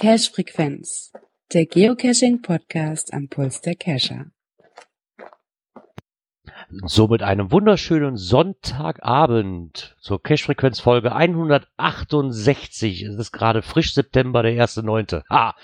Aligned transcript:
Cache 0.00 0.32
Frequenz, 0.32 1.12
der 1.52 1.66
Geocaching 1.66 2.42
Podcast 2.42 3.12
am 3.12 3.28
Puls 3.28 3.60
der 3.60 3.76
Cacher. 3.76 4.32
So 6.72 7.08
mit 7.08 7.20
einem 7.20 7.50
wunderschönen 7.50 8.16
Sonntagabend 8.16 9.96
zur 9.98 10.22
Cache-Frequenz 10.22 10.78
Folge 10.78 11.12
168. 11.12 13.02
Es 13.02 13.16
ist 13.16 13.32
gerade 13.32 13.62
frisch 13.62 13.92
September, 13.92 14.44
der 14.44 14.52
1.9. 14.52 15.24
Ah, 15.28 15.54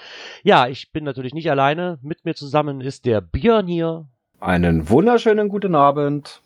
ja, 0.42 0.66
ich 0.66 0.91
bin 0.91 1.05
natürlich 1.05 1.32
nicht 1.32 1.48
alleine. 1.48 2.00
Mit 2.02 2.24
mir 2.24 2.34
zusammen 2.34 2.80
ist 2.80 3.05
der 3.05 3.20
Björn 3.20 3.69
hier. 3.69 4.06
Einen 4.41 4.91
wunderschönen 4.91 5.48
guten 5.48 5.77
Abend. 5.77 6.42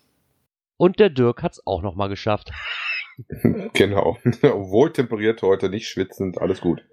Und 0.77 0.99
der 0.99 1.09
Dirk 1.09 1.41
hat 1.41 1.53
es 1.53 1.65
auch 1.65 1.81
nochmal 1.81 2.09
geschafft. 2.09 2.51
genau. 3.73 4.17
Wohl 4.23 4.93
temperiert 4.93 5.41
heute, 5.41 5.69
nicht 5.69 5.87
schwitzend, 5.87 6.39
alles 6.39 6.61
gut. 6.61 6.83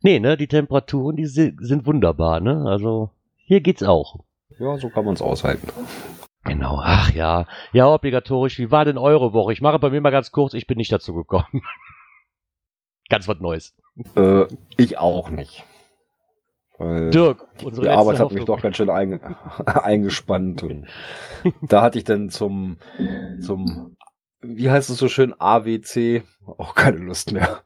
Nee, 0.00 0.18
ne, 0.18 0.38
die 0.38 0.48
Temperaturen, 0.48 1.16
die 1.16 1.26
sind 1.26 1.84
wunderbar, 1.84 2.40
ne? 2.40 2.64
Also, 2.66 3.10
hier 3.36 3.60
geht's 3.60 3.82
auch. 3.82 4.20
Ja, 4.58 4.78
so 4.78 4.88
kann 4.88 5.04
man 5.04 5.12
es 5.12 5.20
aushalten. 5.20 5.68
Genau, 6.44 6.80
ach 6.82 7.12
ja. 7.12 7.46
Ja, 7.72 7.86
obligatorisch. 7.88 8.58
Wie 8.58 8.70
war 8.70 8.84
denn 8.84 8.98
eure 8.98 9.32
Woche? 9.32 9.52
Ich 9.52 9.60
mache 9.60 9.78
bei 9.78 9.90
mir 9.90 10.00
mal 10.00 10.10
ganz 10.10 10.30
kurz, 10.32 10.54
ich 10.54 10.66
bin 10.66 10.78
nicht 10.78 10.92
dazu 10.92 11.14
gekommen. 11.14 11.46
ganz 13.08 13.28
was 13.28 13.40
Neues. 13.40 13.74
Äh, 14.16 14.44
ich 14.76 14.98
auch 14.98 15.30
nicht. 15.30 15.64
Weil 16.78 17.10
Dirk, 17.10 17.48
unsere 17.64 17.86
Die 17.86 17.92
Arbeit 17.92 18.20
hat 18.20 18.30
mich 18.30 18.44
doch 18.44 18.62
ganz 18.62 18.76
schön 18.76 18.88
ein, 18.88 19.20
eingespannt. 19.66 20.62
Und 20.62 20.86
da 21.62 21.82
hatte 21.82 21.98
ich 21.98 22.04
dann 22.04 22.30
zum, 22.30 22.78
zum 23.40 23.96
wie 24.40 24.70
heißt 24.70 24.88
es 24.90 24.98
so 24.98 25.08
schön, 25.08 25.34
AWC, 25.38 26.22
auch 26.46 26.74
keine 26.74 26.98
Lust 26.98 27.32
mehr. 27.32 27.62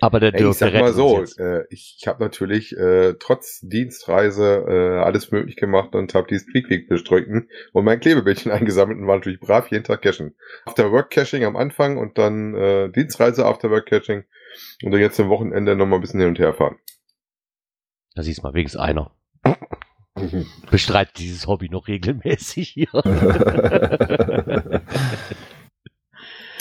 Aber 0.00 0.20
der 0.20 0.32
Dirk, 0.32 0.50
Ich 0.50 0.58
sag 0.58 0.74
mal 0.74 0.92
so, 0.92 1.24
äh, 1.38 1.64
ich, 1.70 1.96
ich 1.98 2.06
habe 2.06 2.22
natürlich 2.22 2.76
äh, 2.76 3.14
trotz 3.18 3.60
Dienstreise 3.62 4.64
äh, 4.68 4.98
alles 5.00 5.30
möglich 5.32 5.56
gemacht 5.56 5.94
und 5.94 6.14
habe 6.14 6.26
die 6.28 6.38
Street 6.38 6.68
Week 6.68 6.88
bestritten 6.88 7.48
und 7.72 7.84
mein 7.84 8.00
Klebebildchen 8.00 8.52
eingesammelt 8.52 8.98
und 8.98 9.06
war 9.06 9.16
natürlich 9.16 9.40
brav 9.40 9.70
jeden 9.70 9.84
Tag 9.84 10.02
cashen. 10.02 10.34
After 10.66 10.92
Work 10.92 11.10
Caching 11.10 11.44
am 11.44 11.56
Anfang 11.56 11.96
und 11.96 12.18
dann 12.18 12.54
äh, 12.54 12.90
Dienstreise 12.90 13.46
After 13.46 13.70
Work 13.70 13.86
Caching 13.86 14.24
und 14.82 14.92
dann 14.92 15.00
jetzt 15.00 15.18
am 15.18 15.30
Wochenende 15.30 15.74
nochmal 15.76 15.98
ein 15.98 16.02
bisschen 16.02 16.20
hin 16.20 16.28
und 16.28 16.38
her 16.38 16.52
fahren. 16.52 16.76
Da 18.14 18.22
siehst 18.22 18.40
du 18.40 18.42
mal, 18.42 18.52
wenigstens 18.54 18.80
einer. 18.80 19.10
Bestreitet 20.70 21.18
dieses 21.18 21.46
Hobby 21.46 21.70
noch 21.70 21.88
regelmäßig 21.88 22.68
hier. 22.68 22.88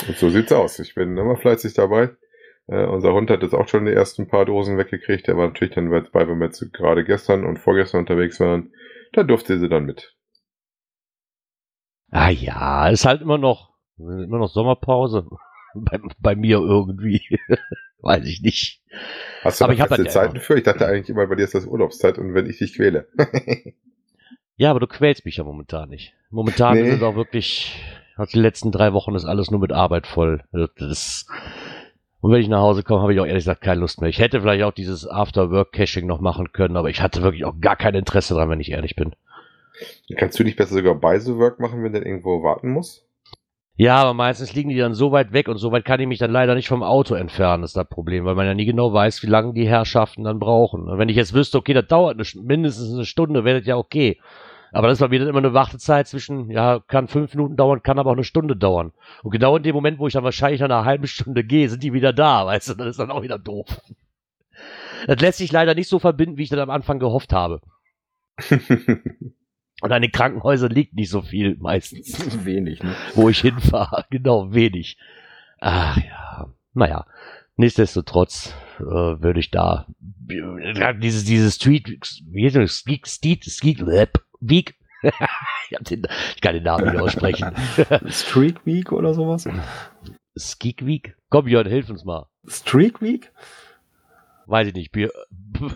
Und 0.07 0.17
so 0.17 0.29
sieht's 0.29 0.51
aus. 0.51 0.79
Ich 0.79 0.95
bin 0.95 1.17
immer 1.17 1.37
fleißig 1.37 1.73
dabei. 1.73 2.11
Äh, 2.67 2.85
unser 2.85 3.13
Hund 3.13 3.29
hat 3.29 3.41
jetzt 3.41 3.53
auch 3.53 3.67
schon 3.67 3.85
die 3.85 3.93
ersten 3.93 4.27
paar 4.27 4.45
Dosen 4.45 4.77
weggekriegt. 4.77 5.27
Der 5.27 5.37
war 5.37 5.47
natürlich 5.47 5.73
dann 5.73 5.89
bei, 5.89 6.27
wenn 6.27 6.39
wir 6.39 6.45
jetzt 6.45 6.73
gerade 6.73 7.03
gestern 7.03 7.45
und 7.45 7.57
vorgestern 7.57 8.01
unterwegs 8.01 8.39
waren, 8.39 8.73
da 9.13 9.23
durfte 9.23 9.59
sie 9.59 9.69
dann 9.69 9.85
mit. 9.85 10.15
Ah 12.11 12.29
ja, 12.29 12.89
ist 12.89 13.05
halt 13.05 13.21
immer 13.21 13.37
noch, 13.37 13.73
immer 13.97 14.39
noch 14.39 14.49
Sommerpause. 14.49 15.27
Bei, 15.73 16.01
bei 16.19 16.35
mir 16.35 16.57
irgendwie. 16.57 17.21
Weiß 18.01 18.25
ich 18.25 18.41
nicht. 18.41 18.81
Hast 19.41 19.61
du 19.61 19.63
aber 19.63 19.73
ich 19.73 19.79
habe 19.79 20.05
Zeiten 20.07 20.41
für? 20.41 20.57
Ich 20.57 20.63
dachte 20.63 20.85
eigentlich 20.85 21.09
immer, 21.09 21.27
bei 21.27 21.35
dir 21.35 21.43
ist 21.43 21.55
das 21.55 21.65
Urlaubszeit 21.65 22.17
und 22.17 22.33
wenn 22.33 22.45
ich 22.49 22.57
dich 22.57 22.75
quäle. 22.75 23.07
ja, 24.57 24.71
aber 24.71 24.81
du 24.81 24.87
quälst 24.87 25.23
mich 25.23 25.37
ja 25.37 25.45
momentan 25.45 25.87
nicht. 25.87 26.13
Momentan 26.29 26.73
nee. 26.73 26.89
ist 26.89 26.95
es 26.95 27.03
auch 27.03 27.15
wirklich 27.15 27.81
die 28.25 28.39
letzten 28.39 28.71
drei 28.71 28.93
Wochen 28.93 29.15
ist 29.15 29.25
alles 29.25 29.51
nur 29.51 29.59
mit 29.59 29.71
Arbeit 29.71 30.07
voll. 30.07 30.43
Das, 30.51 31.25
und 32.21 32.31
wenn 32.31 32.41
ich 32.41 32.47
nach 32.47 32.61
Hause 32.61 32.83
komme, 32.83 33.01
habe 33.01 33.13
ich 33.13 33.19
auch 33.19 33.25
ehrlich 33.25 33.43
gesagt 33.43 33.61
keine 33.61 33.81
Lust 33.81 34.01
mehr. 34.01 34.09
Ich 34.09 34.19
hätte 34.19 34.41
vielleicht 34.41 34.63
auch 34.63 34.73
dieses 34.73 35.07
After-Work-Caching 35.07 36.05
noch 36.05 36.21
machen 36.21 36.51
können, 36.51 36.77
aber 36.77 36.89
ich 36.89 37.01
hatte 37.01 37.23
wirklich 37.23 37.45
auch 37.45 37.59
gar 37.59 37.75
kein 37.75 37.95
Interesse 37.95 38.33
dran, 38.33 38.49
wenn 38.49 38.59
ich 38.59 38.71
ehrlich 38.71 38.95
bin. 38.95 39.13
Kannst 40.17 40.39
du 40.39 40.43
nicht 40.43 40.57
besser 40.57 40.75
sogar 40.75 40.95
bei 40.95 41.17
The 41.17 41.35
Work 41.37 41.59
machen, 41.59 41.83
wenn 41.83 41.93
der 41.93 42.05
irgendwo 42.05 42.43
warten 42.43 42.69
muss? 42.69 43.05
Ja, 43.75 43.95
aber 43.95 44.13
meistens 44.13 44.53
liegen 44.53 44.69
die 44.69 44.77
dann 44.77 44.93
so 44.93 45.11
weit 45.11 45.33
weg 45.33 45.47
und 45.47 45.57
so 45.57 45.71
weit 45.71 45.85
kann 45.85 45.99
ich 45.99 46.07
mich 46.07 46.19
dann 46.19 46.29
leider 46.29 46.53
nicht 46.53 46.67
vom 46.67 46.83
Auto 46.83 47.15
entfernen, 47.15 47.63
ist 47.63 47.75
das 47.75 47.89
Problem, 47.89 48.25
weil 48.25 48.35
man 48.35 48.45
ja 48.45 48.53
nie 48.53 48.65
genau 48.65 48.93
weiß, 48.93 49.23
wie 49.23 49.27
lange 49.27 49.53
die 49.53 49.67
Herrschaften 49.67 50.23
dann 50.23 50.37
brauchen. 50.37 50.87
Und 50.87 50.99
wenn 50.99 51.09
ich 51.09 51.15
jetzt 51.15 51.33
wüsste, 51.33 51.57
okay, 51.57 51.73
das 51.73 51.87
dauert 51.87 52.15
eine, 52.15 52.43
mindestens 52.43 52.93
eine 52.93 53.05
Stunde, 53.05 53.43
wäre 53.43 53.59
das 53.59 53.67
ja 53.67 53.77
okay. 53.77 54.19
Aber 54.71 54.87
das 54.87 55.01
war 55.01 55.11
wieder 55.11 55.27
immer 55.27 55.39
eine 55.39 55.53
Wartezeit 55.53 56.07
zwischen, 56.07 56.49
ja, 56.49 56.79
kann 56.87 57.07
fünf 57.07 57.33
Minuten 57.33 57.57
dauern, 57.57 57.83
kann 57.83 57.99
aber 57.99 58.11
auch 58.11 58.15
eine 58.15 58.23
Stunde 58.23 58.55
dauern. 58.55 58.93
Und 59.21 59.31
genau 59.31 59.57
in 59.57 59.63
dem 59.63 59.75
Moment, 59.75 59.99
wo 59.99 60.07
ich 60.07 60.13
dann 60.13 60.23
wahrscheinlich 60.23 60.61
nach 60.61 60.69
einer 60.69 60.85
halben 60.85 61.07
Stunde 61.07 61.43
gehe, 61.43 61.69
sind 61.69 61.83
die 61.83 61.93
wieder 61.93 62.13
da, 62.13 62.45
weißt 62.45 62.69
du, 62.69 62.73
das 62.75 62.87
ist 62.87 62.99
dann 62.99 63.11
auch 63.11 63.21
wieder 63.21 63.39
doof. 63.39 63.67
Das 65.07 65.19
lässt 65.19 65.39
sich 65.39 65.51
leider 65.51 65.75
nicht 65.75 65.89
so 65.89 65.99
verbinden, 65.99 66.37
wie 66.37 66.43
ich 66.43 66.49
das 66.49 66.59
am 66.59 66.69
Anfang 66.69 66.99
gehofft 66.99 67.33
habe. 67.33 67.61
Und 69.81 69.91
an 69.91 70.03
den 70.03 70.11
Krankenhäusern 70.11 70.71
liegt 70.71 70.93
nicht 70.93 71.09
so 71.09 71.23
viel 71.23 71.57
meistens. 71.59 72.15
Wenig, 72.45 72.83
ne? 72.83 72.95
Wo 73.15 73.29
ich 73.29 73.41
hinfahre. 73.41 74.05
Genau, 74.11 74.53
wenig. 74.53 74.97
Ach 75.59 75.97
ja. 75.97 76.53
Naja. 76.73 77.07
Nichtsdestotrotz 77.55 78.55
äh, 78.79 78.83
würde 78.83 79.39
ich 79.39 79.51
da 79.51 79.87
dieses, 80.29 81.25
dieses 81.25 81.55
Street, 81.55 81.99
wie 82.27 82.45
heißt 82.45 82.55
das? 82.55 82.77
Street, 82.77 83.07
Street, 83.07 83.43
Street, 83.45 83.85
Week. 84.41 84.75
ich, 85.03 85.77
den, 85.79 86.03
ich, 86.35 86.41
kann 86.41 86.53
den 86.53 86.63
Namen 86.63 86.91
nicht 86.91 87.01
aussprechen. 87.01 87.55
Streak 88.09 88.65
Week 88.65 88.91
oder 88.91 89.13
sowas? 89.13 89.47
Skeek 90.37 90.85
Week? 90.85 91.15
Komm, 91.29 91.47
Jörn, 91.47 91.67
hilf 91.67 91.89
uns 91.89 92.05
mal. 92.05 92.27
Streak 92.47 93.01
Week? 93.01 93.31
Weiß 94.47 94.67
ich 94.67 94.73
nicht. 94.73 94.91
Bier, 94.91 95.11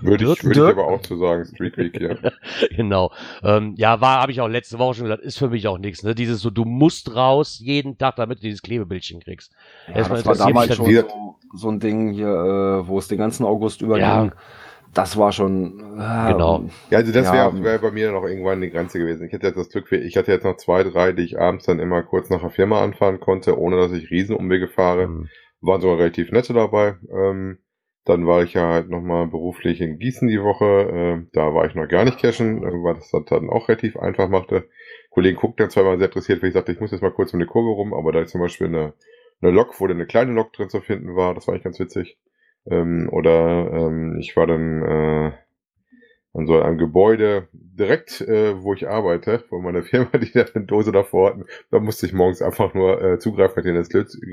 würde 0.01 0.25
ich, 0.25 0.43
würde 0.43 0.59
ich 0.59 0.77
aber 0.77 0.87
auch 0.87 1.01
zu 1.01 1.17
sagen, 1.17 1.45
Streak 1.45 1.77
Week, 1.77 1.99
ja. 1.99 2.15
genau. 2.75 3.11
Ähm, 3.41 3.73
ja, 3.77 4.01
war, 4.01 4.21
habe 4.21 4.31
ich 4.31 4.41
auch 4.41 4.47
letzte 4.47 4.79
Woche 4.79 4.95
schon 4.95 5.05
gesagt, 5.05 5.23
ist 5.23 5.37
für 5.37 5.49
mich 5.49 5.67
auch 5.67 5.77
nichts. 5.77 6.03
Ne? 6.03 6.13
Dieses 6.13 6.41
so, 6.41 6.49
du 6.49 6.65
musst 6.65 7.15
raus 7.15 7.59
jeden 7.59 7.97
Tag, 7.97 8.17
damit 8.17 8.39
du 8.39 8.43
dieses 8.43 8.61
Klebebildchen 8.61 9.21
kriegst. 9.21 9.53
Ja, 9.87 10.07
das 10.07 10.25
war 10.25 10.35
damals 10.35 10.75
schon 10.75 10.93
so, 10.93 11.37
so, 11.53 11.69
ein 11.69 11.79
Ding 11.79 12.11
hier, 12.11 12.27
äh, 12.27 12.87
wo 12.87 12.99
es 12.99 13.07
den 13.07 13.17
ganzen 13.17 13.45
August 13.45 13.81
überging. 13.81 14.03
Ja 14.03 14.31
das 14.95 15.17
war 15.17 15.31
schon. 15.31 15.79
Äh, 15.99 16.31
genau. 16.31 16.65
Ja, 16.89 16.99
also 16.99 17.11
das 17.11 17.31
wäre 17.31 17.63
wär 17.63 17.79
bei 17.79 17.91
mir 17.91 18.11
noch 18.11 18.23
irgendwann 18.23 18.61
die 18.61 18.71
Grenze 18.71 18.97
gewesen. 18.97 19.27
Ich 19.27 19.33
hätte 19.33 19.47
jetzt 19.47 19.57
das 19.57 19.69
Glück, 19.69 19.91
ich 19.91 20.17
hatte 20.17 20.31
jetzt 20.31 20.45
noch 20.45 20.57
zwei, 20.57 20.83
drei, 20.83 21.11
die 21.11 21.23
ich 21.23 21.39
abends 21.39 21.65
dann 21.65 21.79
immer 21.79 22.01
kurz 22.01 22.29
nach 22.29 22.41
der 22.41 22.49
Firma 22.49 22.81
anfahren 22.81 23.19
konnte, 23.19 23.59
ohne 23.59 23.75
dass 23.75 23.91
ich 23.91 24.09
Riesenumwege 24.09 24.67
fahre. 24.67 25.07
Mhm. 25.07 25.29
Waren 25.61 25.81
sogar 25.81 25.99
relativ 25.99 26.31
nette 26.31 26.53
dabei. 26.53 26.95
Ähm, 27.11 27.59
dann 28.05 28.25
war 28.25 28.43
ich 28.43 28.53
ja 28.53 28.69
halt 28.69 28.89
nochmal 28.89 29.27
beruflich 29.27 29.81
in 29.81 29.99
Gießen 29.99 30.27
die 30.27 30.41
Woche. 30.41 30.65
Äh, 30.65 31.27
da 31.33 31.53
war 31.53 31.65
ich 31.65 31.75
noch 31.75 31.87
gar 31.87 32.05
nicht 32.05 32.19
cashen, 32.19 32.61
weil 32.61 32.93
das 32.93 33.11
dann 33.25 33.49
auch 33.49 33.67
relativ 33.67 33.97
einfach 33.97 34.29
machte. 34.29 34.69
Kollegen 35.09 35.37
guckten 35.37 35.63
dann 35.63 35.71
zweimal 35.71 35.97
sehr 35.97 36.07
interessiert, 36.07 36.41
weil 36.41 36.49
ich 36.49 36.53
sagte, 36.53 36.71
ich 36.71 36.79
muss 36.79 36.91
jetzt 36.91 37.01
mal 37.01 37.11
kurz 37.11 37.33
um 37.33 37.39
eine 37.39 37.47
Kurve 37.47 37.71
rum, 37.71 37.93
aber 37.93 38.11
da 38.11 38.21
ist 38.21 38.31
zum 38.31 38.41
Beispiel 38.41 38.67
eine, 38.67 38.93
eine 39.41 39.51
Lok, 39.51 39.79
wo 39.79 39.87
dann 39.87 39.97
eine 39.97 40.05
kleine 40.05 40.31
Lok 40.31 40.53
drin 40.53 40.69
zu 40.69 40.81
finden 40.81 41.15
war. 41.15 41.33
Das 41.33 41.47
war 41.47 41.53
eigentlich 41.53 41.63
ganz 41.63 41.79
witzig. 41.79 42.17
Ähm, 42.69 43.09
oder 43.11 43.71
ähm, 43.71 44.17
ich 44.19 44.35
war 44.35 44.47
dann 44.47 44.81
äh, 44.83 45.31
an 46.33 46.47
so 46.47 46.59
einem 46.61 46.77
Gebäude 46.77 47.47
direkt, 47.53 48.21
äh, 48.21 48.61
wo 48.61 48.73
ich 48.73 48.87
arbeite, 48.87 49.39
von 49.49 49.63
meiner 49.63 49.83
Firma, 49.83 50.17
die 50.17 50.31
da 50.31 50.45
eine 50.53 50.65
Dose 50.65 50.91
davor 50.91 51.29
hatten. 51.29 51.45
Da 51.71 51.79
musste 51.79 52.05
ich 52.05 52.13
morgens 52.13 52.41
einfach 52.41 52.73
nur 52.73 53.01
äh, 53.01 53.19
zugreifen, 53.19 53.55
nachdem 53.57 53.75
das 53.75 53.89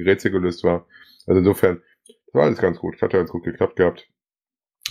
Rätsel 0.06 0.30
gelöst 0.30 0.64
war. 0.64 0.86
Also 1.26 1.38
insofern, 1.38 1.82
das 2.06 2.34
war 2.34 2.44
alles 2.44 2.58
ganz 2.58 2.78
gut. 2.78 3.00
Hat 3.00 3.12
ja 3.12 3.20
ganz 3.20 3.30
gut 3.30 3.44
geklappt 3.44 3.76
gehabt. 3.76 4.08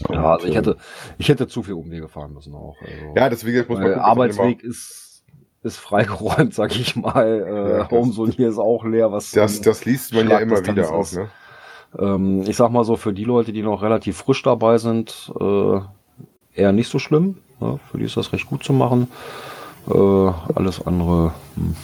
Ja, 0.09 0.33
also 0.33 0.47
ich 0.47 0.55
hätte, 0.55 0.77
ich 1.17 1.29
hätte 1.29 1.47
zu 1.47 1.63
viel 1.63 1.73
Umwege 1.73 2.07
fahren 2.07 2.33
müssen 2.33 2.55
auch. 2.55 2.77
Also, 2.81 3.13
ja, 3.15 3.29
deswegen 3.29 3.57
muss 3.67 3.79
man 3.79 3.87
gucken, 3.87 3.99
Arbeitsweg 3.99 4.63
ist, 4.63 5.23
ist 5.63 5.77
freigeräumt, 5.77 6.53
sag 6.53 6.75
ich 6.75 6.95
mal. 6.95 7.27
Äh, 7.27 7.77
ja, 7.79 7.91
Homezone 7.91 8.31
hier 8.31 8.49
ist 8.49 8.57
auch 8.57 8.85
leer. 8.85 9.11
Was 9.11 9.31
das, 9.31 9.61
das 9.61 9.85
liest 9.85 10.13
man 10.13 10.29
ja 10.29 10.39
immer 10.39 10.65
wieder 10.65 10.91
auch, 10.91 11.11
ne? 11.11 11.29
Ähm, 11.97 12.43
ich 12.47 12.55
sag 12.55 12.71
mal 12.71 12.83
so, 12.83 12.95
für 12.95 13.13
die 13.13 13.23
Leute, 13.23 13.53
die 13.53 13.63
noch 13.63 13.81
relativ 13.81 14.17
frisch 14.17 14.43
dabei 14.43 14.77
sind, 14.77 15.31
äh, 15.39 15.79
eher 16.53 16.71
nicht 16.71 16.89
so 16.89 16.99
schlimm. 16.99 17.37
Ja, 17.59 17.77
für 17.77 17.97
die 17.97 18.05
ist 18.05 18.17
das 18.17 18.33
recht 18.33 18.47
gut 18.47 18.63
zu 18.63 18.73
machen. 18.73 19.07
Äh, 19.87 19.93
alles 20.55 20.85
andere, 20.85 21.33
hm. 21.55 21.75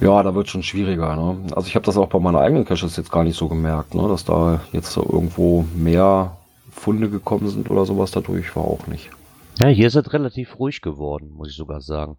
ja, 0.00 0.22
da 0.22 0.34
wird 0.34 0.48
schon 0.48 0.62
schwieriger. 0.62 1.16
Ne? 1.16 1.38
Also 1.54 1.68
ich 1.68 1.74
habe 1.74 1.86
das 1.86 1.96
auch 1.96 2.08
bei 2.08 2.18
meiner 2.18 2.40
eigenen 2.40 2.64
Caches 2.64 2.96
jetzt 2.96 3.12
gar 3.12 3.24
nicht 3.24 3.36
so 3.36 3.48
gemerkt, 3.48 3.94
ne? 3.94 4.08
dass 4.08 4.24
da 4.24 4.60
jetzt 4.72 4.92
so 4.92 5.02
irgendwo 5.02 5.64
mehr 5.74 6.36
Funde 6.70 7.08
gekommen 7.08 7.48
sind 7.48 7.70
oder 7.70 7.86
sowas 7.86 8.10
dadurch 8.10 8.54
war 8.56 8.64
auch 8.64 8.86
nicht. 8.86 9.10
Ja, 9.58 9.68
hier 9.68 9.86
ist 9.86 9.94
es 9.94 10.12
relativ 10.12 10.58
ruhig 10.58 10.82
geworden, 10.82 11.30
muss 11.30 11.50
ich 11.50 11.56
sogar 11.56 11.80
sagen. 11.80 12.18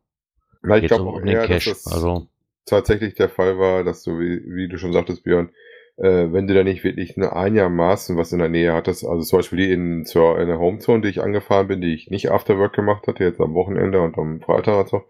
Ja, 0.68 0.78
ich 0.78 0.88
glaube 0.88 1.10
auch 1.10 1.22
eher, 1.22 1.48
dass 1.48 1.66
das 1.66 1.88
also 1.88 2.28
tatsächlich 2.66 3.16
der 3.16 3.30
Fall 3.30 3.60
war, 3.60 3.84
dass 3.84 4.04
du, 4.04 4.20
wie, 4.20 4.42
wie 4.46 4.68
du 4.68 4.78
schon 4.78 4.94
sagtest, 4.94 5.24
Björn, 5.24 5.50
äh, 5.98 6.32
wenn 6.32 6.48
du 6.48 6.54
da 6.54 6.64
nicht 6.64 6.84
wirklich 6.84 7.18
eine 7.18 7.36
einigermaßen 7.36 8.18
was 8.18 8.32
in 8.32 8.40
der 8.40 8.50
Nähe 8.50 8.74
hattest, 8.74 9.06
also 9.06 9.24
zum 9.24 9.40
Beispiel 9.40 9.60
die 9.60 9.72
in, 9.72 10.06
zur, 10.06 10.40
in 10.40 10.48
der 10.48 10.60
Homezone, 10.60 11.02
die 11.02 11.10
ich 11.10 11.22
angefahren 11.22 11.68
bin, 11.68 11.82
die 11.82 11.94
ich 11.94 12.10
nicht 12.10 12.32
Afterwork 12.32 12.74
gemacht 12.74 13.08
hatte, 13.08 13.24
jetzt 13.24 13.42
am 13.42 13.54
Wochenende 13.54 14.02
und 14.02 14.18
am 14.18 14.42
Freitag 14.42 14.80
und 14.80 14.90
so, 14.90 15.04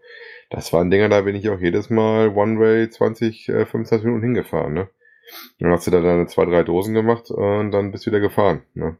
das 0.50 0.72
waren 0.72 0.90
Dinger, 0.90 1.08
da 1.08 1.20
bin 1.22 1.36
ich 1.36 1.50
auch 1.50 1.60
jedes 1.60 1.90
Mal 1.90 2.28
One-Way 2.28 2.90
20, 2.90 3.48
äh, 3.50 3.66
25 3.66 4.06
Minuten 4.06 4.24
hingefahren, 4.24 4.74
ne? 4.74 4.88
Dann 5.58 5.70
hast 5.72 5.86
du 5.86 5.90
da 5.90 6.00
deine 6.00 6.26
zwei, 6.26 6.46
drei 6.46 6.62
Dosen 6.62 6.94
gemacht 6.94 7.30
und 7.30 7.70
dann 7.70 7.92
bist 7.92 8.06
du 8.06 8.10
wieder 8.10 8.20
gefahren, 8.20 8.62
ne? 8.72 8.96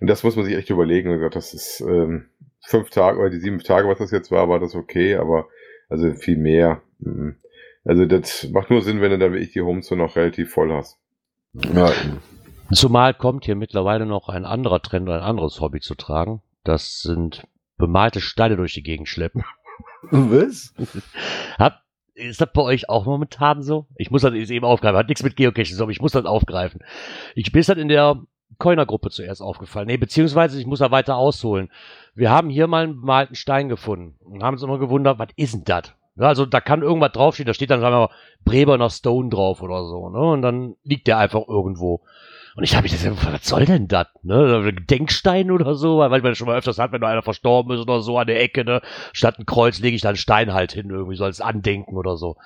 Und 0.00 0.08
das 0.08 0.24
muss 0.24 0.36
man 0.36 0.44
sich 0.44 0.54
echt 0.54 0.68
überlegen. 0.68 1.30
Das 1.30 1.54
ist 1.54 1.80
ähm, 1.80 2.28
fünf 2.66 2.90
Tage 2.90 3.18
oder 3.18 3.30
die 3.30 3.38
sieben 3.38 3.60
Tage, 3.60 3.88
was 3.88 3.98
das 3.98 4.10
jetzt 4.10 4.30
war, 4.30 4.48
war 4.48 4.60
das 4.60 4.74
okay, 4.74 5.14
aber 5.14 5.48
also 5.88 6.12
viel 6.14 6.36
mehr. 6.36 6.82
Mm. 6.98 7.30
Also 7.84 8.04
das 8.04 8.48
macht 8.50 8.70
nur 8.70 8.82
Sinn, 8.82 9.00
wenn 9.00 9.10
du 9.10 9.18
da 9.18 9.32
wirklich 9.32 9.52
die 9.52 9.62
Homezone 9.62 10.02
noch 10.02 10.16
relativ 10.16 10.52
voll 10.52 10.72
hast. 10.72 10.99
Ja. 11.52 11.92
Zumal 12.72 13.14
kommt 13.14 13.44
hier 13.44 13.56
mittlerweile 13.56 14.06
noch 14.06 14.28
ein 14.28 14.44
anderer 14.44 14.80
Trend 14.80 15.08
ein 15.08 15.20
anderes 15.20 15.60
Hobby 15.60 15.80
zu 15.80 15.94
tragen. 15.94 16.42
Das 16.62 17.00
sind 17.00 17.46
bemalte 17.76 18.20
Steine 18.20 18.56
durch 18.56 18.74
die 18.74 18.82
Gegend 18.82 19.08
schleppen. 19.08 19.44
Was? 20.10 20.74
Hat, 21.58 21.80
ist 22.14 22.40
das 22.40 22.52
bei 22.52 22.62
euch 22.62 22.88
auch 22.88 23.06
momentan 23.06 23.62
so? 23.62 23.86
Ich 23.96 24.10
muss 24.10 24.22
das 24.22 24.34
eben 24.34 24.64
aufgreifen. 24.64 24.98
Hat 24.98 25.08
nichts 25.08 25.22
mit 25.22 25.36
Geocaching 25.36 25.76
so, 25.76 25.84
aber 25.84 25.92
ich 25.92 26.00
muss 26.00 26.12
das 26.12 26.26
aufgreifen. 26.26 26.80
Ich 27.34 27.50
bin 27.50 27.62
halt 27.64 27.78
in 27.78 27.88
der 27.88 28.22
Coiner-Gruppe 28.58 29.10
zuerst 29.10 29.42
aufgefallen. 29.42 29.86
Nee, 29.86 29.96
beziehungsweise 29.96 30.60
ich 30.60 30.66
muss 30.66 30.78
da 30.78 30.90
weiter 30.90 31.16
ausholen. 31.16 31.70
Wir 32.14 32.30
haben 32.30 32.50
hier 32.50 32.66
mal 32.66 32.84
einen 32.84 33.00
bemalten 33.00 33.34
Stein 33.34 33.68
gefunden 33.68 34.16
und 34.20 34.42
haben 34.42 34.54
uns 34.54 34.62
immer 34.62 34.78
gewundert, 34.78 35.18
was 35.18 35.28
ist 35.36 35.54
denn 35.54 35.64
das? 35.64 35.94
Also 36.16 36.44
da 36.46 36.60
kann 36.60 36.82
irgendwas 36.82 37.12
draufstehen, 37.12 37.46
da 37.46 37.54
steht 37.54 37.70
dann 37.70 37.80
sagen 37.80 37.94
wir 37.94 38.00
mal 38.00 38.14
Breberner 38.44 38.90
Stone 38.90 39.30
drauf 39.30 39.62
oder 39.62 39.84
so, 39.84 40.08
ne? 40.10 40.18
Und 40.18 40.42
dann 40.42 40.76
liegt 40.82 41.06
der 41.06 41.18
einfach 41.18 41.46
irgendwo. 41.48 42.02
Und 42.56 42.64
ich 42.64 42.74
habe 42.74 42.82
mich 42.82 42.92
das 42.92 43.06
was 43.24 43.46
soll 43.46 43.64
denn 43.64 43.86
das? 43.88 44.08
Ne? 44.22 44.72
Gedenkstein 44.74 45.50
oder 45.50 45.74
so, 45.74 45.98
weil 45.98 46.10
man 46.10 46.22
das 46.22 46.38
schon 46.38 46.48
mal 46.48 46.58
öfters 46.58 46.78
hat, 46.78 46.92
wenn 46.92 47.00
da 47.00 47.08
einer 47.08 47.22
verstorben 47.22 47.74
ist 47.74 47.80
oder 47.80 48.00
so 48.00 48.18
an 48.18 48.26
der 48.26 48.42
Ecke, 48.42 48.64
ne? 48.64 48.82
Statt 49.12 49.38
ein 49.38 49.46
Kreuz 49.46 49.78
lege 49.78 49.96
ich 49.96 50.02
da 50.02 50.08
einen 50.08 50.16
Stein 50.16 50.52
halt 50.52 50.72
hin, 50.72 50.90
irgendwie 50.90 51.16
so 51.16 51.24
als 51.24 51.40
Andenken 51.40 51.96
oder 51.96 52.16
so. 52.16 52.36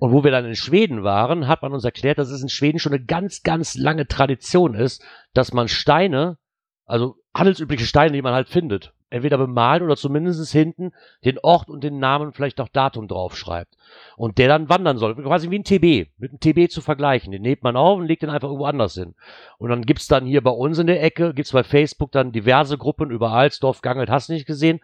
Und 0.00 0.12
wo 0.12 0.24
wir 0.24 0.30
dann 0.30 0.46
in 0.46 0.56
Schweden 0.56 1.04
waren, 1.04 1.46
hat 1.46 1.60
man 1.60 1.74
uns 1.74 1.84
erklärt, 1.84 2.18
dass 2.18 2.30
es 2.30 2.42
in 2.42 2.48
Schweden 2.48 2.78
schon 2.78 2.94
eine 2.94 3.04
ganz, 3.04 3.42
ganz 3.42 3.76
lange 3.76 4.08
Tradition 4.08 4.74
ist, 4.74 5.04
dass 5.34 5.52
man 5.52 5.68
Steine, 5.68 6.38
also 6.86 7.16
handelsübliche 7.34 7.84
Steine, 7.84 8.12
die 8.12 8.22
man 8.22 8.32
halt 8.32 8.48
findet, 8.48 8.94
entweder 9.10 9.38
bemalt 9.38 9.82
oder 9.82 9.96
zumindest 9.96 10.50
hinten 10.52 10.92
den 11.24 11.38
Ort 11.38 11.68
und 11.68 11.84
den 11.84 11.98
Namen, 11.98 12.32
vielleicht 12.32 12.60
auch 12.60 12.68
Datum 12.68 13.08
draufschreibt. 13.08 13.76
Und 14.16 14.38
der 14.38 14.48
dann 14.48 14.68
wandern 14.68 14.98
soll. 14.98 15.16
Quasi 15.16 15.50
wie 15.50 15.58
ein 15.58 15.64
TB, 15.64 16.10
mit 16.18 16.30
einem 16.30 16.40
TB 16.40 16.70
zu 16.70 16.80
vergleichen. 16.80 17.32
Den 17.32 17.42
näht 17.42 17.62
man 17.62 17.76
auf 17.76 17.98
und 17.98 18.06
legt 18.06 18.22
den 18.22 18.30
einfach 18.30 18.48
irgendwo 18.48 18.66
anders 18.66 18.94
hin. 18.94 19.14
Und 19.58 19.70
dann 19.70 19.82
gibt's 19.82 20.08
dann 20.08 20.24
hier 20.24 20.42
bei 20.42 20.50
uns 20.50 20.78
in 20.78 20.86
der 20.86 21.02
Ecke, 21.02 21.34
gibt's 21.34 21.52
bei 21.52 21.64
Facebook 21.64 22.12
dann 22.12 22.32
diverse 22.32 22.78
Gruppen 22.78 23.10
über 23.10 23.32
Alsdorf, 23.32 23.82
Gangelt, 23.82 24.10
hast 24.10 24.30
nicht 24.30 24.46
gesehen, 24.46 24.80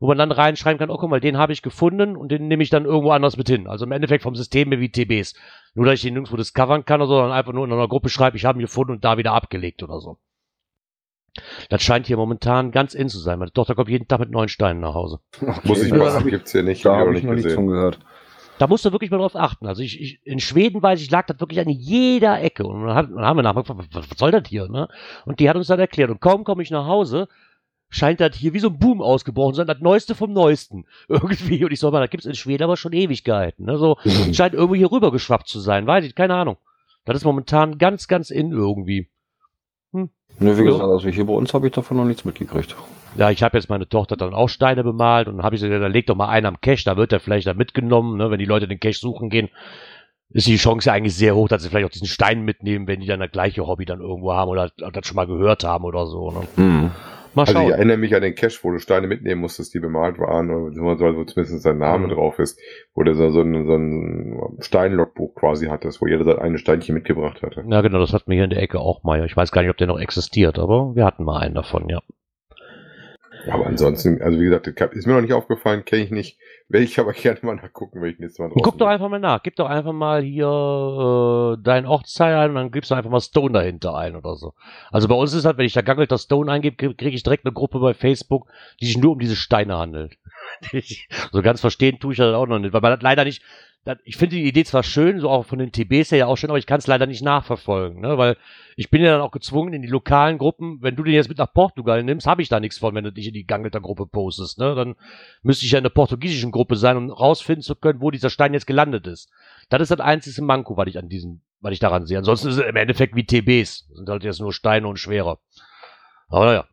wo 0.00 0.06
man 0.06 0.18
dann 0.18 0.32
reinschreiben 0.32 0.78
kann, 0.78 0.90
oh 0.90 0.96
guck 0.96 1.10
mal, 1.10 1.20
den 1.20 1.38
habe 1.38 1.52
ich 1.52 1.62
gefunden 1.62 2.16
und 2.16 2.30
den 2.30 2.46
nehme 2.46 2.62
ich 2.62 2.70
dann 2.70 2.84
irgendwo 2.84 3.10
anders 3.10 3.36
mit 3.36 3.48
hin. 3.48 3.66
Also 3.66 3.84
im 3.84 3.92
Endeffekt 3.92 4.22
vom 4.22 4.36
System 4.36 4.70
wie 4.70 4.90
TBs. 4.90 5.34
Nur, 5.74 5.86
dass 5.86 5.94
ich 5.94 6.02
den 6.02 6.14
nirgendwo 6.14 6.36
discovern 6.36 6.84
kann 6.84 7.04
sondern 7.06 7.32
einfach 7.32 7.52
nur 7.52 7.64
in 7.64 7.72
einer 7.72 7.88
Gruppe 7.88 8.08
schreibe, 8.08 8.36
ich 8.36 8.44
habe 8.44 8.58
ihn 8.58 8.62
gefunden 8.62 8.92
und 8.92 9.04
da 9.04 9.18
wieder 9.18 9.32
abgelegt 9.32 9.82
oder 9.82 10.00
so. 10.00 10.18
Das 11.68 11.82
scheint 11.82 12.06
hier 12.06 12.16
momentan 12.16 12.70
ganz 12.70 12.94
in 12.94 13.08
zu 13.08 13.18
sein. 13.18 13.38
Meine 13.38 13.52
Tochter 13.52 13.74
kommt 13.74 13.88
jeden 13.88 14.08
Tag 14.08 14.20
mit 14.20 14.30
neuen 14.30 14.48
Steinen 14.48 14.80
nach 14.80 14.94
Hause. 14.94 15.20
Okay. 15.40 15.60
Muss 15.64 15.82
ich 15.82 15.92
mal, 15.92 16.22
gibt's 16.22 16.52
hier 16.52 16.62
nicht. 16.62 16.84
Da 16.84 16.96
habe 16.96 17.16
ich 17.16 17.24
noch 17.24 17.34
nicht 17.34 17.50
von 17.52 17.66
gehört. 17.66 17.98
Da 18.58 18.66
musst 18.66 18.84
du 18.84 18.92
wirklich 18.92 19.10
mal 19.10 19.18
drauf 19.18 19.36
achten. 19.36 19.66
Also 19.66 19.82
ich, 19.82 20.00
ich 20.00 20.20
in 20.24 20.40
Schweden 20.40 20.82
weiß 20.82 21.00
ich, 21.00 21.10
lag 21.10 21.26
das 21.26 21.38
wirklich 21.40 21.60
an 21.60 21.68
jeder 21.68 22.42
Ecke. 22.42 22.66
Und 22.66 22.86
dann, 22.86 22.94
hat, 22.94 23.10
dann 23.10 23.24
haben 23.24 23.36
wir 23.36 23.42
nachgefragt, 23.42 23.88
was, 23.92 24.10
was 24.10 24.18
soll 24.18 24.32
das 24.32 24.48
hier? 24.48 24.68
Ne? 24.68 24.88
Und 25.24 25.38
die 25.38 25.48
hat 25.48 25.56
uns 25.56 25.68
dann 25.68 25.78
erklärt. 25.78 26.10
Und 26.10 26.20
kaum 26.20 26.42
komme 26.42 26.62
ich 26.62 26.70
nach 26.70 26.86
Hause, 26.86 27.28
scheint 27.88 28.20
das 28.20 28.36
hier 28.36 28.54
wie 28.54 28.58
so 28.58 28.68
ein 28.68 28.78
Boom 28.78 29.00
ausgebrochen 29.00 29.54
zu 29.54 29.58
sein, 29.58 29.68
das 29.68 29.80
Neueste 29.80 30.16
vom 30.16 30.32
Neuesten. 30.32 30.86
Irgendwie. 31.08 31.64
Und 31.64 31.72
ich 31.72 31.78
sag 31.78 31.92
mal, 31.92 32.00
da 32.00 32.08
gibt's 32.08 32.26
in 32.26 32.34
Schweden 32.34 32.64
aber 32.64 32.76
schon 32.76 32.92
Ewigkeiten. 32.92 33.64
Ne? 33.64 33.78
So, 33.78 33.96
scheint 34.32 34.54
irgendwie 34.54 34.78
hier 34.78 34.90
rüber 34.90 35.12
geschwappt 35.12 35.48
zu 35.48 35.60
sein. 35.60 35.86
Weiß 35.86 36.04
ich, 36.04 36.16
keine 36.16 36.34
Ahnung. 36.34 36.56
Das 37.04 37.16
ist 37.16 37.24
momentan 37.24 37.78
ganz, 37.78 38.08
ganz 38.08 38.30
in 38.30 38.50
irgendwie. 38.52 39.08
Hm. 39.92 40.10
Ne, 40.38 40.58
wie 40.58 40.64
gesagt, 40.64 40.84
also 40.84 41.08
hier 41.08 41.26
bei 41.26 41.32
uns 41.32 41.52
habe 41.54 41.66
ich 41.66 41.72
davon 41.72 41.96
noch 41.96 42.04
nichts 42.04 42.24
mitgekriegt. 42.24 42.76
Ja, 43.16 43.30
ich 43.30 43.42
habe 43.42 43.56
jetzt 43.56 43.68
meine 43.68 43.88
Tochter 43.88 44.16
dann 44.16 44.34
auch 44.34 44.48
Steine 44.48 44.84
bemalt 44.84 45.28
und 45.28 45.42
habe 45.42 45.56
ich 45.56 45.62
gesagt, 45.62 45.82
da 45.82 45.86
legt 45.86 46.08
doch 46.08 46.14
mal 46.14 46.28
einen 46.28 46.46
am 46.46 46.60
Cache, 46.60 46.84
da 46.84 46.96
wird 46.96 47.12
er 47.12 47.20
vielleicht 47.20 47.46
da 47.46 47.54
mitgenommen, 47.54 48.16
ne? 48.16 48.30
wenn 48.30 48.38
die 48.38 48.44
Leute 48.44 48.68
den 48.68 48.78
Cache 48.78 48.98
suchen 48.98 49.30
gehen. 49.30 49.48
Ist 50.30 50.46
die 50.46 50.56
Chance 50.56 50.88
ja 50.88 50.92
eigentlich 50.92 51.16
sehr 51.16 51.34
hoch, 51.34 51.48
dass 51.48 51.62
sie 51.62 51.70
vielleicht 51.70 51.86
auch 51.86 51.90
diesen 51.90 52.06
Stein 52.06 52.42
mitnehmen, 52.42 52.86
wenn 52.86 53.00
die 53.00 53.06
dann 53.06 53.20
das 53.20 53.30
gleiche 53.32 53.66
Hobby 53.66 53.86
dann 53.86 54.00
irgendwo 54.00 54.34
haben 54.34 54.50
oder 54.50 54.70
das 54.76 55.06
schon 55.06 55.16
mal 55.16 55.26
gehört 55.26 55.64
haben 55.64 55.84
oder 55.84 56.06
so. 56.06 56.30
Ne? 56.30 56.48
Mhm. 56.56 56.90
Mal 57.34 57.46
schauen. 57.46 57.56
Also 57.56 57.68
ich 57.68 57.74
erinnere 57.74 57.96
mich 57.96 58.14
an 58.14 58.22
den 58.22 58.34
Cache, 58.34 58.58
wo 58.62 58.70
du 58.70 58.78
Steine 58.78 59.06
mitnehmen 59.06 59.40
musstest, 59.40 59.74
die 59.74 59.80
bemalt 59.80 60.18
waren, 60.18 60.50
oder 60.50 61.16
wo 61.16 61.24
zumindest 61.24 61.62
sein 61.62 61.78
Name 61.78 62.06
mhm. 62.06 62.10
drauf 62.10 62.38
ist, 62.38 62.60
wo 62.94 63.02
du 63.02 63.14
so, 63.14 63.30
so 63.30 63.40
ein, 63.40 63.66
so 63.66 63.74
ein 63.74 64.58
Steinlogbuch 64.60 65.34
quasi 65.34 65.66
hattest, 65.66 66.00
wo 66.00 66.06
jeder 66.06 66.24
sein 66.24 66.38
eine 66.38 66.58
Steinchen 66.58 66.94
mitgebracht 66.94 67.42
hatte. 67.42 67.64
Ja, 67.68 67.80
genau, 67.80 67.98
das 67.98 68.12
hatten 68.12 68.30
wir 68.30 68.36
hier 68.36 68.44
in 68.44 68.50
der 68.50 68.62
Ecke 68.62 68.80
auch 68.80 69.02
mal. 69.04 69.24
Ich 69.24 69.36
weiß 69.36 69.52
gar 69.52 69.62
nicht, 69.62 69.70
ob 69.70 69.76
der 69.76 69.86
noch 69.86 70.00
existiert, 70.00 70.58
aber 70.58 70.94
wir 70.94 71.04
hatten 71.04 71.24
mal 71.24 71.40
einen 71.40 71.54
davon, 71.54 71.88
ja. 71.88 72.00
Aber 73.46 73.66
ansonsten, 73.66 74.20
also 74.20 74.40
wie 74.40 74.44
gesagt, 74.44 74.66
ist 74.94 75.06
mir 75.06 75.14
noch 75.14 75.20
nicht 75.20 75.32
aufgefallen, 75.32 75.84
kenne 75.84 76.02
ich 76.02 76.10
nicht. 76.10 76.38
Will 76.68 76.82
ich 76.82 76.98
aber 76.98 77.12
gerne 77.14 77.38
mal 77.42 77.56
nachgucken, 77.56 78.02
wenn 78.02 78.10
ich 78.10 78.18
nächstes 78.18 78.38
Mal 78.38 78.48
drauf 78.48 78.62
Guck 78.62 78.78
doch 78.78 78.86
einfach 78.86 79.08
mal 79.08 79.18
nach. 79.18 79.42
Gib 79.42 79.56
doch 79.56 79.68
einfach 79.68 79.92
mal 79.92 80.22
hier 80.22 80.46
äh, 80.46 81.62
dein 81.62 81.86
Ortsteil 81.86 82.36
ein 82.36 82.50
und 82.50 82.56
dann 82.56 82.70
gibst 82.70 82.90
du 82.90 82.94
einfach 82.94 83.10
mal 83.10 83.20
Stone 83.20 83.52
dahinter 83.52 83.96
ein 83.96 84.16
oder 84.16 84.36
so. 84.36 84.54
Also 84.90 85.08
bei 85.08 85.14
uns 85.14 85.32
ist 85.32 85.44
halt, 85.44 85.58
wenn 85.58 85.66
ich 85.66 85.72
da 85.72 85.82
Gangelter 85.82 86.18
Stone 86.18 86.50
eingebe, 86.50 86.94
kriege 86.94 87.16
ich 87.16 87.22
direkt 87.22 87.44
eine 87.44 87.52
Gruppe 87.54 87.78
bei 87.78 87.94
Facebook, 87.94 88.48
die 88.80 88.86
sich 88.86 88.98
nur 88.98 89.12
um 89.12 89.18
diese 89.18 89.36
Steine 89.36 89.78
handelt. 89.78 90.18
so 91.32 91.42
ganz 91.42 91.60
verstehen 91.60 91.98
tue 92.00 92.12
ich 92.12 92.18
das 92.18 92.34
auch 92.34 92.46
noch 92.46 92.58
nicht, 92.58 92.72
weil 92.72 92.80
man 92.80 92.92
das 92.92 93.02
leider 93.02 93.24
nicht, 93.24 93.42
ich 94.04 94.16
finde 94.16 94.36
die 94.36 94.44
Idee 94.44 94.64
zwar 94.64 94.82
schön, 94.82 95.20
so 95.20 95.30
auch 95.30 95.46
von 95.46 95.58
den 95.58 95.72
TBs 95.72 96.10
her 96.10 96.18
ja 96.18 96.26
auch 96.26 96.36
schön, 96.36 96.50
aber 96.50 96.58
ich 96.58 96.66
kann 96.66 96.78
es 96.78 96.86
leider 96.86 97.06
nicht 97.06 97.22
nachverfolgen, 97.22 98.00
ne? 98.00 98.18
weil 98.18 98.36
ich 98.76 98.90
bin 98.90 99.02
ja 99.02 99.12
dann 99.12 99.20
auch 99.20 99.30
gezwungen 99.30 99.72
in 99.72 99.82
die 99.82 99.88
lokalen 99.88 100.38
Gruppen, 100.38 100.78
wenn 100.82 100.96
du 100.96 101.02
den 101.02 101.14
jetzt 101.14 101.28
mit 101.28 101.38
nach 101.38 101.52
Portugal 101.52 102.02
nimmst, 102.02 102.26
habe 102.26 102.42
ich 102.42 102.48
da 102.48 102.60
nichts 102.60 102.78
von, 102.78 102.94
wenn 102.94 103.04
du 103.04 103.12
dich 103.12 103.28
in 103.28 103.34
die 103.34 103.46
Gangelter 103.46 103.80
Gruppe 103.80 104.06
postest, 104.06 104.58
ne? 104.58 104.74
dann 104.74 104.94
müsste 105.42 105.64
ich 105.64 105.72
ja 105.72 105.78
in 105.78 105.84
der 105.84 105.90
portugiesischen 105.90 106.50
Gruppe 106.50 106.76
sein, 106.76 106.96
um 106.96 107.10
rausfinden 107.10 107.62
zu 107.62 107.76
können, 107.76 108.00
wo 108.00 108.10
dieser 108.10 108.30
Stein 108.30 108.52
jetzt 108.52 108.66
gelandet 108.66 109.06
ist. 109.06 109.30
Das 109.70 109.80
ist 109.80 109.90
das 109.90 110.00
einzige 110.00 110.42
Manko, 110.42 110.76
was 110.76 110.88
ich 110.88 110.98
an 110.98 111.08
diesen, 111.08 111.42
was 111.60 111.72
ich 111.72 111.80
daran 111.80 112.06
sehe. 112.06 112.18
Ansonsten 112.18 112.48
ist 112.48 112.58
es 112.58 112.66
im 112.66 112.76
Endeffekt 112.76 113.16
wie 113.16 113.24
TBs, 113.24 113.88
sind 113.94 114.08
halt 114.08 114.24
jetzt 114.24 114.40
nur 114.40 114.52
Steine 114.52 114.86
und 114.86 114.98
schwerer. 114.98 115.38
Aber 116.28 116.44
naja. 116.44 116.64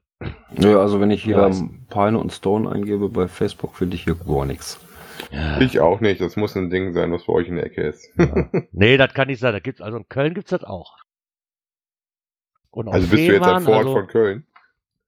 Ja, 0.58 0.80
also 0.80 1.00
wenn 1.00 1.12
ich 1.12 1.24
hier 1.24 1.38
ja, 1.38 1.50
Pine 1.90 2.18
und 2.18 2.32
Stone 2.32 2.70
eingebe 2.70 3.10
bei 3.10 3.28
Facebook, 3.28 3.76
finde 3.76 3.96
ich 3.96 4.04
hier 4.04 4.16
gar 4.16 4.46
nichts. 4.46 4.80
Ja. 5.32 5.60
Ich 5.62 5.80
auch 5.80 6.00
nicht. 6.02 6.22
Das 6.22 6.36
muss 6.36 6.56
ein 6.56 6.70
Ding 6.70 6.94
sein, 6.94 7.12
was 7.12 7.26
bei 7.26 7.34
euch 7.34 7.48
in 7.48 7.56
der 7.56 7.66
Ecke 7.66 7.82
ist. 7.82 8.08
Ja. 8.18 8.50
nee, 8.72 8.98
das 8.98 9.14
kann 9.14 9.28
nicht 9.28 9.40
sein. 9.40 9.54
Da 9.54 9.60
gibt's, 9.60 9.82
also 9.82 9.98
in 9.98 10.08
Köln 10.08 10.34
gibt's 10.34 10.52
das 10.52 10.64
auch. 10.64 10.98
also 12.72 13.08
bist 13.08 13.12
Fehmarn, 13.12 13.30
du 13.30 13.36
jetzt 13.36 13.48
ein 13.48 13.64
Vorort 13.64 13.86
also, 13.86 13.94
von 13.94 14.08
Köln? 14.08 14.48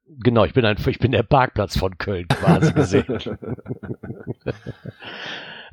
Genau, 0.09 0.45
ich 0.45 0.53
bin 0.53 0.63
ein, 0.63 0.77
ich 0.85 0.99
bin 0.99 1.11
der 1.11 1.23
Parkplatz 1.23 1.77
von 1.77 1.97
Köln 1.97 2.27
quasi 2.29 2.71
gesehen. 2.73 3.05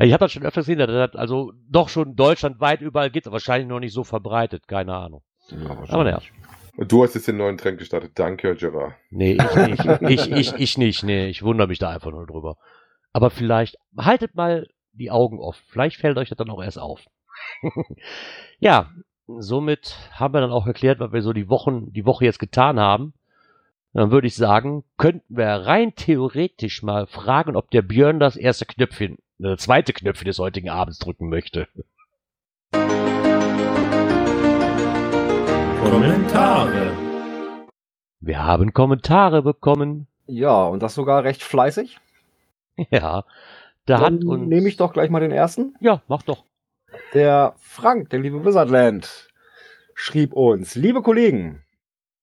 ich 0.01 0.13
habe 0.13 0.25
das 0.25 0.33
schon 0.33 0.45
öfter 0.45 0.63
gesehen, 0.63 0.79
dass 0.79 0.89
das 0.89 1.15
also 1.15 1.53
doch 1.69 1.89
schon 1.89 2.17
deutschlandweit 2.17 2.81
überall 2.81 3.11
gibt, 3.11 3.29
aber 3.29 3.35
wahrscheinlich 3.35 3.69
noch 3.69 3.79
nicht 3.79 3.93
so 3.93 4.03
verbreitet, 4.03 4.67
keine 4.67 4.95
Ahnung. 4.95 5.23
Ja, 5.51 5.71
aber 5.89 6.05
naja. 6.05 6.21
Du 6.77 7.05
hast 7.05 7.15
jetzt 7.15 7.29
den 7.29 7.37
neuen 7.37 7.57
Trend 7.57 7.79
gestartet. 7.79 8.13
Danke, 8.17 8.57
Gerard. 8.57 8.95
Nee, 9.11 9.39
ich 9.39 9.55
nicht. 9.69 9.87
ich, 10.03 10.33
ich, 10.33 10.55
ich 10.55 10.79
nicht. 10.79 11.05
Nee, 11.05 11.29
ich 11.29 11.45
wundere 11.45 11.69
mich 11.69 11.79
da 11.79 11.91
einfach 11.91 12.11
nur 12.11 12.27
drüber. 12.27 12.57
Aber 13.15 13.31
vielleicht 13.31 13.79
haltet 13.97 14.35
mal 14.35 14.67
die 14.93 15.13
Augen 15.13 15.39
offen. 15.39 15.63
Vielleicht 15.69 15.99
fällt 15.99 16.19
euch 16.19 16.29
das 16.29 16.37
dann 16.37 16.51
auch 16.51 16.63
erst 16.63 16.81
auf. 16.81 17.01
ja, 18.59 18.91
somit 19.27 19.97
haben 20.11 20.35
wir 20.35 20.41
dann 20.41 20.51
auch 20.51 20.67
erklärt, 20.67 20.99
was 20.99 21.13
wir 21.13 21.23
so 21.23 21.33
die 21.33 21.49
Wochen, 21.49 21.93
die 21.93 22.05
Woche 22.05 22.25
jetzt 22.25 22.41
getan 22.41 22.81
haben. 22.81 23.15
Dann 23.93 24.11
würde 24.11 24.27
ich 24.27 24.35
sagen, 24.35 24.83
könnten 24.97 25.37
wir 25.37 25.47
rein 25.47 25.95
theoretisch 25.95 26.83
mal 26.83 27.07
fragen, 27.07 27.55
ob 27.55 27.71
der 27.71 27.83
Björn 27.83 28.19
das 28.19 28.35
erste 28.37 28.67
Knöpfchen, 28.67 29.19
das 29.39 29.61
zweite 29.61 29.93
Knöpfchen 29.93 30.27
des 30.27 30.41
heutigen 30.41 30.69
Abends 30.69 30.99
drücken 30.99 31.29
möchte. 31.29 31.69
Kommentare. 35.85 36.97
Wir 38.19 38.43
haben 38.43 38.73
Kommentare 38.73 39.43
bekommen. 39.43 40.09
Ja, 40.27 40.65
und 40.65 40.83
das 40.83 40.97
sogar 40.97 41.23
recht 41.23 41.45
fleißig. 41.45 42.01
Ja, 42.91 43.25
da 43.87 43.99
Dann 43.99 44.15
hat 44.17 44.25
uns. 44.25 44.49
Nehme 44.49 44.69
ich 44.69 44.77
doch 44.77 44.93
gleich 44.93 45.11
mal 45.11 45.21
den 45.21 45.31
ersten. 45.31 45.75
Ja, 45.81 46.03
mach 46.09 46.23
doch. 46.23 46.45
Der 47.13 47.55
Frank, 47.59 48.11
der 48.11 48.21
liebe 48.21 48.45
Wizardland, 48.45 49.29
schrieb 49.95 50.33
uns, 50.33 50.75
liebe 50.75 51.03
Kollegen. 51.03 51.63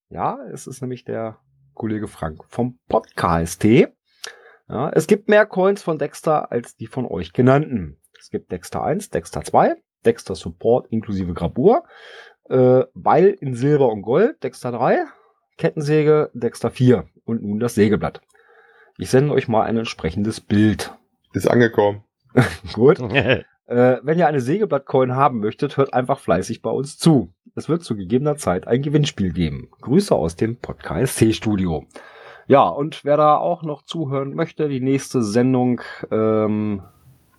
Ja, 0.10 0.40
es 0.52 0.68
ist 0.68 0.82
nämlich 0.82 1.04
der 1.06 1.38
Kollege 1.74 2.08
Frank 2.08 2.44
vom 2.50 2.80
Podcast. 2.90 3.64
Ja, 3.64 4.90
es 4.94 5.08
gibt 5.08 5.30
mehr 5.30 5.46
Coins 5.46 5.82
von 5.82 5.98
Dexter 5.98 6.52
als 6.52 6.76
die 6.76 6.88
von 6.88 7.06
euch 7.06 7.34
genannten. 7.34 7.98
Es 8.20 8.30
gibt 8.30 8.52
Dexter 8.52 8.84
1, 8.84 9.10
Dexter 9.10 9.42
2, 9.44 9.76
Dexter 10.06 10.36
Support 10.36 10.88
inklusive 10.88 11.34
Grabur, 11.34 11.84
Äh, 12.50 12.84
Beil 12.94 13.30
in 13.40 13.54
Silber 13.56 13.90
und 13.90 14.02
Gold, 14.02 14.44
Dexter 14.44 14.72
3. 14.72 15.06
Kettensäge, 15.58 16.30
Dexter 16.34 16.70
4. 16.72 17.06
Und 17.24 17.44
nun 17.44 17.60
das 17.60 17.76
Sägeblatt. 17.76 18.22
Ich 19.02 19.10
sende 19.10 19.34
euch 19.34 19.48
mal 19.48 19.64
ein 19.64 19.78
entsprechendes 19.78 20.40
Bild. 20.40 20.94
Ist 21.34 21.50
angekommen. 21.50 22.04
Gut. 22.74 23.00
äh, 23.10 23.44
wenn 23.66 24.20
ihr 24.20 24.28
eine 24.28 24.42
Sägeblatt-Coin 24.42 25.16
haben 25.16 25.40
möchtet, 25.40 25.76
hört 25.76 25.92
einfach 25.96 26.20
fleißig 26.20 26.62
bei 26.62 26.70
uns 26.70 27.00
zu. 27.00 27.34
Es 27.56 27.68
wird 27.68 27.84
zu 27.84 27.96
gegebener 27.96 28.38
Zeit 28.38 28.68
ein 28.68 28.84
Gewinnspiel 28.84 29.34
geben. 29.34 29.72
Grüße 29.82 30.14
aus 30.14 30.36
dem 30.36 30.58
Podcast 30.58 31.20
Studio. 31.34 31.88
Ja, 32.46 32.68
und 32.68 33.04
wer 33.04 33.18
da 33.18 33.38
auch 33.38 33.64
noch 33.64 33.82
zuhören 33.82 34.36
möchte, 34.36 34.70
die 34.70 34.82
nächste 34.82 35.24
Sendung 35.24 35.82
ähm, 36.12 36.84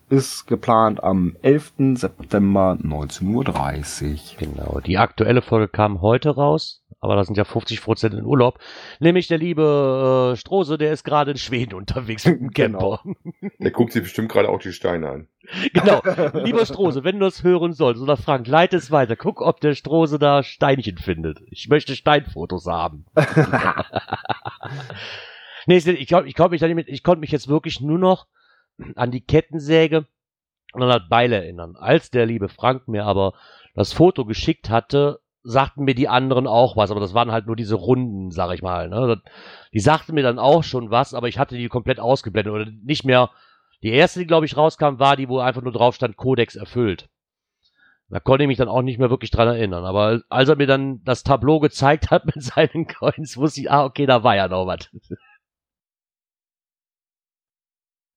ist 0.09 0.49
geplant 0.49 1.05
am 1.05 1.37
11. 1.43 1.75
September 1.95 2.77
19.30 2.83 4.11
Uhr. 4.13 4.19
Genau, 4.41 4.81
die 4.81 4.99
aktuelle 4.99 5.43
Folge 5.43 5.69
kam 5.69 6.01
heute 6.01 6.31
raus, 6.31 6.82
aber 7.03 7.17
da 7.17 7.25
sind 7.25 7.37
ja 7.37 7.45
50 7.45 7.83
Prozent 7.83 8.15
in 8.15 8.25
Urlaub. 8.25 8.61
Nämlich 9.01 9.27
der 9.27 9.37
liebe 9.37 10.33
äh, 10.33 10.37
Strose, 10.37 10.79
der 10.79 10.93
ist 10.93 11.03
gerade 11.03 11.33
in 11.33 11.37
Schweden 11.37 11.75
unterwegs 11.75 12.25
mit 12.25 12.41
dem 12.41 12.51
Genau. 12.55 12.99
Camper. 12.99 13.19
Der 13.59 13.71
guckt 13.73 13.93
sich 13.93 14.05
bestimmt 14.05 14.31
gerade 14.31 14.49
auch 14.49 14.61
die 14.61 14.73
Steine 14.73 15.09
an. 15.11 15.29
Genau. 15.73 16.01
Lieber 16.45 16.65
Strose, 16.65 17.03
wenn 17.03 17.19
du 17.19 17.25
das 17.25 17.43
hören 17.43 17.73
sollst 17.73 18.01
oder 18.01 18.17
Frank, 18.17 18.47
leite 18.47 18.77
es 18.77 18.93
weiter. 18.93 19.17
Guck, 19.17 19.41
ob 19.41 19.61
der 19.61 19.75
Strose 19.75 20.21
da 20.21 20.45
Steinchen 20.45 20.97
findet. 20.97 21.41
Ich 21.51 21.69
möchte 21.69 21.97
Steinfotos 21.97 22.67
haben. 22.67 23.07
nee, 25.67 25.77
ich, 25.79 25.87
ich, 25.89 26.07
glaub, 26.07 26.25
ich, 26.25 26.37
ich 26.37 27.03
konnte 27.03 27.21
mich 27.21 27.33
jetzt 27.33 27.49
wirklich 27.49 27.81
nur 27.81 27.99
noch 27.99 28.29
an 28.95 29.11
die 29.11 29.21
Kettensäge 29.23 30.07
und 30.73 30.83
an 30.85 30.89
das 30.89 31.09
Beil 31.09 31.33
erinnern. 31.33 31.75
Als 31.75 32.13
der 32.13 32.27
liebe 32.27 32.49
Frank 32.49 32.87
mir 32.87 33.05
aber 33.05 33.35
das 33.75 33.93
Foto 33.93 34.25
geschickt 34.25 34.71
hatte, 34.71 35.19
sagten 35.43 35.85
mir 35.85 35.95
die 35.95 36.09
anderen 36.09 36.47
auch 36.47 36.77
was, 36.77 36.91
aber 36.91 37.01
das 37.01 37.15
waren 37.15 37.33
halt 37.33 37.47
nur 37.47 37.57
diese 37.57 37.75
Runden, 37.75 38.31
sag 38.31 38.53
ich 38.55 38.63
mal. 38.63 38.89
Ne? 38.89 39.21
Die 39.73 39.81
sagten 39.81 40.15
mir 40.15 40.23
dann 40.23 40.39
auch 40.39 40.63
schon 40.63 40.91
was, 40.91 41.15
aber 41.15 41.29
ich 41.29 41.39
hatte 41.39 41.57
die 41.57 41.69
komplett 41.69 42.01
ausgeblendet 42.01 42.55
oder 42.55 42.67
nicht 42.85 43.05
mehr. 43.05 43.31
Die 43.83 43.91
erste, 43.91 44.21
die 44.21 44.27
glaube 44.27 44.47
ich 44.47 44.57
rauskam, 44.57 44.99
war 44.99 45.17
die, 45.17 45.29
wo 45.29 45.41
einfach 45.41 45.63
nur 45.63 45.73
drauf 45.73 45.95
stand, 45.95 46.17
Codex 46.17 46.55
erfüllt. 46.55 47.09
Da 48.09 48.21
konnte 48.21 48.45
ich 48.45 48.49
mich 48.49 48.59
dann 48.59 48.69
auch 48.69 48.83
nicht 48.83 48.99
mehr 48.99 49.09
wirklich 49.11 49.31
dran 49.31 49.49
erinnern. 49.49 49.85
Aber 49.85 50.21
als 50.29 50.49
er 50.49 50.57
mir 50.57 50.67
dann 50.67 51.03
das 51.03 51.23
Tableau 51.23 51.61
gezeigt 51.61 52.11
hat 52.11 52.27
mit 52.35 52.43
seinen 52.43 52.87
Coins, 52.87 53.37
wusste 53.37 53.63
ich, 53.63 53.71
ah, 53.71 53.85
okay, 53.85 54.07
da 54.07 54.23
war 54.23 54.37
ja 54.37 54.49
noch 54.49 54.67
was. 54.67 54.91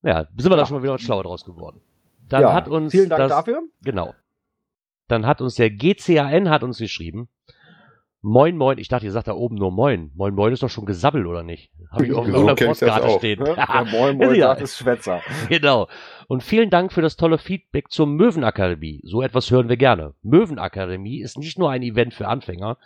Ja, 0.03 0.27
sind 0.37 0.51
wir 0.51 0.57
da 0.57 0.65
schon 0.65 0.77
mal 0.77 0.83
wieder 0.83 0.93
was 0.93 1.01
schlauer 1.01 1.23
draus 1.23 1.45
geworden. 1.45 1.81
Dann 2.27 2.41
ja, 2.41 2.53
hat 2.53 2.67
uns 2.67 2.91
vielen 2.91 3.09
Dank 3.09 3.19
das, 3.19 3.29
dafür. 3.29 3.63
Genau. 3.81 4.13
Dann 5.07 5.25
hat 5.25 5.41
uns 5.41 5.55
der 5.55 5.69
GCAN 5.69 6.49
hat 6.49 6.63
uns 6.63 6.77
geschrieben. 6.77 7.29
Moin, 8.27 8.57
moin. 8.57 8.79
Ich 8.79 8.87
dachte, 8.87 9.05
ihr 9.05 9.11
sagt 9.11 9.27
da 9.27 9.33
oben 9.33 9.53
nur 9.55 9.71
Moin. 9.71 10.09
Moin, 10.15 10.33
moin 10.33 10.51
ist 10.51 10.63
doch 10.63 10.69
schon 10.69 10.87
gesabbelt, 10.87 11.27
oder 11.27 11.43
nicht? 11.43 11.69
Habe 11.91 12.07
ich 12.07 12.13
auf 12.13 12.25
So 12.25 12.47
das 12.47 12.59
Postkarte 12.59 13.09
stehen. 13.19 13.43
Ne? 13.43 13.53
Der 13.55 13.85
Moin 13.91 14.17
Moin 14.17 14.33
Ja. 14.35 14.47
sagt, 14.47 14.61
ist 14.61 14.77
Schwätzer. 14.77 15.21
Genau. 15.49 15.87
Und 16.27 16.41
vielen 16.41 16.71
Dank 16.71 16.91
für 16.91 17.03
das 17.03 17.17
tolle 17.17 17.37
Feedback 17.37 17.91
zur 17.91 18.07
Möwenakademie. 18.07 19.01
So 19.03 19.21
etwas 19.21 19.51
hören 19.51 19.69
wir 19.69 19.77
gerne. 19.77 20.15
Möwenakademie 20.23 21.21
ist 21.21 21.37
nicht 21.37 21.59
nur 21.59 21.69
ein 21.69 21.83
Event 21.83 22.15
für 22.15 22.27
Anfänger. 22.27 22.79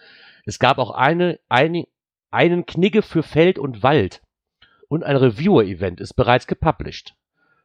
Es 0.46 0.60
gab 0.60 0.78
auch 0.78 0.92
eine, 0.92 1.40
eine, 1.48 1.88
einen 2.32 2.66
Knigge 2.66 3.02
für 3.02 3.24
Feld 3.24 3.60
und 3.60 3.82
Wald. 3.82 4.22
Und 4.90 5.04
ein 5.06 5.16
Reviewer-Event 5.16 6.02
ist 6.02 6.16
bereits 6.16 6.48
gepublished. 6.48 7.16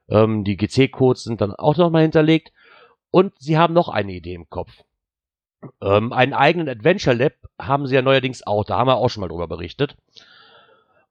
Ähm, 0.08 0.44
die 0.44 0.56
GC-Codes 0.56 1.24
sind 1.24 1.40
dann 1.40 1.52
auch 1.52 1.76
nochmal 1.76 2.02
hinterlegt. 2.02 2.52
Und 3.14 3.32
sie 3.38 3.56
haben 3.56 3.74
noch 3.74 3.88
eine 3.88 4.10
Idee 4.10 4.34
im 4.34 4.50
Kopf. 4.50 4.82
Ähm, 5.80 6.12
einen 6.12 6.32
eigenen 6.32 6.68
Adventure 6.68 7.14
Lab 7.14 7.34
haben 7.60 7.86
sie 7.86 7.94
ja 7.94 8.02
neuerdings 8.02 8.44
auch. 8.44 8.64
Da 8.64 8.76
haben 8.76 8.88
wir 8.88 8.96
auch 8.96 9.08
schon 9.08 9.20
mal 9.20 9.28
drüber 9.28 9.46
berichtet. 9.46 9.96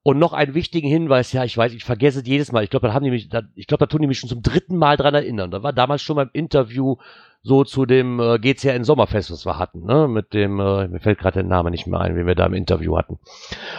Und 0.06 0.20
noch 0.20 0.34
einen 0.34 0.54
wichtigen 0.54 0.90
Hinweis, 0.90 1.32
ja, 1.32 1.46
ich 1.46 1.58
weiß, 1.58 1.74
ich 1.74 1.86
vergesse 1.86 2.20
es 2.20 2.28
jedes 2.28 2.52
Mal. 2.52 2.66
Ich 2.66 2.70
glaube, 2.70 2.88
da 2.88 2.94
haben 2.94 3.06
die 3.06 3.10
mich, 3.10 3.30
da, 3.30 3.44
ich 3.56 3.68
glaube, 3.68 3.80
da 3.80 3.86
tun 3.86 4.02
die 4.02 4.08
mich 4.08 4.20
schon 4.20 4.30
zum 4.30 4.42
dritten 4.42 4.76
Mal 4.76 4.98
dran 4.98 5.16
erinnern. 5.16 5.50
Da 5.50 5.64
war 5.64 5.72
damals 5.72 6.02
schon 6.02 6.18
beim 6.18 6.30
Interview 6.34 6.98
so 7.42 7.64
zu 7.64 7.86
dem 7.86 8.20
äh, 8.20 8.40
GCN 8.40 8.86
Sommerfest, 8.86 9.32
was 9.32 9.46
wir 9.46 9.60
hatten, 9.60 9.86
ne? 9.86 10.08
Mit 10.08 10.34
dem, 10.34 10.60
äh, 10.60 10.88
mir 10.88 11.00
fällt 11.00 11.20
gerade 11.20 11.36
der 11.40 11.44
Name 11.44 11.72
nicht 11.72 11.88
mehr 11.88 12.00
ein, 12.00 12.16
wie 12.16 12.26
wir 12.26 12.36
da 12.36 12.46
im 12.46 12.54
Interview 12.54 12.98
hatten. 12.98 13.20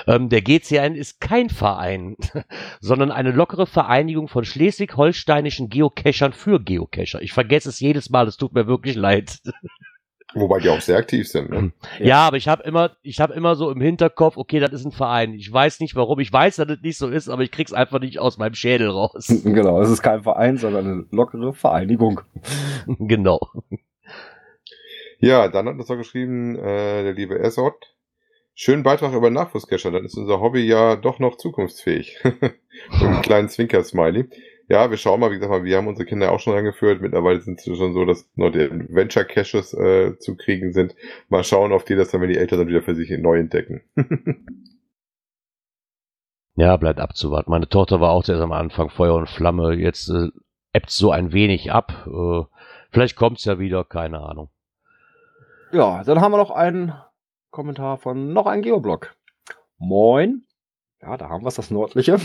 Ähm, 0.06 0.28
der 0.28 0.42
GCN 0.42 0.94
ist 0.94 1.20
kein 1.20 1.48
Verein, 1.48 2.16
sondern 2.80 3.10
eine 3.10 3.30
lockere 3.30 3.66
Vereinigung 3.66 4.28
von 4.28 4.44
schleswig-holsteinischen 4.44 5.70
Geocachern 5.70 6.32
für 6.32 6.60
Geocacher. 6.60 7.22
Ich 7.22 7.32
vergesse 7.32 7.70
es 7.70 7.80
jedes 7.80 8.10
Mal, 8.10 8.28
es 8.28 8.36
tut 8.36 8.52
mir 8.52 8.66
wirklich 8.66 8.96
leid. 8.96 9.40
Wobei 10.34 10.58
die 10.58 10.68
auch 10.68 10.80
sehr 10.80 10.96
aktiv 10.96 11.28
sind. 11.28 11.50
Ne? 11.50 11.72
Ja. 11.98 12.06
Ja, 12.06 12.26
aber 12.26 12.36
ich 12.36 12.48
habe 12.48 12.62
immer, 12.64 12.96
ich 13.02 13.20
habe 13.20 13.34
immer 13.34 13.54
so 13.54 13.70
im 13.70 13.80
Hinterkopf, 13.80 14.36
okay, 14.36 14.58
das 14.58 14.72
ist 14.72 14.84
ein 14.84 14.92
Verein. 14.92 15.34
Ich 15.34 15.52
weiß 15.52 15.80
nicht 15.80 15.94
warum. 15.94 16.18
Ich 16.18 16.32
weiß, 16.32 16.56
dass 16.56 16.66
das 16.66 16.80
nicht 16.82 16.98
so 16.98 17.08
ist, 17.08 17.28
aber 17.28 17.42
ich 17.42 17.50
krieg's 17.50 17.72
einfach 17.72 18.00
nicht 18.00 18.18
aus 18.18 18.38
meinem 18.38 18.54
Schädel 18.54 18.88
raus. 18.88 19.28
Genau, 19.44 19.80
es 19.80 19.88
ist 19.88 20.02
kein 20.02 20.22
Verein, 20.22 20.56
sondern 20.56 20.86
eine 20.86 21.06
lockere 21.10 21.52
Vereinigung. 21.52 22.20
genau. 22.86 23.40
Ja, 25.20 25.48
dann 25.48 25.68
hat 25.68 25.74
uns 25.74 25.88
noch 25.88 25.96
geschrieben, 25.96 26.56
äh, 26.56 27.04
der 27.04 27.12
liebe 27.12 27.38
Esot. 27.38 27.94
Schönen 28.54 28.82
Beitrag 28.82 29.12
über 29.12 29.30
Nachwuchscacher, 29.30 29.90
dann 29.90 30.04
ist 30.04 30.16
unser 30.16 30.40
Hobby 30.40 30.60
ja 30.60 30.96
doch 30.96 31.18
noch 31.18 31.36
zukunftsfähig. 31.36 32.18
Mit 32.24 32.54
einem 33.00 33.22
kleinen 33.22 33.48
Zwinker-Smiley. 33.48 34.28
Ja, 34.68 34.90
wir 34.90 34.96
schauen 34.96 35.20
mal, 35.20 35.30
wie 35.30 35.34
gesagt, 35.34 35.50
mal, 35.50 35.64
wir 35.64 35.76
haben 35.76 35.88
unsere 35.88 36.06
Kinder 36.06 36.32
auch 36.32 36.40
schon 36.40 36.56
angeführt. 36.56 37.02
Mittlerweile 37.02 37.40
sind 37.40 37.58
es 37.58 37.64
schon 37.76 37.92
so, 37.92 38.04
dass 38.04 38.30
noch 38.34 38.50
die 38.50 38.70
Venture 38.88 39.24
Caches 39.24 39.74
äh, 39.74 40.18
zu 40.18 40.36
kriegen 40.36 40.72
sind. 40.72 40.94
Mal 41.28 41.44
schauen, 41.44 41.72
auf 41.72 41.84
die 41.84 41.96
das 41.96 42.10
dann, 42.10 42.22
wenn 42.22 42.30
die 42.30 42.38
älter 42.38 42.56
sind, 42.56 42.68
wieder 42.68 42.82
für 42.82 42.94
sich 42.94 43.10
neu 43.10 43.38
entdecken. 43.38 43.82
Ja, 46.56 46.76
bleibt 46.76 47.00
abzuwarten. 47.00 47.50
Meine 47.50 47.68
Tochter 47.68 48.00
war 48.00 48.12
auch 48.12 48.22
zuerst 48.22 48.42
am 48.42 48.52
Anfang 48.52 48.88
Feuer 48.88 49.14
und 49.14 49.28
Flamme. 49.28 49.74
Jetzt 49.74 50.08
äh, 50.08 50.28
ebbt 50.72 50.90
so 50.90 51.10
ein 51.10 51.32
wenig 51.32 51.72
ab. 51.72 52.06
Äh, 52.06 52.42
vielleicht 52.90 53.16
kommt's 53.16 53.44
ja 53.44 53.58
wieder, 53.58 53.84
keine 53.84 54.20
Ahnung. 54.20 54.50
Ja, 55.72 56.04
dann 56.04 56.20
haben 56.20 56.32
wir 56.32 56.38
noch 56.38 56.52
einen 56.52 56.94
Kommentar 57.50 57.98
von 57.98 58.32
noch 58.32 58.46
ein 58.46 58.62
Geoblog. 58.62 59.16
Moin. 59.78 60.46
Ja, 61.04 61.18
da 61.18 61.28
haben 61.28 61.44
wir 61.44 61.50
das 61.50 61.70
Nördliche. 61.70 62.16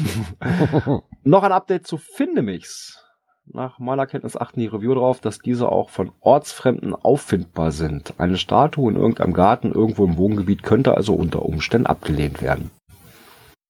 noch 1.23 1.43
ein 1.43 1.51
Update 1.51 1.85
zu 1.85 1.97
Findemix. 1.97 3.03
Nach 3.45 3.77
meiner 3.77 4.07
Kenntnis 4.07 4.37
achten 4.37 4.61
die 4.61 4.67
Review 4.67 4.93
darauf, 4.93 5.19
dass 5.19 5.39
diese 5.39 5.69
auch 5.69 5.89
von 5.89 6.13
Ortsfremden 6.21 6.95
auffindbar 6.95 7.71
sind. 7.71 8.13
Eine 8.19 8.37
Statue 8.37 8.89
in 8.89 8.97
irgendeinem 8.97 9.33
Garten 9.33 9.73
irgendwo 9.73 10.05
im 10.05 10.15
Wohngebiet 10.15 10.63
könnte 10.63 10.95
also 10.95 11.13
unter 11.13 11.41
Umständen 11.43 11.87
abgelehnt 11.87 12.41
werden. 12.41 12.71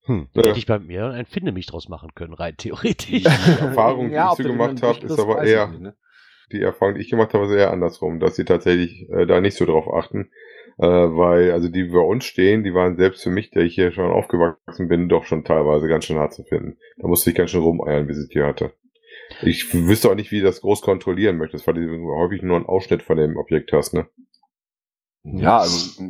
Hm, 0.04 0.28
Ja. 0.34 0.42
Hätte 0.44 0.58
ich 0.58 0.66
bei 0.66 0.78
mir 0.78 1.06
ein 1.06 1.26
Finde 1.26 1.50
mich 1.50 1.66
draus 1.66 1.88
machen 1.88 2.10
können, 2.14 2.34
rein 2.34 2.54
theoretisch. 2.58 3.24
Die 3.24 3.24
Erfahrung, 3.24 4.10
die 4.10 4.18
ob 4.18 4.38
ich 4.38 4.46
so 4.46 4.52
gemacht 4.52 4.80
habe, 4.80 4.98
ist 5.04 5.18
aber 5.18 5.42
eher, 5.42 5.66
nicht, 5.66 5.80
ne? 5.80 5.96
die 6.52 6.62
Erfahrung, 6.62 6.94
die 6.94 7.00
ich 7.00 7.10
gemacht 7.10 7.34
habe, 7.34 7.46
ist 7.46 7.52
eher 7.52 7.72
andersrum, 7.72 8.20
dass 8.20 8.36
sie 8.36 8.44
tatsächlich 8.44 9.08
äh, 9.10 9.26
da 9.26 9.40
nicht 9.40 9.56
so 9.56 9.64
drauf 9.64 9.92
achten. 9.92 10.30
Äh, 10.80 10.86
weil, 10.86 11.52
also 11.52 11.68
die 11.68 11.84
bei 11.84 11.98
uns 11.98 12.24
stehen, 12.24 12.64
die 12.64 12.72
waren 12.72 12.96
selbst 12.96 13.22
für 13.22 13.30
mich, 13.30 13.50
der 13.50 13.64
ich 13.64 13.74
hier 13.74 13.92
schon 13.92 14.10
aufgewachsen 14.10 14.88
bin, 14.88 15.10
doch 15.10 15.24
schon 15.24 15.44
teilweise 15.44 15.88
ganz 15.88 16.06
schön 16.06 16.18
hart 16.18 16.32
zu 16.32 16.42
finden. 16.42 16.78
Da 16.96 17.06
musste 17.06 17.28
ich 17.28 17.36
ganz 17.36 17.50
schön 17.50 17.60
rumeiern, 17.60 18.08
wie 18.08 18.14
sie 18.14 18.28
die 18.28 18.42
hatte. 18.42 18.72
Ich 19.42 19.74
wüsste 19.74 20.10
auch 20.10 20.14
nicht, 20.14 20.30
wie 20.30 20.38
du 20.38 20.46
das 20.46 20.62
groß 20.62 20.80
kontrollieren 20.80 21.36
möchtest, 21.36 21.66
weil 21.66 21.74
du 21.74 22.14
häufig 22.16 22.40
nur 22.40 22.56
einen 22.56 22.64
Ausschnitt 22.64 23.02
von 23.02 23.18
dem 23.18 23.36
Objekt 23.36 23.72
hast, 23.74 23.92
ne? 23.92 24.06
Ja, 25.22 25.58
also 25.58 26.02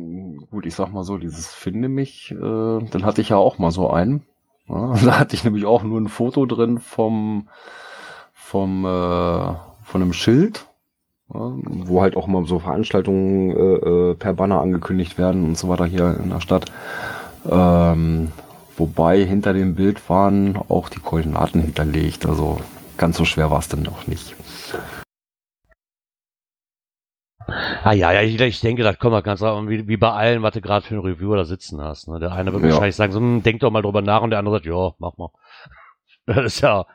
gut, 0.49 0.65
ich 0.65 0.73
sag 0.73 0.93
mal 0.93 1.03
so, 1.03 1.17
dieses 1.17 1.53
Finde 1.53 1.89
mich, 1.89 2.31
äh, 2.31 2.35
dann 2.37 3.03
hatte 3.03 3.19
ich 3.19 3.29
ja 3.29 3.35
auch 3.35 3.57
mal 3.57 3.71
so 3.71 3.89
einen. 3.89 4.25
Ja, 4.69 4.93
da 5.05 5.19
hatte 5.19 5.35
ich 5.35 5.43
nämlich 5.43 5.65
auch 5.65 5.83
nur 5.83 5.99
ein 5.99 6.07
Foto 6.07 6.45
drin 6.45 6.79
vom, 6.79 7.49
vom, 8.31 8.85
äh, 8.85 8.87
von 9.83 10.01
einem 10.01 10.13
Schild, 10.13 10.65
wo 11.33 12.01
halt 12.01 12.17
auch 12.17 12.27
mal 12.27 12.45
so 12.45 12.59
Veranstaltungen 12.59 13.51
äh, 13.51 14.11
äh, 14.11 14.15
per 14.15 14.33
Banner 14.33 14.59
angekündigt 14.59 15.17
werden 15.17 15.45
und 15.45 15.57
so 15.57 15.69
weiter 15.69 15.85
hier 15.85 16.17
in 16.21 16.29
der 16.29 16.41
Stadt. 16.41 16.65
Ähm, 17.49 18.31
wobei 18.77 19.23
hinter 19.23 19.53
dem 19.53 19.75
Bild 19.75 20.09
waren 20.09 20.57
auch 20.69 20.89
die 20.89 20.99
Koordinaten 20.99 21.61
hinterlegt, 21.61 22.25
also 22.25 22.59
ganz 22.97 23.17
so 23.17 23.25
schwer 23.25 23.49
war 23.49 23.59
es 23.59 23.67
dann 23.69 23.81
noch 23.81 24.07
nicht. 24.07 24.35
Ah 27.83 27.93
ja, 27.93 28.11
ja, 28.11 28.21
ich, 28.21 28.39
ich 28.39 28.61
denke, 28.61 28.83
das 28.83 28.99
kommt 28.99 29.11
mal 29.13 29.21
ganz 29.21 29.39
drauf 29.39 29.67
wie, 29.67 29.87
wie 29.87 29.97
bei 29.97 30.11
allen, 30.11 30.41
was 30.43 30.53
du 30.53 30.61
gerade 30.61 30.85
für 30.85 30.95
ein 30.95 31.01
Reviewer 31.01 31.37
da 31.37 31.45
sitzen 31.45 31.81
hast. 31.81 32.07
Ne? 32.07 32.19
Der 32.19 32.31
eine 32.31 32.53
wird 32.53 32.63
Ja. 32.63 32.69
wahrscheinlich 32.69 32.95
sagen, 32.95 33.11
so, 33.11 33.19
hm, 33.19 33.43
denk 33.43 33.59
doch 33.59 33.71
mal 33.71 33.81
drüber 33.81 34.01
nach 34.01 34.21
und 34.21 34.29
der 34.29 34.39
andere 34.39 34.55
sagt, 34.57 34.65
ja, 34.67 34.91
mach 34.99 35.17
mal. 35.17 35.29
Das 36.27 36.45
ist 36.45 36.61
ja. 36.61 36.85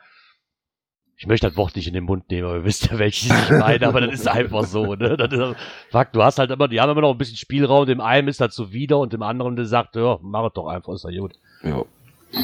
Ich 1.19 1.25
möchte 1.25 1.47
das 1.47 1.57
Wort 1.57 1.75
nicht 1.75 1.87
in 1.87 1.95
den 1.95 2.03
Mund 2.03 2.29
nehmen, 2.29 2.47
aber 2.47 2.57
ihr 2.57 2.63
wisst 2.63 2.91
ja, 2.91 2.99
welches 2.99 3.31
ich 3.31 3.49
meine, 3.49 3.87
aber 3.87 4.01
das 4.01 4.13
ist 4.13 4.27
einfach 4.27 4.65
so, 4.65 4.93
ne? 4.93 5.17
Das 5.17 5.31
ist, 5.33 5.55
Fakt, 5.89 6.15
du 6.15 6.21
hast 6.21 6.37
halt 6.37 6.51
immer, 6.51 6.67
die 6.67 6.79
haben 6.79 6.91
immer 6.91 7.01
noch 7.01 7.11
ein 7.11 7.17
bisschen 7.17 7.37
Spielraum, 7.37 7.87
dem 7.87 8.01
einen 8.01 8.27
ist 8.27 8.39
das 8.39 8.53
zuwider 8.53 8.99
und 8.99 9.13
dem 9.13 9.23
anderen, 9.23 9.55
der 9.55 9.65
sagt, 9.65 9.95
ja, 9.95 10.19
mach 10.21 10.45
es 10.45 10.53
doch 10.53 10.67
einfach, 10.67 10.93
ist 10.93 11.05
ja 11.09 11.19
gut. 11.19 11.33
Ja. 11.63 11.69
Ja, 11.69 11.83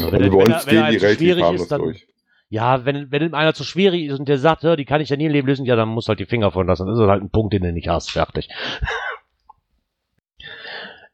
Also 0.06 0.18
er- 0.18 0.30
bei 0.32 0.38
uns 0.38 0.66
wenn 0.66 0.74
gehen 0.76 0.90
die 0.92 0.98
relativ 0.98 1.18
schwierig 1.20 1.52
ist, 1.54 1.72
dann, 1.72 1.82
durch. 1.82 2.08
ja, 2.50 2.84
wenn, 2.86 3.12
wenn 3.12 3.22
ihm 3.22 3.36
einer 3.36 3.54
zu 3.54 3.64
schwierig 3.64 4.06
ist 4.06 4.18
und 4.20 4.28
der 4.28 4.40
sagt, 4.40 4.64
ja, 4.64 4.76
die 4.76 4.86
kann 4.86 5.02
ich 5.02 5.10
ja 5.10 5.18
nie 5.18 5.26
im 5.26 5.32
Leben 5.34 5.48
lösen, 5.48 5.66
ja, 5.66 5.76
dann 5.76 5.90
muss 5.90 6.08
halt 6.10 6.20
die 6.20 6.26
Finger 6.26 6.50
von 6.52 6.66
lassen. 6.66 6.88
Dann 6.88 6.96
ist 6.96 7.00
das 7.00 7.10
halt 7.10 7.22
ein 7.22 7.30
Punkt, 7.30 7.54
den 7.54 7.62
du 7.62 7.72
nicht 7.72 7.90
hast. 7.90 8.10
Fertig. 8.12 8.50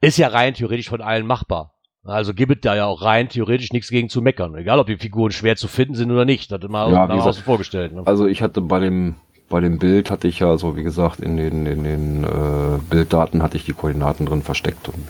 ist 0.01 0.17
ja 0.17 0.29
rein 0.29 0.53
theoretisch 0.53 0.89
von 0.89 1.01
allen 1.01 1.27
machbar. 1.27 1.73
Also 2.05 2.33
gibt 2.33 2.51
es 2.51 2.61
da 2.61 2.75
ja 2.75 2.85
auch 2.85 3.01
rein 3.01 3.29
theoretisch 3.29 3.71
nichts 3.73 3.89
gegen 3.89 4.09
zu 4.09 4.21
meckern. 4.21 4.55
Egal, 4.55 4.79
ob 4.79 4.87
die 4.87 4.97
Figuren 4.97 5.31
schwer 5.31 5.55
zu 5.57 5.67
finden 5.67 5.95
sind 5.95 6.11
oder 6.11 6.25
nicht. 6.25 6.51
Das 6.51 6.61
immer 6.61 6.87
Ja, 6.87 6.91
ja, 6.93 7.05
gesagt, 7.07 7.27
außen 7.27 7.43
vorgestellt. 7.43 7.93
Ne? 7.93 8.03
Also 8.05 8.25
ich 8.25 8.41
hatte 8.41 8.61
bei 8.61 8.79
dem 8.79 9.15
bei 9.49 9.59
dem 9.61 9.79
Bild 9.79 10.11
hatte 10.11 10.27
ich 10.27 10.39
ja, 10.39 10.57
so 10.57 10.77
wie 10.77 10.83
gesagt, 10.83 11.19
in 11.19 11.35
den, 11.35 11.65
in 11.65 11.83
den 11.83 12.23
äh, 12.23 12.77
Bilddaten 12.87 13.41
hatte 13.41 13.57
ich 13.57 13.65
die 13.65 13.73
Koordinaten 13.73 14.27
drin 14.27 14.43
versteckt 14.43 14.87
und 14.89 15.07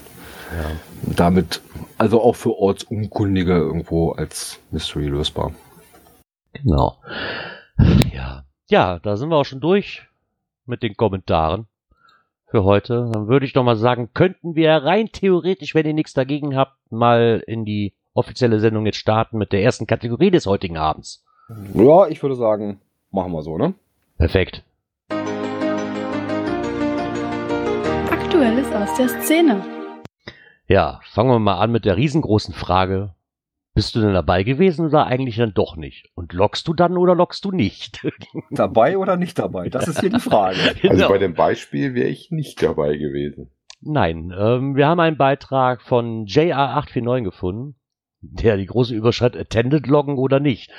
damit 1.02 1.62
also 1.98 2.22
auch 2.22 2.36
für 2.36 2.58
Ortsunkundige 2.58 3.54
irgendwo 3.54 4.12
als 4.12 4.60
Mystery 4.72 5.08
lösbar. 5.08 5.52
Genau. 6.54 6.98
Ja. 8.14 8.44
Ja, 8.68 9.00
da 9.00 9.18
sind 9.18 9.30
wir 9.30 9.38
auch 9.38 9.46
schon 9.46 9.62
durch 9.62 10.08
mit 10.66 10.84
den 10.84 10.96
Kommentaren 10.96 11.68
für 12.50 12.64
heute. 12.64 13.10
Dann 13.14 13.28
würde 13.28 13.46
ich 13.46 13.54
doch 13.54 13.64
mal 13.64 13.76
sagen, 13.76 14.10
könnten 14.14 14.56
wir 14.56 14.72
rein 14.72 15.10
theoretisch, 15.12 15.76
wenn 15.76 15.86
ihr 15.86 15.94
nichts 15.94 16.14
dagegen 16.14 16.56
habt, 16.56 16.78
mal 16.92 17.44
in 17.46 17.66
die 17.66 17.94
offizielle 18.14 18.60
Sendung 18.60 18.86
jetzt 18.86 18.98
starten 18.98 19.38
mit 19.38 19.52
der 19.52 19.62
ersten 19.62 19.88
Kategorie 19.88 20.32
des 20.32 20.46
heutigen 20.46 20.78
Abends. 20.78 21.24
Ja, 21.74 22.08
ich 22.08 22.22
würde 22.22 22.36
sagen, 22.36 22.82
machen 23.12 23.32
wir 23.32 23.42
so, 23.42 23.58
ne? 23.58 23.74
Perfekt. 24.18 24.64
Aktuelles 28.12 28.72
aus 28.74 28.96
der 28.98 29.10
Szene. 29.22 29.64
Ja, 30.68 31.00
fangen 31.12 31.32
wir 31.32 31.40
mal 31.40 31.60
an 31.60 31.72
mit 31.72 31.86
der 31.86 31.98
riesengroßen 31.98 32.54
Frage. 32.54 33.16
Bist 33.80 33.96
du 33.96 34.02
denn 34.02 34.14
dabei 34.14 34.44
gewesen 34.44 34.88
oder 34.88 35.08
eigentlich 35.08 35.38
dann 35.38 35.54
doch 35.54 35.78
nicht? 35.78 36.10
Und 36.14 36.34
lockst 36.34 36.68
du 36.68 36.74
dann 36.74 36.98
oder 36.98 37.16
lockst 37.16 37.46
du 37.46 37.52
nicht? 37.52 38.06
Dabei 38.52 38.98
oder 38.98 39.16
nicht 39.16 39.40
dabei? 39.40 39.70
Das 39.70 39.88
ist 39.88 40.02
hier 40.02 40.10
die 40.10 40.20
Frage. 40.20 40.58
Also 40.84 40.90
Genau. 40.90 41.08
bei 41.08 41.18
dem 41.18 41.34
Beispiel 41.34 41.94
wäre 41.94 42.10
ich 42.10 42.30
nicht 42.30 42.62
dabei 42.62 42.98
gewesen. 42.98 43.52
Nein, 43.80 44.34
ähm, 44.38 44.76
wir 44.76 44.86
haben 44.86 45.00
einen 45.00 45.16
Beitrag 45.16 45.82
von 45.82 46.26
JR849 46.26 47.24
gefunden, 47.24 47.76
der 48.20 48.58
die 48.58 48.66
große 48.66 48.94
Überschrift 48.94 49.38
Attended 49.38 49.88
loggen 49.88 50.18
oder 50.18 50.42
nicht. 50.42 50.72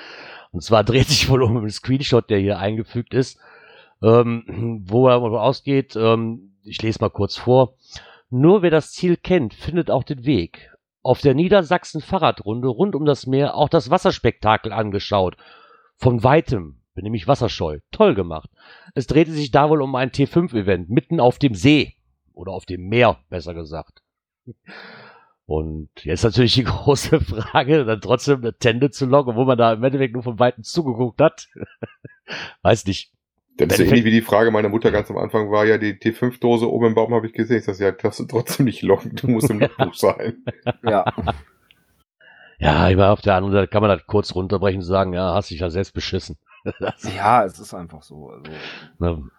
Und 0.52 0.62
zwar 0.62 0.84
dreht 0.84 1.06
sich 1.08 1.30
wohl 1.30 1.42
um 1.42 1.56
einen 1.56 1.70
Screenshot, 1.70 2.28
der 2.28 2.38
hier 2.38 2.58
eingefügt 2.58 3.14
ist, 3.14 3.40
ähm, 4.02 4.82
wo 4.84 5.08
er 5.08 5.22
ausgeht, 5.22 5.96
ähm, 5.96 6.52
ich 6.64 6.82
lese 6.82 6.98
mal 7.00 7.08
kurz 7.08 7.38
vor, 7.38 7.76
nur 8.28 8.60
wer 8.60 8.70
das 8.70 8.92
Ziel 8.92 9.16
kennt, 9.16 9.54
findet 9.54 9.90
auch 9.90 10.04
den 10.04 10.26
Weg. 10.26 10.69
Auf 11.02 11.20
der 11.20 11.34
Niedersachsen-Fahrradrunde 11.34 12.68
rund 12.68 12.94
um 12.94 13.04
das 13.04 13.26
Meer 13.26 13.54
auch 13.54 13.68
das 13.68 13.90
Wasserspektakel 13.90 14.72
angeschaut. 14.72 15.36
Von 15.96 16.22
weitem 16.22 16.82
bin 16.94 17.04
nämlich 17.04 17.26
wasserscheu. 17.26 17.78
Toll 17.90 18.14
gemacht. 18.14 18.50
Es 18.94 19.06
drehte 19.06 19.32
sich 19.32 19.50
da 19.50 19.70
wohl 19.70 19.82
um 19.82 19.94
ein 19.94 20.10
T5-Event 20.10 20.90
mitten 20.90 21.20
auf 21.20 21.38
dem 21.38 21.54
See. 21.54 21.96
Oder 22.34 22.52
auf 22.52 22.66
dem 22.66 22.88
Meer, 22.88 23.18
besser 23.28 23.54
gesagt. 23.54 24.02
Und 25.46 25.90
jetzt 26.02 26.22
natürlich 26.22 26.54
die 26.54 26.64
große 26.64 27.20
Frage, 27.20 27.84
dann 27.84 28.00
trotzdem 28.00 28.40
eine 28.40 28.56
Tende 28.56 28.90
zu 28.90 29.06
loggen, 29.06 29.36
wo 29.36 29.44
man 29.44 29.58
da 29.58 29.72
im 29.72 29.82
Endeffekt 29.82 30.14
nur 30.14 30.22
von 30.22 30.38
Weitem 30.38 30.62
zugeguckt 30.62 31.20
hat. 31.20 31.48
Weiß 32.62 32.86
nicht. 32.86 33.12
Das 33.68 33.72
ist 33.72 33.76
so 33.78 33.82
Wenn- 33.84 33.88
ähnlich 33.90 34.04
wie 34.04 34.10
die 34.10 34.22
Frage 34.22 34.50
meiner 34.50 34.68
Mutter 34.68 34.90
ganz 34.90 35.10
am 35.10 35.16
Anfang 35.18 35.50
war, 35.50 35.64
ja, 35.66 35.78
die 35.78 35.94
T5-Dose 35.94 36.70
oben 36.70 36.86
im 36.86 36.94
Baum 36.94 37.14
habe 37.14 37.26
ich 37.26 37.32
gesehen. 37.32 37.58
Ich 37.58 37.64
sag, 37.64 37.78
ja, 37.78 37.92
darfst 37.92 38.20
du 38.20 38.24
trotzdem 38.24 38.66
nicht 38.66 38.82
locken, 38.82 39.14
du 39.16 39.28
musst 39.28 39.50
im 39.50 39.60
Logbuch 39.60 39.94
sein. 39.94 40.44
Ja. 40.82 41.04
Ja, 42.62 42.90
ich 42.90 42.98
war 42.98 43.10
auf 43.14 43.22
der 43.22 43.36
anderen 43.36 43.54
Seite, 43.54 43.68
kann 43.68 43.80
man 43.80 43.88
das 43.88 44.06
kurz 44.06 44.34
runterbrechen 44.34 44.80
und 44.80 44.86
sagen, 44.86 45.14
ja, 45.14 45.32
hast 45.34 45.48
dich 45.50 45.60
ja 45.60 45.70
selbst 45.70 45.94
beschissen. 45.94 46.36
Ja, 47.16 47.42
es 47.46 47.58
ist 47.58 47.72
einfach 47.72 48.02
so. 48.02 48.28
Also, 48.28 48.50
ne? 48.98 49.30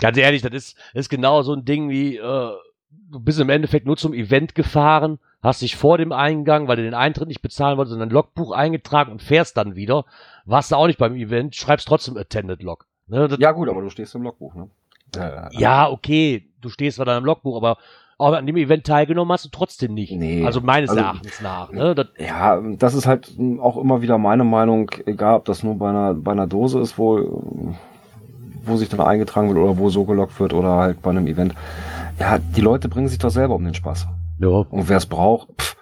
Ganz 0.00 0.18
ehrlich, 0.18 0.42
das 0.42 0.52
ist, 0.52 0.76
ist 0.94 1.08
genau 1.08 1.42
so 1.42 1.52
ein 1.54 1.64
Ding 1.64 1.88
wie, 1.88 2.16
äh, 2.16 2.50
du 2.90 3.20
bist 3.20 3.38
im 3.38 3.50
Endeffekt 3.50 3.86
nur 3.86 3.96
zum 3.96 4.12
Event 4.14 4.56
gefahren, 4.56 5.20
hast 5.44 5.62
dich 5.62 5.76
vor 5.76 5.98
dem 5.98 6.12
Eingang, 6.12 6.66
weil 6.68 6.76
du 6.76 6.82
den 6.82 6.94
Eintritt 6.94 7.28
nicht 7.28 7.42
bezahlen 7.42 7.76
wolltest, 7.78 7.94
in 7.96 8.02
ein 8.02 8.10
Logbuch 8.10 8.52
eingetragen 8.52 9.12
und 9.12 9.22
fährst 9.22 9.56
dann 9.56 9.76
wieder. 9.76 10.04
Warst 10.46 10.72
du 10.72 10.76
auch 10.76 10.86
nicht 10.86 10.98
beim 10.98 11.14
Event, 11.14 11.54
schreibst 11.54 11.86
trotzdem 11.86 12.16
Attended 12.16 12.62
Log. 12.62 12.86
Ne, 13.06 13.28
ja 13.38 13.52
gut, 13.52 13.68
aber 13.68 13.82
du 13.82 13.90
stehst 13.90 14.14
im 14.14 14.22
Logbuch, 14.22 14.54
ne? 14.54 14.68
Ja, 15.14 15.48
Ja, 15.52 15.90
okay, 15.90 16.48
du 16.60 16.70
stehst 16.70 16.96
zwar 16.96 17.06
dann 17.06 17.18
im 17.18 17.24
Logbuch, 17.24 17.56
aber 17.56 17.76
auch 18.16 18.32
an 18.32 18.46
dem 18.46 18.56
Event 18.56 18.86
teilgenommen 18.86 19.32
hast 19.32 19.44
du 19.44 19.48
trotzdem 19.50 19.92
nicht. 19.92 20.12
Nee. 20.12 20.44
Also 20.46 20.60
meines 20.60 20.90
Also- 20.90 21.02
Erachtens 21.02 21.40
nach. 21.42 21.70
Ne? 21.72 21.94
Das, 21.94 22.06
Ja, 22.18 22.60
das 22.78 22.94
ist 22.94 23.06
halt 23.06 23.30
auch 23.60 23.76
immer 23.76 24.02
wieder 24.02 24.18
meine 24.18 24.44
Meinung, 24.44 24.90
egal 25.06 25.36
ob 25.36 25.44
das 25.44 25.62
nur 25.62 25.76
bei 25.76 25.90
einer, 25.90 26.14
bei 26.14 26.32
einer 26.32 26.46
Dose 26.46 26.78
ist, 26.80 26.96
wo, 26.96 27.76
wo 28.64 28.76
sich 28.76 28.88
dann 28.88 29.00
eingetragen 29.00 29.48
wird 29.48 29.58
oder 29.58 29.76
wo 29.78 29.90
so 29.90 30.04
gelockt 30.04 30.38
wird 30.40 30.52
oder 30.54 30.70
halt 30.76 31.02
bei 31.02 31.10
einem 31.10 31.26
Event. 31.26 31.54
Ja, 32.18 32.38
die 32.38 32.60
Leute 32.60 32.88
bringen 32.88 33.08
sich 33.08 33.18
doch 33.18 33.30
selber 33.30 33.54
um 33.56 33.64
den 33.64 33.74
Spaß. 33.74 34.06
Ja, 34.38 34.48
Und 34.48 34.88
wer 34.88 34.96
es 34.96 35.06
braucht, 35.06 35.48
pff, 35.60 35.76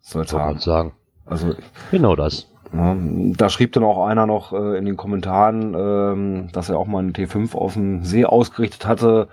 soll's 0.00 0.30
soll 0.30 0.40
man 0.40 0.48
haben. 0.50 0.58
sagen. 0.60 0.92
Also, 1.26 1.54
Genau 1.90 2.16
das. 2.16 2.50
ja, 2.72 2.96
da 2.98 3.48
schrieb 3.48 3.72
dann 3.72 3.84
auch 3.84 4.06
einer 4.06 4.26
noch 4.26 4.52
äh, 4.52 4.78
in 4.78 4.84
den 4.86 4.96
Kommentaren, 4.96 5.74
ähm, 5.74 6.48
dass 6.52 6.68
er 6.70 6.78
auch 6.78 6.86
mal 6.86 7.00
einen 7.00 7.12
T5 7.12 7.54
auf 7.54 7.74
dem 7.74 8.04
See 8.04 8.24
ausgerichtet 8.24 8.86
hatte 8.86 9.28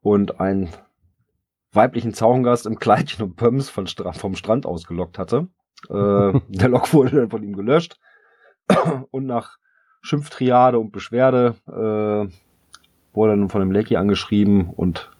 und 0.00 0.40
einen 0.40 0.68
weiblichen 1.72 2.14
Zaungast 2.14 2.66
im 2.66 2.78
Kleidchen 2.78 3.24
und 3.24 3.36
Pumps 3.36 3.68
von 3.68 3.86
Stra 3.88 4.12
vom 4.12 4.36
Strand 4.36 4.64
aus 4.66 4.86
gelockt 4.86 5.18
hatte. 5.18 5.48
Äh, 5.90 5.92
der 6.48 6.68
Log 6.68 6.92
wurde 6.92 7.16
dann 7.16 7.30
von 7.30 7.42
ihm 7.42 7.56
gelöscht. 7.56 7.98
und 9.10 9.26
nach 9.26 9.58
Schimpftriade 10.02 10.78
und 10.78 10.92
Beschwerde 10.92 11.56
äh, 11.66 12.32
wurde 13.14 13.32
dann 13.36 13.48
von 13.48 13.60
dem 13.60 13.72
Lecky 13.72 13.96
angeschrieben 13.96 14.70
und 14.70 15.10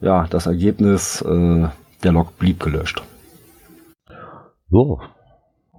ja, 0.00 0.26
das 0.30 0.46
Ergebnis, 0.46 1.22
äh, 1.22 1.68
der 2.02 2.12
Log 2.12 2.38
blieb 2.38 2.60
gelöscht. 2.60 3.02
So. 4.70 5.00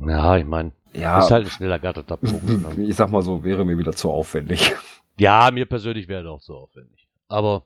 Ja, 0.05 0.38
ich 0.38 0.45
meine, 0.45 0.71
Ja, 0.93 1.19
ist 1.19 1.31
halt 1.31 1.45
ein 1.45 1.51
schneller 1.51 1.79
gatterter 1.79 2.17
Punkt. 2.17 2.43
Ne? 2.77 2.84
ich 2.84 2.95
sag 2.95 3.12
mal 3.12 3.21
so, 3.21 3.43
wäre 3.43 3.65
mir 3.65 3.77
wieder 3.77 3.93
zu 3.93 4.10
aufwendig. 4.12 4.73
Ja, 5.17 5.49
mir 5.51 5.65
persönlich 5.65 6.07
wäre 6.07 6.23
das 6.23 6.31
auch 6.31 6.41
so 6.41 6.55
aufwendig. 6.55 7.07
Aber 7.27 7.63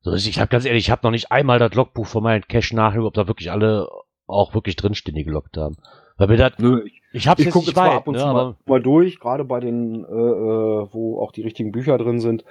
so 0.00 0.12
ist, 0.12 0.26
ich 0.26 0.38
habe 0.38 0.48
ganz 0.48 0.64
ehrlich, 0.64 0.84
ich 0.86 0.90
habe 0.90 1.00
noch 1.04 1.10
nicht 1.10 1.30
einmal 1.30 1.58
das 1.58 1.74
Logbuch 1.74 2.06
von 2.06 2.22
meinem 2.22 2.42
Cache 2.48 2.74
nachgeguckt, 2.74 3.08
ob 3.08 3.14
da 3.14 3.28
wirklich 3.28 3.50
alle 3.50 3.88
auch 4.26 4.54
wirklich 4.54 4.76
drinstehen, 4.76 5.16
die 5.16 5.24
gelockt 5.24 5.56
haben. 5.56 5.76
Weil 6.16 6.28
mir 6.28 6.36
das, 6.36 6.52
Nö, 6.58 6.82
ich 6.84 7.02
ich 7.12 7.28
hab's 7.28 7.40
ich 7.40 7.46
jetzt 7.46 7.52
gucke 7.54 7.72
zwar 7.72 7.88
weit, 7.88 7.96
ab 7.96 8.08
und 8.08 8.14
ne, 8.14 8.20
zu 8.20 8.26
aber 8.26 8.44
mal, 8.44 8.56
mal 8.66 8.82
durch, 8.82 9.20
gerade 9.20 9.44
bei 9.44 9.60
den, 9.60 10.04
äh, 10.04 10.06
äh, 10.06 10.88
wo 10.92 11.20
auch 11.20 11.32
die 11.32 11.42
richtigen 11.42 11.72
Bücher 11.72 11.98
drin 11.98 12.20
sind, 12.20 12.44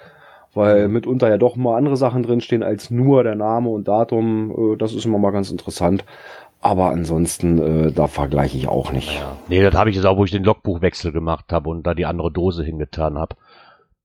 weil 0.54 0.88
mitunter 0.88 1.30
ja 1.30 1.38
doch 1.38 1.56
mal 1.56 1.78
andere 1.78 1.98
Sachen 1.98 2.24
drinstehen 2.24 2.64
als 2.64 2.92
nur 2.92 3.24
der 3.24 3.36
Name 3.36 3.70
und 3.70 3.88
Datum. 3.88 4.74
Äh, 4.74 4.78
das 4.78 4.94
ist 4.94 5.06
immer 5.06 5.18
mal 5.18 5.32
ganz 5.32 5.52
interessant. 5.52 6.06
Aber 6.60 6.90
ansonsten, 6.90 7.58
äh, 7.88 7.92
da 7.92 8.08
vergleiche 8.08 8.58
ich 8.58 8.68
auch 8.68 8.92
nicht. 8.92 9.16
Ja. 9.16 9.38
Nee, 9.48 9.64
das 9.64 9.74
habe 9.74 9.90
ich 9.90 9.96
jetzt 9.96 10.06
auch, 10.06 10.18
wo 10.18 10.26
ich 10.26 10.32
den 10.32 10.44
Logbuchwechsel 10.44 11.12
gemacht 11.12 11.52
habe 11.52 11.70
und 11.70 11.88
da 11.88 11.96
die 11.96 12.06
andere 12.06 12.32
Dose 12.32 12.64
hingetan 12.64 13.18
habe. 13.18 13.36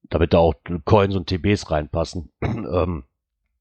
Damit 0.08 0.32
da 0.32 0.38
auch 0.38 0.54
Coins 0.84 1.16
und 1.16 1.26
TBs 1.26 1.70
reinpassen. 1.70 2.30
ähm, 2.42 3.04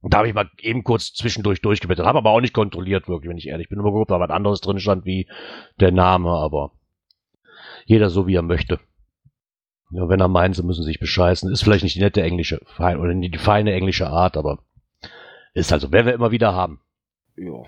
da 0.02 0.20
habe 0.20 0.28
ich 0.28 0.34
mal 0.34 0.50
eben 0.60 0.84
kurz 0.84 1.14
zwischendurch 1.14 1.62
durchgeblättert. 1.62 2.06
Habe 2.06 2.20
aber 2.20 2.30
auch 2.30 2.40
nicht 2.40 2.54
kontrolliert, 2.54 3.10
wirklich, 3.10 3.30
wenn 3.30 3.38
ich 3.38 3.48
ehrlich 3.48 3.68
bin. 3.68 3.80
Nur 3.80 3.92
geguckt, 3.92 4.12
da 4.12 4.20
was 4.20 4.30
anderes 4.30 4.62
drin 4.62 4.80
stand 4.80 5.06
wie 5.06 5.28
der 5.80 5.92
Name, 5.92 6.30
aber 6.30 6.72
jeder 7.86 8.10
so, 8.10 8.28
wie 8.28 8.36
er 8.36 8.44
möchte. 8.44 8.80
Ja, 9.92 10.10
wenn 10.10 10.20
er 10.20 10.28
meint, 10.28 10.56
sie 10.56 10.64
müssen 10.64 10.84
sich 10.84 11.00
bescheißen. 11.00 11.52
Ist 11.52 11.64
vielleicht 11.64 11.84
nicht 11.84 11.96
die 11.96 12.02
nette 12.02 12.22
englische, 12.22 12.60
fein, 12.66 12.98
oder 12.98 13.14
die, 13.14 13.38
feine 13.38 13.74
englische 13.74 14.08
Art, 14.08 14.38
aber 14.38 14.60
ist 15.54 15.72
halt 15.72 15.82
so. 15.82 15.92
Werden 15.92 16.08
wir 16.08 16.14
immer 16.14 16.32
wieder 16.32 16.54
haben. 16.54 16.82
Ja. 17.36 17.64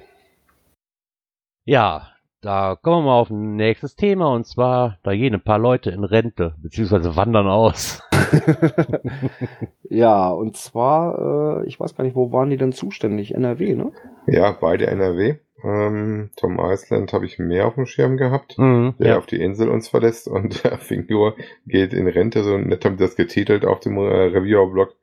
Ja, 1.65 2.07
da 2.41 2.75
kommen 2.75 3.03
wir 3.03 3.09
mal 3.09 3.19
auf 3.19 3.29
ein 3.29 3.55
nächstes 3.55 3.95
Thema 3.95 4.33
und 4.33 4.45
zwar, 4.45 4.99
da 5.03 5.13
gehen 5.13 5.33
ein 5.33 5.43
paar 5.43 5.59
Leute 5.59 5.91
in 5.91 6.03
Rente, 6.03 6.55
beziehungsweise 6.61 7.15
wandern 7.15 7.47
aus. 7.47 8.01
ja, 9.83 10.29
und 10.29 10.55
zwar, 10.55 11.61
äh, 11.61 11.67
ich 11.67 11.79
weiß 11.79 11.95
gar 11.95 12.03
nicht, 12.03 12.15
wo 12.15 12.31
waren 12.31 12.49
die 12.49 12.57
denn 12.57 12.73
zuständig? 12.73 13.33
NRW, 13.33 13.75
ne? 13.75 13.91
Ja, 14.27 14.51
beide 14.51 14.87
NRW. 14.87 15.39
Ähm, 15.63 16.29
Tom 16.37 16.59
Iceland 16.59 17.13
habe 17.13 17.25
ich 17.25 17.39
mehr 17.39 17.65
auf 17.67 17.75
dem 17.75 17.85
Schirm 17.87 18.17
gehabt, 18.17 18.57
Mhm, 18.57 18.93
der 18.99 19.07
ja. 19.07 19.17
auf 19.17 19.25
die 19.25 19.41
Insel 19.41 19.69
uns 19.69 19.87
verlässt 19.87 20.27
und 20.27 20.63
der 20.63 20.77
Fingur 20.77 21.35
geht 21.65 21.93
in 21.93 22.07
Rente, 22.07 22.43
so 22.43 22.57
nett 22.57 22.85
haben 22.85 22.97
das 22.97 23.15
getitelt 23.15 23.65
auf 23.65 23.79
dem 23.79 23.97
äh, 23.97 24.01
Reviewer-Blog. 24.01 24.93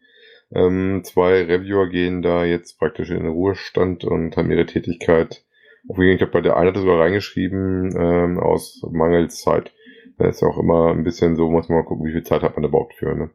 Ähm, 0.55 1.03
zwei 1.05 1.43
Reviewer 1.43 1.89
gehen 1.89 2.23
da 2.23 2.45
jetzt 2.45 2.79
praktisch 2.79 3.11
in 3.11 3.17
den 3.19 3.33
Ruhestand 3.33 4.05
und 4.05 4.37
haben 4.37 4.51
ihre 4.51 4.67
Tätigkeit 4.67 5.45
aufgegeben. 5.89 6.13
Ich 6.13 6.19
glaube, 6.19 6.33
bei 6.33 6.41
der 6.43 6.57
eine 6.57 6.69
hat 6.69 6.77
das 6.77 6.83
sogar 6.83 7.01
reingeschrieben, 7.01 7.95
ähm, 7.99 8.39
aus 8.39 8.81
mangels 8.93 9.41
Zeit. 9.41 9.73
Da 10.19 10.29
ist 10.29 10.43
ja 10.43 10.49
auch 10.49 10.59
immer 10.59 10.93
ein 10.93 11.03
bisschen 11.03 11.35
so, 11.35 11.51
muss 11.51 11.69
man 11.69 11.79
mal 11.79 11.85
gucken, 11.85 12.07
wie 12.07 12.13
viel 12.13 12.23
Zeit 12.23 12.43
hat 12.43 12.55
man 12.55 12.63
da 12.63 12.69
überhaupt 12.69 12.95
für, 12.95 13.15
ne? 13.17 13.31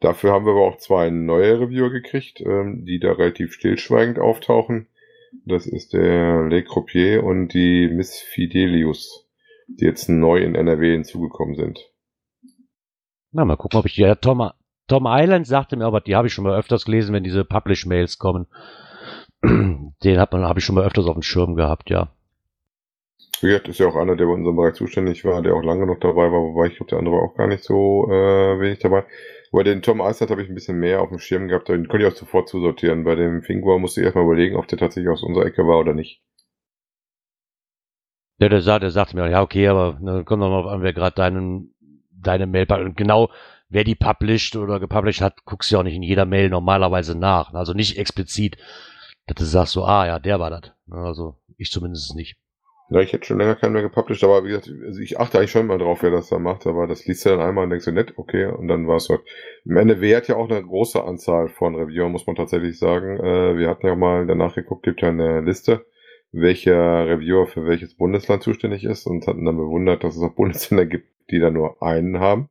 Dafür 0.00 0.32
haben 0.32 0.44
wir 0.46 0.52
aber 0.52 0.62
auch 0.62 0.76
zwei 0.78 1.10
neue 1.10 1.60
Reviewer 1.60 1.90
gekriegt, 1.90 2.40
ähm, 2.40 2.84
die 2.86 2.98
da 2.98 3.12
relativ 3.12 3.52
stillschweigend 3.52 4.18
auftauchen. 4.18 4.86
Das 5.44 5.66
ist 5.66 5.92
der 5.92 6.42
Le 6.48 6.64
Croupier 6.64 7.22
und 7.24 7.48
die 7.48 7.88
Miss 7.88 8.18
Fidelius, 8.18 9.28
die 9.68 9.84
jetzt 9.84 10.08
neu 10.08 10.38
in 10.38 10.54
NRW 10.54 10.92
hinzugekommen 10.92 11.54
sind. 11.54 11.78
Na, 13.32 13.44
mal 13.44 13.56
gucken, 13.56 13.78
ob 13.78 13.86
ich 13.86 13.94
die, 13.94 14.02
ja, 14.02 14.14
Tom, 14.14 14.50
Tom 14.88 15.04
Island 15.06 15.46
sagte 15.46 15.76
mir 15.76 15.84
aber, 15.84 16.00
die 16.00 16.16
habe 16.16 16.28
ich 16.28 16.32
schon 16.32 16.44
mal 16.44 16.58
öfters 16.58 16.84
gelesen, 16.84 17.12
wenn 17.12 17.24
diese 17.24 17.44
Publish-Mails 17.44 18.18
kommen. 18.18 18.46
Den 19.42 20.18
habe 20.18 20.58
ich 20.58 20.64
schon 20.64 20.74
mal 20.74 20.84
öfters 20.86 21.06
auf 21.06 21.14
dem 21.14 21.22
Schirm 21.22 21.54
gehabt, 21.54 21.90
ja. 21.90 22.08
Wie 23.40 23.48
gesagt, 23.48 23.68
ist 23.68 23.80
ja 23.80 23.88
auch 23.88 23.96
einer, 23.96 24.16
der 24.16 24.26
bei 24.26 24.32
unserem 24.32 24.56
Bereich 24.56 24.74
zuständig 24.74 25.24
war, 25.24 25.42
der 25.42 25.54
auch 25.54 25.62
lange 25.62 25.86
noch 25.86 25.98
dabei 26.00 26.32
war, 26.32 26.40
wobei 26.40 26.68
ich 26.68 26.76
glaube, 26.76 26.90
der 26.90 26.98
andere 26.98 27.16
war 27.16 27.22
auch 27.22 27.34
gar 27.34 27.46
nicht 27.46 27.64
so 27.64 28.06
äh, 28.08 28.60
wenig 28.60 28.78
dabei. 28.78 29.04
Bei 29.52 29.62
den 29.62 29.82
Tom 29.82 30.00
Eisert 30.00 30.30
habe 30.30 30.42
ich 30.42 30.48
ein 30.48 30.54
bisschen 30.54 30.78
mehr 30.78 31.00
auf 31.00 31.08
dem 31.08 31.18
Schirm 31.18 31.48
gehabt, 31.48 31.68
den 31.68 31.88
konnte 31.88 32.06
ich 32.06 32.12
auch 32.12 32.16
sofort 32.16 32.48
zusortieren. 32.48 33.04
Bei 33.04 33.14
dem 33.14 33.42
Fingua 33.42 33.78
musste 33.78 34.00
ich 34.00 34.04
erstmal 34.04 34.24
überlegen, 34.24 34.56
ob 34.56 34.66
der 34.68 34.78
tatsächlich 34.78 35.10
aus 35.10 35.22
unserer 35.22 35.46
Ecke 35.46 35.66
war 35.66 35.78
oder 35.78 35.94
nicht. 35.94 36.20
Ja, 38.38 38.48
der, 38.48 38.60
sagt, 38.60 38.82
der 38.82 38.90
sagte 38.90 39.16
mir, 39.16 39.30
ja, 39.30 39.40
okay, 39.40 39.68
aber 39.68 39.98
ne, 40.00 40.24
kommt 40.24 40.42
doch 40.42 40.50
mal 40.50 40.68
an, 40.68 40.82
wer 40.82 40.92
gerade 40.92 41.14
deinen, 41.14 41.74
deine 42.10 42.46
Mail, 42.46 42.70
und 42.70 42.96
genau, 42.96 43.30
wer 43.68 43.84
die 43.84 43.94
published 43.94 44.56
oder 44.56 44.78
gepublished 44.78 45.22
hat, 45.22 45.44
guckst 45.44 45.70
du 45.70 45.76
ja 45.76 45.80
auch 45.80 45.84
nicht 45.84 45.94
in 45.94 46.02
jeder 46.02 46.26
Mail 46.26 46.50
normalerweise 46.50 47.18
nach. 47.18 47.54
Also 47.54 47.72
nicht 47.72 47.96
explizit, 47.96 48.58
dass 49.26 49.36
du 49.36 49.44
sagst 49.44 49.72
so, 49.72 49.84
ah, 49.84 50.06
ja, 50.06 50.18
der 50.18 50.38
war 50.38 50.50
das. 50.50 50.72
Also 50.90 51.38
ich 51.56 51.70
zumindest 51.70 52.14
nicht. 52.14 52.36
Ja, 52.88 53.00
ich 53.00 53.12
hätte 53.12 53.26
schon 53.26 53.38
länger 53.38 53.56
keinen 53.56 53.72
mehr 53.72 53.82
gepublished, 53.82 54.22
aber 54.22 54.44
wie 54.44 54.48
gesagt, 54.48 54.70
also 54.84 55.00
ich 55.00 55.18
achte 55.18 55.38
eigentlich 55.38 55.50
schon 55.50 55.66
mal 55.66 55.78
drauf, 55.78 56.02
wer 56.02 56.12
das 56.12 56.28
da 56.28 56.38
macht, 56.38 56.68
aber 56.68 56.86
das 56.86 57.04
liest 57.06 57.24
du 57.24 57.30
dann 57.30 57.40
einmal 57.40 57.64
und 57.64 57.70
denkst 57.70 57.84
du, 57.84 57.90
nett, 57.90 58.14
okay, 58.16 58.46
und 58.46 58.68
dann 58.68 58.86
war 58.86 58.96
es 58.96 59.08
halt. 59.08 59.22
Im 59.64 59.76
NRW 59.76 60.14
hat 60.14 60.28
ja 60.28 60.36
auch 60.36 60.48
eine 60.48 60.62
große 60.62 61.02
Anzahl 61.02 61.48
von 61.48 61.74
Reviewern, 61.74 62.12
muss 62.12 62.28
man 62.28 62.36
tatsächlich 62.36 62.78
sagen. 62.78 63.18
Äh, 63.18 63.58
wir 63.58 63.68
hatten 63.68 63.86
ja 63.86 63.96
mal 63.96 64.26
danach 64.26 64.54
geguckt, 64.54 64.84
gibt 64.84 65.02
ja 65.02 65.08
eine 65.08 65.40
Liste, 65.40 65.84
welcher 66.30 67.08
Reviewer 67.08 67.48
für 67.48 67.66
welches 67.66 67.96
Bundesland 67.96 68.44
zuständig 68.44 68.84
ist 68.84 69.06
und 69.06 69.26
hatten 69.26 69.44
dann 69.44 69.56
bewundert, 69.56 70.04
dass 70.04 70.16
es 70.16 70.22
auch 70.22 70.34
Bundesländer 70.34 70.86
gibt, 70.86 71.08
die 71.32 71.40
da 71.40 71.50
nur 71.50 71.82
einen 71.82 72.20
haben, 72.20 72.50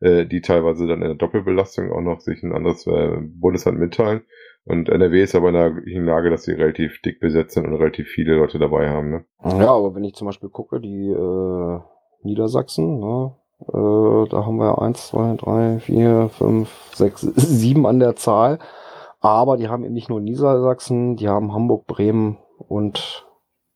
äh, 0.00 0.26
die 0.26 0.40
teilweise 0.40 0.86
dann 0.86 1.02
in 1.02 1.08
der 1.08 1.14
Doppelbelastung 1.14 1.92
auch 1.92 2.00
noch 2.00 2.20
sich 2.20 2.42
ein 2.42 2.52
anderes 2.52 2.86
äh, 2.86 3.18
Bundesland 3.20 3.78
mitteilen. 3.78 4.22
Und 4.64 4.88
NRW 4.88 5.22
ist 5.22 5.34
aber 5.34 5.48
in 5.48 5.54
der 5.54 5.70
Lage, 6.02 6.30
dass 6.30 6.44
sie 6.44 6.52
relativ 6.52 7.00
dick 7.02 7.20
besetzt 7.20 7.54
sind 7.54 7.66
und 7.66 7.74
relativ 7.74 8.08
viele 8.08 8.36
Leute 8.36 8.58
dabei 8.58 8.90
haben. 8.90 9.10
Ne? 9.10 9.24
Ja, 9.44 9.70
aber 9.70 9.94
wenn 9.94 10.04
ich 10.04 10.14
zum 10.14 10.26
Beispiel 10.26 10.50
gucke, 10.50 10.80
die 10.80 11.08
äh, 11.08 11.80
Niedersachsen, 12.22 13.00
ne, 13.00 13.34
äh, 13.68 14.28
da 14.28 14.44
haben 14.44 14.58
wir 14.58 14.80
eins, 14.80 15.08
zwei, 15.08 15.34
drei, 15.36 15.78
vier, 15.80 16.28
fünf, 16.28 16.70
sechs, 16.94 17.20
sieben 17.36 17.86
an 17.86 18.00
der 18.00 18.16
Zahl. 18.16 18.58
Aber 19.20 19.56
die 19.56 19.68
haben 19.68 19.84
eben 19.84 19.94
nicht 19.94 20.08
nur 20.08 20.20
Niedersachsen, 20.20 21.16
die 21.16 21.28
haben 21.28 21.52
Hamburg, 21.52 21.86
Bremen 21.86 22.38
und 22.68 23.26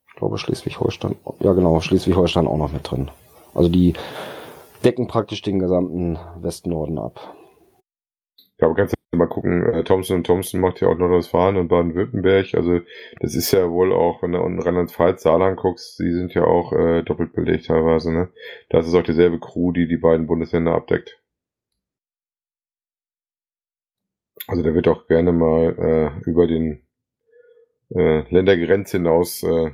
ich 0.08 0.16
glaube 0.16 0.38
Schleswig-Holstein. 0.38 1.16
Ja 1.40 1.52
genau, 1.52 1.80
Schleswig-Holstein 1.80 2.46
auch 2.46 2.56
noch 2.56 2.72
mit 2.72 2.90
drin. 2.90 3.10
Also 3.54 3.68
die 3.68 3.94
decken 4.84 5.06
praktisch 5.06 5.42
den 5.42 5.58
gesamten 5.58 6.18
Westnorden 6.40 6.98
ab. 6.98 7.34
Ja, 8.58 8.66
aber 8.66 8.74
ganz 8.74 8.94
mal 9.16 9.26
gucken, 9.26 9.62
äh, 9.72 9.84
Thompson 9.84 10.24
Thompson 10.24 10.60
macht 10.60 10.80
ja 10.80 10.88
auch 10.88 10.98
Nordrhein-Westfalen 10.98 11.56
und 11.56 11.68
Baden-Württemberg. 11.68 12.54
Also 12.54 12.80
das 13.20 13.34
ist 13.34 13.52
ja 13.52 13.70
wohl 13.70 13.92
auch, 13.92 14.22
wenn 14.22 14.32
du 14.32 14.38
in 14.38 14.60
Rheinland-Pfalz, 14.60 15.22
Saarland 15.22 15.56
guckst, 15.56 15.98
die 16.00 16.12
sind 16.12 16.34
ja 16.34 16.44
auch 16.44 16.72
äh, 16.72 17.02
doppelt 17.02 17.32
belegt 17.32 17.66
teilweise. 17.66 18.12
Ne? 18.12 18.32
Das 18.70 18.86
ist 18.86 18.94
auch 18.94 19.02
dieselbe 19.02 19.38
Crew, 19.40 19.72
die 19.72 19.88
die 19.88 19.96
beiden 19.96 20.26
Bundesländer 20.26 20.72
abdeckt. 20.74 21.20
Also 24.46 24.62
da 24.62 24.74
wird 24.74 24.88
auch 24.88 25.06
gerne 25.06 25.32
mal 25.32 25.74
äh, 25.78 26.28
über 26.28 26.46
den 26.46 26.86
äh, 27.94 28.28
Ländergrenze 28.30 28.98
hinaus 28.98 29.42
äh, 29.42 29.72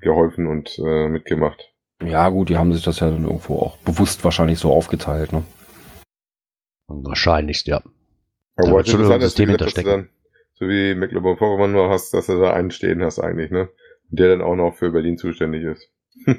geholfen 0.00 0.46
und 0.46 0.78
äh, 0.78 1.08
mitgemacht. 1.08 1.69
Ja 2.02 2.28
gut, 2.30 2.48
die 2.48 2.56
haben 2.56 2.72
sich 2.72 2.82
das 2.82 3.00
ja 3.00 3.10
dann 3.10 3.24
irgendwo 3.24 3.56
auch 3.56 3.76
bewusst 3.78 4.24
wahrscheinlich 4.24 4.58
so 4.58 4.72
aufgeteilt. 4.72 5.32
Ne? 5.32 5.42
Wahrscheinlich, 6.88 7.64
ja. 7.66 7.82
Aber 8.56 8.78
ja, 8.78 8.84
schon 8.84 9.12
ein 9.12 9.20
System 9.20 9.48
hinterstecken. 9.50 10.08
so 10.54 10.68
wie 10.68 10.94
Mecklenburg-Vorpommern 10.94 11.72
nur 11.72 11.90
hast, 11.90 12.12
dass 12.14 12.26
du 12.26 12.40
da 12.40 12.52
einen 12.52 12.70
stehen 12.70 13.02
hast 13.02 13.18
eigentlich, 13.18 13.50
ne? 13.50 13.68
Der 14.08 14.28
dann 14.28 14.42
auch 14.42 14.56
noch 14.56 14.74
für 14.74 14.90
Berlin 14.90 15.18
zuständig 15.18 15.64
ist. 15.64 15.88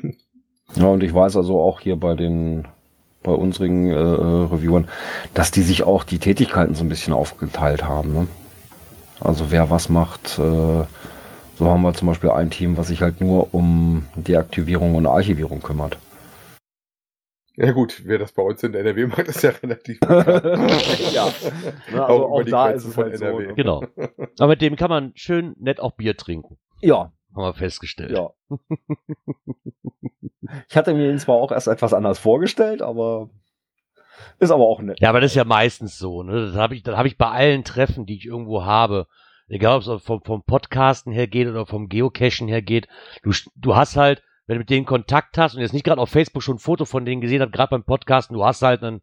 ja, 0.76 0.86
und 0.88 1.04
ich 1.04 1.14
weiß 1.14 1.38
also 1.38 1.60
auch 1.62 1.80
hier 1.80 1.96
bei 1.96 2.16
den 2.16 2.68
bei 3.24 3.32
unseren 3.32 3.88
äh, 3.88 3.96
Reviewern, 3.96 4.88
dass 5.36 5.52
die 5.52 5.62
sich 5.62 5.84
auch 5.84 6.04
die 6.04 6.18
Tätigkeiten 6.18 6.74
so 6.74 6.84
ein 6.84 6.90
bisschen 6.90 7.14
aufgeteilt 7.14 7.84
haben. 7.84 8.14
Ne? 8.14 8.28
Also 9.20 9.52
wer 9.52 9.70
was 9.70 9.90
macht, 9.90 10.40
äh, 10.40 10.84
so 11.58 11.68
haben 11.68 11.82
wir 11.82 11.94
zum 11.94 12.08
Beispiel 12.08 12.32
ein 12.32 12.50
Team, 12.50 12.78
was 12.78 12.88
sich 12.88 13.02
halt 13.02 13.22
nur 13.22 13.54
um 13.54 14.08
Deaktivierung 14.16 14.96
und 14.96 15.06
Archivierung 15.06 15.62
kümmert. 15.62 15.98
Ja 17.58 17.72
gut, 17.74 18.02
wer 18.06 18.18
das 18.18 18.32
bei 18.32 18.42
uns 18.42 18.64
in 18.64 18.72
der 18.72 18.82
NRW 18.82 19.06
macht, 19.08 19.28
ist 19.28 19.44
ja 19.44 19.52
relativ 19.52 20.00
Ja, 21.14 21.26
ne, 21.92 22.06
also 22.06 22.26
auch, 22.26 22.32
auch 22.32 22.44
da 22.44 22.70
ist 22.70 22.86
es 22.86 22.98
halt 22.98 23.14
NRW. 23.14 23.44
so. 23.44 23.50
Ne? 23.50 23.54
Genau. 23.56 23.84
Aber 24.40 24.48
mit 24.48 24.62
dem 24.62 24.76
kann 24.76 24.90
man 24.90 25.12
schön 25.16 25.56
nett 25.60 25.80
auch 25.80 25.92
Bier 25.92 26.16
trinken. 26.18 26.58
Ja. 26.82 27.12
Haben 27.36 27.44
wir 27.44 27.54
festgestellt. 27.54 28.12
Ja. 28.12 28.32
ich 30.68 30.76
hatte 30.76 30.94
mir 30.94 31.10
ihn 31.12 31.20
zwar 31.20 31.36
auch 31.36 31.52
erst 31.52 31.68
etwas 31.68 31.94
anders 31.94 32.20
vorgestellt, 32.20 32.82
aber 32.82 33.30
ist 34.40 34.52
aber 34.52 34.66
auch 34.66 34.82
nett. 34.82 35.00
Ja, 35.00 35.10
aber 35.10 35.22
das 35.22 35.32
ist 35.32 35.36
ja 35.36 35.46
meistens 35.46 35.98
so. 35.98 36.24
Ne? 36.24 36.48
Das 36.48 36.56
habe 36.56 36.76
ich, 36.76 36.84
das 36.84 36.98
hab 36.98 37.06
ich 37.06 37.18
bei 37.18 37.30
allen 37.30 37.64
Treffen, 37.64 38.06
die 38.06 38.18
ich 38.18 38.26
irgendwo 38.26 38.66
habe. 38.66 39.08
Egal, 39.48 39.78
ob 39.78 39.82
es 39.82 40.04
vom, 40.04 40.24
vom 40.24 40.44
Podcasten 40.44 41.12
her 41.12 41.28
geht 41.28 41.48
oder 41.48 41.66
vom 41.66 41.90
Geocachen 41.90 42.48
her 42.48 42.62
geht. 42.62 42.88
Du, 43.24 43.32
du 43.56 43.76
hast 43.76 43.96
halt 43.96 44.24
wenn 44.52 44.58
du 44.58 44.60
mit 44.60 44.70
denen 44.70 44.86
Kontakt 44.86 45.38
hast 45.38 45.56
und 45.56 45.62
jetzt 45.62 45.74
nicht 45.74 45.86
gerade 45.86 46.02
auf 46.02 46.10
Facebook 46.10 46.44
schon 46.44 46.56
ein 46.58 46.60
Foto 46.60 46.84
von 46.84 47.06
denen 47.06 47.22
gesehen 47.22 47.42
hast, 47.42 47.54
gerade 47.54 47.70
beim 47.70 47.86
Podcasten, 47.86 48.36
du 48.36 48.44
hast 48.44 48.62
halt 48.62 48.84
ein, 48.84 49.02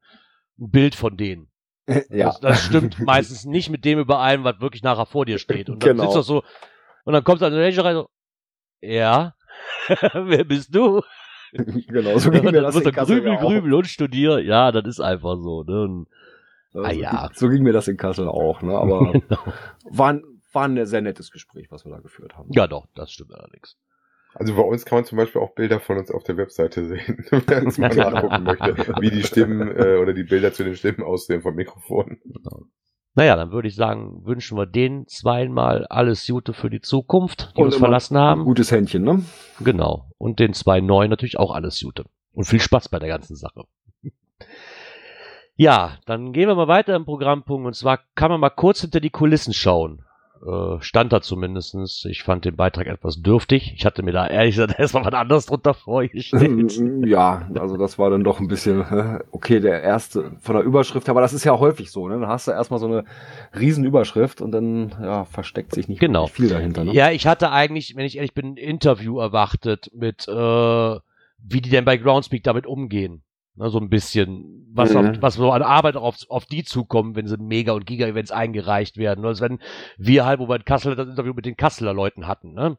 ein 0.58 0.70
Bild 0.70 0.94
von 0.94 1.16
denen. 1.16 1.48
Ja. 2.10 2.26
Das, 2.26 2.40
das, 2.40 2.64
stimmt 2.64 2.98
meistens 3.06 3.46
nicht 3.46 3.70
mit 3.70 3.86
dem 3.86 3.98
überein, 3.98 4.44
was 4.44 4.60
wirklich 4.60 4.82
nachher 4.82 5.06
vor 5.06 5.24
dir 5.24 5.38
steht. 5.38 5.70
Und 5.70 5.82
dann 5.82 5.96
genau. 5.96 6.02
sitzt 6.02 6.16
du 6.16 6.20
so, 6.20 6.42
und 7.04 7.14
dann 7.14 7.24
kommst 7.24 7.40
du 7.40 7.46
an 7.46 7.52
den 7.52 7.62
Ranger 7.62 7.82
rein 7.82 7.94
so, 7.94 8.10
ja, 8.82 9.34
wer 10.12 10.44
bist 10.44 10.74
du? 10.74 11.00
Genau, 11.52 12.18
so 12.18 12.30
ging 12.30 12.44
mir 12.44 12.52
das 12.52 12.76
in 12.76 12.92
Kassel 12.92 13.22
grübel, 13.22 13.38
grübel 13.38 13.72
und 13.72 13.86
studier. 13.86 14.40
Ja, 14.40 14.70
das 14.70 14.86
ist 14.86 15.00
einfach 15.00 15.36
so. 15.38 15.62
Ne? 15.62 15.80
Und, 15.80 16.08
also, 16.84 16.90
ah, 16.90 16.92
ja. 16.92 17.28
So 17.34 17.48
ging 17.48 17.62
mir 17.62 17.72
das 17.72 17.88
in 17.88 17.96
Kassel 17.96 18.28
auch. 18.28 18.62
Ne? 18.62 18.76
Aber 18.76 19.12
genau. 19.12 19.38
war, 19.84 20.12
ein, 20.12 20.22
war 20.52 20.64
ein 20.64 20.84
sehr 20.86 21.00
nettes 21.00 21.30
Gespräch, 21.30 21.66
was 21.70 21.84
wir 21.84 21.92
da 21.92 21.98
geführt 21.98 22.36
haben. 22.36 22.50
Ja, 22.52 22.66
doch, 22.66 22.86
das 22.94 23.12
stimmt 23.12 23.34
allerdings. 23.34 23.76
Also 24.34 24.54
bei 24.54 24.62
uns 24.62 24.84
kann 24.84 24.98
man 24.98 25.04
zum 25.04 25.16
Beispiel 25.16 25.40
auch 25.40 25.54
Bilder 25.54 25.80
von 25.80 25.96
uns 25.96 26.10
auf 26.10 26.22
der 26.22 26.36
Webseite 26.36 26.84
sehen, 26.86 27.26
wenn 27.30 27.64
man 27.64 27.96
mal 27.96 28.10
nachgucken 28.12 28.44
möchte, 28.44 28.94
wie 29.00 29.10
die 29.10 29.22
Stimmen 29.22 29.74
äh, 29.76 29.96
oder 29.96 30.12
die 30.12 30.24
Bilder 30.24 30.52
zu 30.52 30.64
den 30.64 30.76
Stimmen 30.76 31.02
aussehen 31.02 31.42
vom 31.42 31.54
Mikrofon. 31.54 32.18
Genau. 32.24 32.66
Naja, 33.14 33.34
dann 33.34 33.50
würde 33.50 33.66
ich 33.66 33.74
sagen, 33.74 34.24
wünschen 34.24 34.56
wir 34.56 34.66
den 34.66 35.08
zweimal 35.08 35.86
alles 35.86 36.24
Gute 36.24 36.52
für 36.52 36.70
die 36.70 36.80
Zukunft, 36.80 37.52
die 37.56 37.62
Und 37.62 37.68
uns 37.68 37.76
verlassen 37.76 38.16
haben. 38.16 38.44
Gutes 38.44 38.70
Händchen, 38.70 39.02
ne? 39.02 39.24
Genau. 39.58 40.12
Und 40.18 40.38
den 40.38 40.52
zwei 40.52 40.80
neuen 40.80 41.10
natürlich 41.10 41.36
auch 41.36 41.52
alles 41.52 41.80
Gute. 41.80 42.04
Und 42.32 42.44
viel 42.44 42.60
Spaß 42.60 42.90
bei 42.90 43.00
der 43.00 43.08
ganzen 43.08 43.34
Sache. 43.34 43.64
Ja, 45.58 45.98
dann 46.06 46.32
gehen 46.32 46.48
wir 46.48 46.54
mal 46.54 46.68
weiter 46.68 46.96
im 46.96 47.04
Programmpunkt. 47.04 47.66
Und 47.66 47.74
zwar 47.74 47.98
kann 48.14 48.30
man 48.30 48.40
mal 48.40 48.50
kurz 48.50 48.80
hinter 48.80 49.00
die 49.00 49.10
Kulissen 49.10 49.52
schauen 49.52 50.02
äh, 50.46 50.80
stand 50.80 51.12
da 51.12 51.20
zumindestens. 51.20 52.04
Ich 52.08 52.22
fand 52.22 52.44
den 52.44 52.56
Beitrag 52.56 52.86
etwas 52.86 53.20
dürftig. 53.20 53.72
Ich 53.76 53.84
hatte 53.84 54.02
mir 54.02 54.12
da 54.12 54.26
ehrlich 54.26 54.56
gesagt 54.56 54.74
erstmal 54.78 55.04
was 55.04 55.14
anderes 55.14 55.46
drunter 55.46 55.74
vorgestellt. 55.74 56.80
Ja, 57.06 57.48
also 57.58 57.76
das 57.76 57.98
war 57.98 58.10
dann 58.10 58.24
doch 58.24 58.40
ein 58.40 58.48
bisschen, 58.48 58.84
okay, 59.30 59.60
der 59.60 59.82
erste 59.82 60.32
von 60.40 60.56
der 60.56 60.64
Überschrift, 60.64 61.08
aber 61.08 61.20
das 61.20 61.32
ist 61.32 61.44
ja 61.44 61.58
häufig 61.58 61.90
so, 61.90 62.08
ne? 62.08 62.20
Dann 62.20 62.28
hast 62.28 62.48
du 62.48 62.52
erstmal 62.52 62.80
so 62.80 62.86
eine 62.86 63.04
Riesenüberschrift 63.58 64.40
und 64.40 64.52
dann 64.52 64.94
ja, 65.02 65.24
versteckt 65.24 65.74
sich 65.74 65.88
nicht 65.88 66.00
genau. 66.00 66.26
viel 66.26 66.48
dahinter. 66.48 66.84
Ne? 66.84 66.92
Ja, 66.92 67.10
ich 67.10 67.26
hatte 67.26 67.50
eigentlich, 67.50 67.96
wenn 67.96 68.06
ich 68.06 68.16
ehrlich 68.16 68.34
bin, 68.34 68.52
ein 68.52 68.56
Interview 68.56 69.18
erwartet 69.18 69.90
mit, 69.94 70.28
äh, 70.28 70.32
wie 70.32 71.60
die 71.60 71.70
denn 71.70 71.84
bei 71.84 71.96
Groundspeak 71.96 72.42
damit 72.42 72.66
umgehen. 72.66 73.22
Ne, 73.58 73.70
so 73.70 73.80
ein 73.80 73.90
bisschen, 73.90 74.68
was, 74.72 74.94
mhm. 74.94 74.96
auf, 74.96 75.16
was 75.20 75.34
so 75.34 75.50
an 75.50 75.62
Arbeit 75.62 75.96
auf, 75.96 76.18
auf 76.28 76.46
die 76.46 76.62
zukommen, 76.62 77.16
wenn 77.16 77.26
sie 77.26 77.36
Mega- 77.38 77.72
und 77.72 77.86
Giga-Events 77.86 78.30
eingereicht 78.30 78.96
werden. 78.98 79.24
Also 79.24 79.44
wenn 79.44 79.58
wir 79.96 80.24
halt, 80.24 80.38
wo 80.38 80.48
wir 80.48 80.54
in 80.56 80.64
Kassel 80.64 80.94
das 80.94 81.08
Interview 81.08 81.34
mit 81.34 81.44
den 81.44 81.56
Kasseler 81.56 81.92
Leuten 81.92 82.28
hatten, 82.28 82.52
ne? 82.52 82.78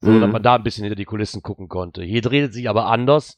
So, 0.00 0.10
mhm. 0.10 0.20
dass 0.20 0.30
man 0.30 0.42
da 0.42 0.54
ein 0.54 0.62
bisschen 0.62 0.84
hinter 0.84 0.96
die 0.96 1.04
Kulissen 1.04 1.42
gucken 1.42 1.68
konnte. 1.68 2.04
Hier 2.04 2.22
dreht 2.22 2.50
es 2.50 2.54
sich 2.54 2.68
aber 2.68 2.86
anders. 2.86 3.36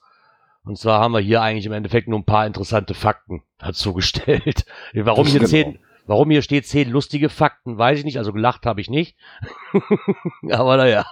Und 0.64 0.79
zwar 0.79 1.01
haben 1.01 1.12
wir 1.12 1.20
hier 1.20 1.40
eigentlich 1.40 1.66
im 1.66 1.73
Endeffekt 1.73 2.09
nur 2.09 2.18
ein 2.18 2.25
paar 2.25 2.47
interessante 2.47 2.92
Fakten 2.92 3.42
dazu 3.59 3.94
gestellt. 3.94 4.66
Warum 4.94 5.27
hier 5.27 5.40
genau. 5.40 5.51
zehn, 5.51 5.79
warum 6.07 6.31
hier 6.31 6.42
steht 6.42 6.66
zehn 6.66 6.90
lustige 6.90 7.31
Fakten, 7.31 7.79
weiß 7.79 7.99
ich 7.99 8.05
nicht. 8.05 8.18
Also 8.18 8.33
gelacht 8.35 8.66
habe 8.66 8.83
ich 8.83 8.90
nicht. 8.90 9.16
aber 10.51 10.77
naja. 10.77 11.07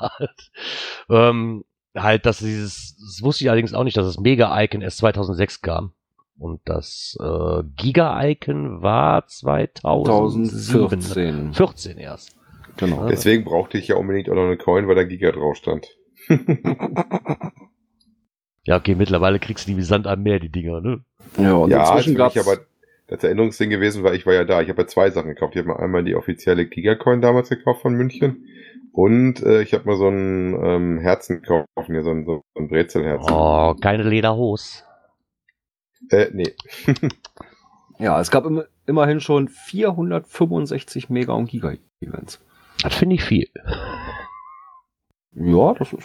ähm, 1.09 1.65
halt, 1.95 2.27
dass 2.27 2.39
dieses, 2.39 2.97
das 2.97 3.23
wusste 3.23 3.45
ich 3.45 3.51
allerdings 3.51 3.75
auch 3.75 3.85
nicht, 3.85 3.97
dass 3.97 4.07
das 4.07 4.19
Mega-Icon 4.19 4.83
erst 4.83 4.99
2006 4.99 5.63
kam. 5.63 5.93
Und 6.39 6.61
das 6.65 7.17
äh, 7.21 7.63
Giga-Icon 7.77 8.83
war 8.83 9.27
2014. 9.27 11.55
14 11.55 11.99
erst. 11.99 12.37
Genau. 12.79 13.07
Deswegen 13.09 13.45
brauchte 13.45 13.77
ich 13.79 13.89
ja 13.89 13.97
unbedingt 13.97 14.31
auch 14.31 14.35
noch 14.35 14.47
eine 14.47 14.57
Coin, 14.57 14.89
weil 14.89 14.95
da 14.95 15.05
Giga 15.05 15.31
drauf 15.31 15.57
stand. 15.57 15.99
ja, 18.65 18.77
okay, 18.77 18.95
mittlerweile 18.95 19.39
kriegst 19.39 19.67
du 19.67 19.73
die 19.73 19.77
wie 19.77 19.83
Sand 19.83 20.07
am 20.07 20.23
Meer, 20.23 20.41
die 20.41 20.49
Dinger, 20.49 20.81
ne? 20.81 21.05
Ja, 21.37 21.53
und 21.55 21.71
ja, 21.71 21.83
inzwischen 21.83 22.15
gab's... 22.15 22.39
aber 22.39 22.61
das 23.09 23.25
Erinnerungsding 23.25 23.69
gewesen, 23.69 24.05
weil 24.05 24.15
ich 24.15 24.25
war 24.25 24.33
ja 24.33 24.45
da. 24.45 24.63
Ich 24.63 24.71
habe 24.71 24.81
ja 24.83 24.89
zwei 24.89 25.11
Sachen 25.11 25.29
gekauft. 25.29 25.55
Ich 25.55 25.59
habe 25.59 25.69
mal 25.69 25.77
einmal 25.77 26.03
die 26.03 26.15
offizielle 26.15 26.65
Giga-Coin 26.67 27.21
damals 27.21 27.51
gekauft 27.51 27.83
von 27.83 27.93
München 27.95 28.47
Und 28.93 29.43
äh, 29.43 29.63
ich 29.63 29.73
habe 29.73 29.87
mal 29.87 29.97
so 29.97 30.09
ein 30.09 30.55
ähm, 30.63 30.99
Herzen 30.99 31.41
gekauft, 31.41 31.67
hier 31.87 32.03
so 32.03 32.11
ein, 32.11 32.27
so 32.27 32.43
ein 32.57 32.69
Brezelherzen. 32.69 33.33
Oh, 33.33 33.75
keine 33.75 34.03
Lederhose. 34.03 34.83
Äh, 36.11 36.29
nee. 36.33 36.55
Ja, 37.99 38.21
es 38.21 38.33
gab 38.33 38.45
im, 38.47 38.65
immerhin 38.87 39.21
schon 39.21 39.49
465 39.49 41.09
Mega- 41.09 41.35
und 41.35 41.47
Giga-Events. 41.47 42.41
Das 42.83 42.97
finde 42.97 43.15
ich 43.15 43.23
viel. 43.23 43.49
Ja, 45.35 45.75
das 45.75 45.93
ist 45.93 46.05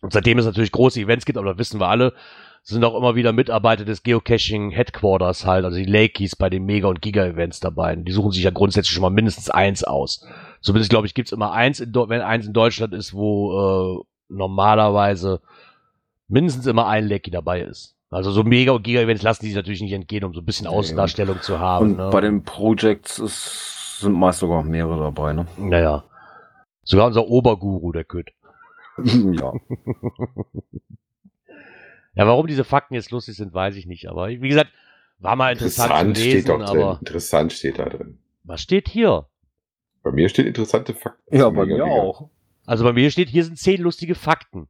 Und 0.00 0.12
seitdem 0.12 0.38
es 0.38 0.46
natürlich 0.46 0.72
große 0.72 1.00
Events 1.00 1.24
gibt, 1.24 1.38
aber 1.38 1.50
das 1.50 1.58
wissen 1.58 1.80
wir 1.80 1.88
alle, 1.88 2.14
sind 2.62 2.84
auch 2.84 2.96
immer 2.96 3.14
wieder 3.14 3.32
Mitarbeiter 3.32 3.84
des 3.84 4.02
Geocaching 4.02 4.70
Headquarters 4.70 5.46
halt, 5.46 5.64
also 5.64 5.76
die 5.76 5.84
Lakeys 5.84 6.36
bei 6.36 6.50
den 6.50 6.64
Mega- 6.64 6.88
und 6.88 7.00
Giga-Events 7.00 7.60
dabei. 7.60 7.94
Und 7.94 8.04
die 8.04 8.12
suchen 8.12 8.32
sich 8.32 8.42
ja 8.42 8.50
grundsätzlich 8.50 8.94
schon 8.94 9.02
mal 9.02 9.10
mindestens 9.10 9.50
eins 9.50 9.84
aus. 9.84 10.26
Zumindest, 10.60 10.90
glaube 10.90 11.06
ich, 11.06 11.14
gibt's 11.14 11.32
immer 11.32 11.52
eins, 11.52 11.80
in, 11.80 11.94
wenn 11.94 12.20
eins 12.20 12.46
in 12.46 12.52
Deutschland 12.52 12.92
ist, 12.94 13.14
wo 13.14 14.02
äh, 14.02 14.04
normalerweise 14.28 15.40
mindestens 16.28 16.66
immer 16.66 16.86
ein 16.86 17.08
Lakey 17.08 17.30
dabei 17.30 17.62
ist. 17.62 17.97
Also 18.10 18.30
so 18.30 18.42
Mega- 18.42 18.72
und 18.72 18.82
Giga-Events 18.82 19.22
lassen 19.22 19.42
die 19.42 19.48
sich 19.48 19.56
natürlich 19.56 19.82
nicht 19.82 19.92
entgehen, 19.92 20.24
um 20.24 20.32
so 20.32 20.40
ein 20.40 20.46
bisschen 20.46 20.64
Ja, 20.64 20.70
Außendarstellung 20.70 21.42
zu 21.42 21.58
haben. 21.60 21.90
Und 21.92 21.96
ne? 21.98 22.08
bei 22.10 22.20
den 22.22 22.42
Projects 22.42 23.18
ist, 23.18 23.98
sind 24.00 24.12
meist 24.12 24.38
sogar 24.40 24.62
mehrere 24.62 24.98
dabei, 25.00 25.32
ne? 25.34 25.46
Naja. 25.58 26.04
Sogar 26.84 27.06
unser 27.08 27.26
Oberguru, 27.28 27.92
der 27.92 28.04
Kütt. 28.04 28.30
ja. 29.04 29.52
Ja, 32.14 32.26
warum 32.26 32.46
diese 32.46 32.64
Fakten 32.64 32.94
jetzt 32.94 33.10
lustig 33.10 33.36
sind, 33.36 33.52
weiß 33.54 33.76
ich 33.76 33.86
nicht. 33.86 34.08
Aber 34.08 34.28
wie 34.28 34.48
gesagt, 34.48 34.70
war 35.18 35.36
mal 35.36 35.52
interessant, 35.52 35.90
Interessant 35.90 36.16
zu 36.16 36.22
steht 36.22 36.34
lesen, 36.34 36.46
doch 36.48 36.58
drin. 36.70 36.82
aber 36.82 36.98
Interessant 37.00 37.52
steht 37.52 37.78
da 37.78 37.84
drin. 37.88 38.18
was 38.44 38.60
steht 38.62 38.88
hier? 38.88 39.26
Bei 40.02 40.12
mir 40.12 40.28
steht 40.28 40.46
interessante 40.46 40.94
Fakten. 40.94 41.36
Ja, 41.36 41.50
bei 41.50 41.66
mir 41.66 41.84
auch. 41.84 42.30
Also 42.66 42.84
bei 42.84 42.92
mir 42.92 43.10
steht, 43.10 43.28
hier 43.28 43.44
sind 43.44 43.58
zehn 43.58 43.80
lustige 43.82 44.14
Fakten. 44.14 44.68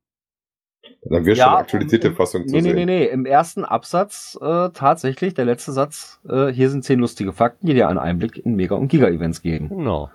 Dann 1.02 1.24
wird 1.24 1.36
Ja, 1.38 1.44
schon 1.44 1.52
eine 1.52 1.60
aktualisierte 1.62 2.08
im- 2.08 2.16
Fassung 2.16 2.46
zu 2.46 2.54
Nee, 2.54 2.62
nee, 2.62 2.68
sehen. 2.68 2.76
nee, 2.76 2.84
nee. 2.86 3.04
Im 3.06 3.24
ersten 3.26 3.64
Absatz 3.64 4.38
äh, 4.40 4.68
tatsächlich, 4.74 5.34
der 5.34 5.44
letzte 5.44 5.72
Satz, 5.72 6.20
äh, 6.28 6.48
hier 6.48 6.70
sind 6.70 6.84
zehn 6.84 6.98
lustige 6.98 7.32
Fakten, 7.32 7.66
die 7.66 7.74
dir 7.74 7.88
einen 7.88 7.98
Einblick 7.98 8.36
in 8.38 8.54
Mega- 8.56 8.74
und 8.76 8.88
Giga-Events 8.88 9.42
geben. 9.42 9.68
Genau. 9.68 10.10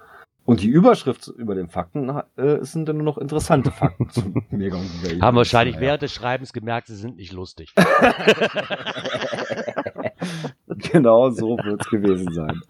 Und 0.46 0.62
die 0.62 0.68
Überschrift 0.68 1.28
über 1.38 1.56
den 1.56 1.70
Fakten 1.70 2.10
äh, 2.36 2.58
sind 2.66 2.90
dann 2.90 2.98
nur 2.98 3.06
noch 3.06 3.18
interessante 3.18 3.72
Fakten 3.72 4.10
zu 4.10 4.22
Mega- 4.50 4.76
und 4.76 4.92
Giga-Events. 4.92 5.22
Haben 5.24 5.38
wahrscheinlich 5.38 5.76
Naja. 5.76 5.88
während 5.88 6.02
des 6.02 6.12
Schreibens 6.14 6.52
gemerkt, 6.52 6.88
sie 6.88 6.96
sind 6.96 7.16
nicht 7.16 7.32
lustig. 7.32 7.74
genau 10.92 11.30
so 11.30 11.58
wird's 11.58 11.90
gewesen 11.90 12.34
sein. 12.34 12.62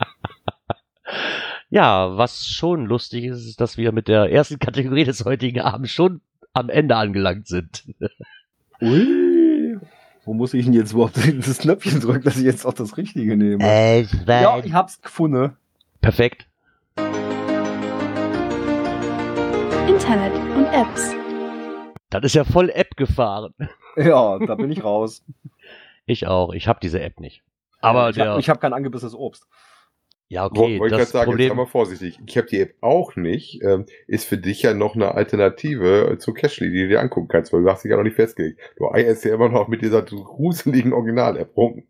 ja, 1.69 2.17
was 2.17 2.45
schon 2.47 2.85
lustig 2.85 3.25
ist, 3.25 3.45
ist, 3.47 3.61
dass 3.61 3.77
wir 3.77 3.91
mit 3.91 4.07
der 4.07 4.31
ersten 4.31 4.59
Kategorie 4.59 5.03
des 5.03 5.25
heutigen 5.25 5.61
Abends 5.61 5.91
schon 5.91 6.21
am 6.53 6.69
Ende 6.69 6.95
angelangt 6.95 7.47
sind. 7.47 7.83
Ui. 8.81 9.77
Wo 10.25 10.33
muss 10.33 10.53
ich 10.53 10.65
denn 10.65 10.73
jetzt 10.73 10.93
überhaupt 10.93 11.17
das 11.47 11.57
Knöpfchen 11.57 11.99
drücken, 11.99 12.23
dass 12.23 12.37
ich 12.37 12.43
jetzt 12.43 12.65
auch 12.65 12.73
das 12.73 12.95
Richtige 12.95 13.35
nehme? 13.35 13.63
Es 13.63 14.15
ja, 14.25 14.57
ich 14.59 14.73
hab's 14.73 15.01
gefunden. 15.01 15.57
Perfekt. 15.99 16.47
Internet 19.87 20.33
und 20.55 20.65
Apps. 20.67 21.13
Das 22.09 22.23
ist 22.23 22.35
ja 22.35 22.43
voll 22.43 22.69
App 22.69 22.95
gefahren. 22.95 23.53
Ja, 23.95 24.39
da 24.39 24.55
bin 24.55 24.71
ich 24.71 24.83
raus. 24.83 25.23
Ich 26.05 26.27
auch. 26.27 26.51
Ich 26.51 26.67
habe 26.67 26.79
diese 26.83 26.99
App 26.99 27.21
nicht. 27.21 27.43
Aber 27.79 28.09
ich 28.09 28.15
der, 28.15 28.31
habe 28.31 28.41
hab 28.41 28.59
kein 28.59 28.73
angebissenes 28.73 29.15
Obst. 29.15 29.47
Ja 30.33 30.45
okay, 30.45 30.79
Wollte 30.79 30.97
das 30.97 31.11
sagen, 31.11 31.31
jetzt 31.31 31.31
Problem, 31.31 31.49
sei 31.49 31.55
mal 31.55 31.65
vorsichtig. 31.65 32.19
Ich 32.25 32.37
habe 32.37 32.47
die 32.47 32.59
App 32.59 32.75
auch 32.81 33.15
nicht. 33.15 33.61
Ähm, 33.63 33.85
ist 34.07 34.25
für 34.25 34.37
dich 34.37 34.61
ja 34.61 34.73
noch 34.73 34.95
eine 34.95 35.13
Alternative 35.15 36.11
äh, 36.11 36.17
zu 36.17 36.33
Cashly, 36.33 36.69
die 36.71 36.81
du 36.83 36.87
dir 36.89 36.99
angucken 37.01 37.27
kannst, 37.27 37.53
weil 37.53 37.63
du 37.63 37.69
hast 37.69 37.83
dich 37.83 37.91
ja 37.91 37.97
noch 37.97 38.03
nicht 38.03 38.15
festgelegt. 38.15 38.59
Du 38.77 38.89
eierst 38.91 39.23
ja 39.25 39.33
immer 39.33 39.49
noch 39.49 39.67
mit 39.67 39.81
dieser 39.81 40.01
gruseligen 40.01 40.93
Original-App 40.93 41.55
rum. 41.55 41.83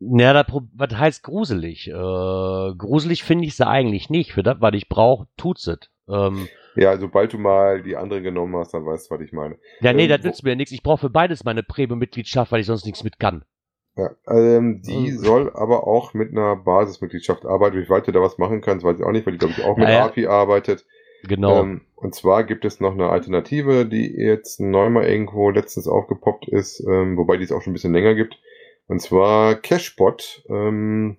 Ja, 0.00 0.32
da, 0.32 0.42
Pro- 0.42 0.62
was 0.74 0.92
heißt 0.96 1.22
gruselig? 1.22 1.86
Äh, 1.88 1.92
gruselig 1.92 3.22
finde 3.22 3.44
ich 3.46 3.54
sie 3.56 3.66
eigentlich 3.66 4.10
nicht. 4.10 4.32
Für 4.32 4.42
das, 4.42 4.56
was 4.60 4.74
ich 4.74 4.88
brauche, 4.88 5.28
tut's 5.36 5.66
es. 5.68 5.78
Ähm, 6.08 6.48
Ja, 6.74 6.98
sobald 6.98 7.32
du 7.32 7.38
mal 7.38 7.82
die 7.82 7.96
andere 7.96 8.22
genommen 8.22 8.56
hast, 8.56 8.74
dann 8.74 8.84
weißt 8.84 9.10
du, 9.10 9.14
was 9.14 9.20
ich 9.20 9.32
meine. 9.32 9.58
ja, 9.80 9.92
nee, 9.92 10.04
Ähm, 10.04 10.08
das 10.08 10.22
nützt 10.24 10.42
mir 10.42 10.56
nichts. 10.56 10.72
Ich 10.72 10.82
brauche 10.82 10.98
für 11.02 11.10
beides 11.10 11.44
meine 11.44 11.62
Premium-Mitgliedschaft, 11.62 12.50
weil 12.50 12.60
ich 12.60 12.66
sonst 12.66 12.84
nichts 12.86 13.04
mit 13.04 13.18
kann. 13.20 13.44
Ja, 13.96 14.10
ähm, 14.26 14.80
die 14.82 15.12
Mhm. 15.12 15.18
soll 15.18 15.50
aber 15.54 15.86
auch 15.86 16.14
mit 16.14 16.30
einer 16.32 16.56
Basismitgliedschaft 16.56 17.44
arbeiten. 17.44 17.76
Wie 17.76 17.90
weit 17.90 18.06
du 18.06 18.12
da 18.12 18.22
was 18.22 18.38
machen 18.38 18.62
kannst, 18.62 18.84
weiß 18.84 18.98
ich 18.98 19.04
auch 19.04 19.12
nicht, 19.12 19.26
weil 19.26 19.34
die, 19.34 19.38
glaube 19.38 19.54
ich, 19.56 19.62
auch 19.64 19.76
mit 19.76 19.86
Naja. 19.86 20.06
API 20.06 20.26
arbeitet. 20.26 20.86
Genau. 21.24 21.60
Ähm, 21.60 21.82
und 21.94 22.14
zwar 22.14 22.42
gibt 22.44 22.64
es 22.64 22.80
noch 22.80 22.92
eine 22.92 23.10
Alternative, 23.10 23.84
die 23.86 24.12
jetzt 24.12 24.60
neu 24.60 24.88
mal 24.90 25.04
irgendwo 25.04 25.50
letztens 25.50 25.86
aufgepoppt 25.86 26.48
ist, 26.48 26.80
ähm, 26.80 27.16
wobei 27.16 27.36
die 27.36 27.44
es 27.44 27.52
auch 27.52 27.60
schon 27.62 27.72
ein 27.72 27.74
bisschen 27.74 27.92
länger 27.92 28.14
gibt. 28.14 28.38
Und 28.88 29.00
zwar 29.00 29.54
Cashbot, 29.56 30.42
ähm, 30.48 31.18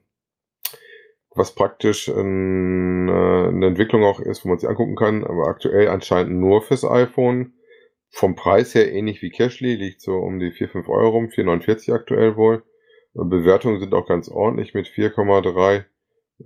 was 1.36 1.56
praktisch 1.56 2.10
ein, 2.10 3.08
äh, 3.08 3.12
eine 3.48 3.68
Entwicklung 3.68 4.04
auch 4.04 4.20
ist, 4.20 4.44
wo 4.44 4.50
man 4.50 4.60
sich 4.60 4.68
angucken 4.70 4.96
kann, 4.96 5.24
aber 5.24 5.48
aktuell 5.48 5.88
anscheinend 5.88 6.40
nur 6.40 6.62
fürs 6.62 6.84
iPhone. 6.86 7.54
Vom 8.15 8.36
Preis 8.36 8.76
her 8.76 8.93
ähnlich 8.93 9.23
wie 9.23 9.32
Cashly, 9.32 9.73
liegt 9.76 10.02
so 10.02 10.17
um 10.17 10.39
die 10.39 10.52
4, 10.52 10.69
5 10.69 10.88
Euro 10.88 11.10
rum, 11.10 11.26
4,49 11.26 11.91
aktuell 11.91 12.38
wohl. 12.38 12.62
Äh, 13.15 13.23
Bewertungen 13.26 13.80
sind 13.80 13.95
auch 13.95 14.08
ganz 14.08 14.30
ordentlich 14.30 14.76
mit 14.76 14.86
4,3 14.88 15.86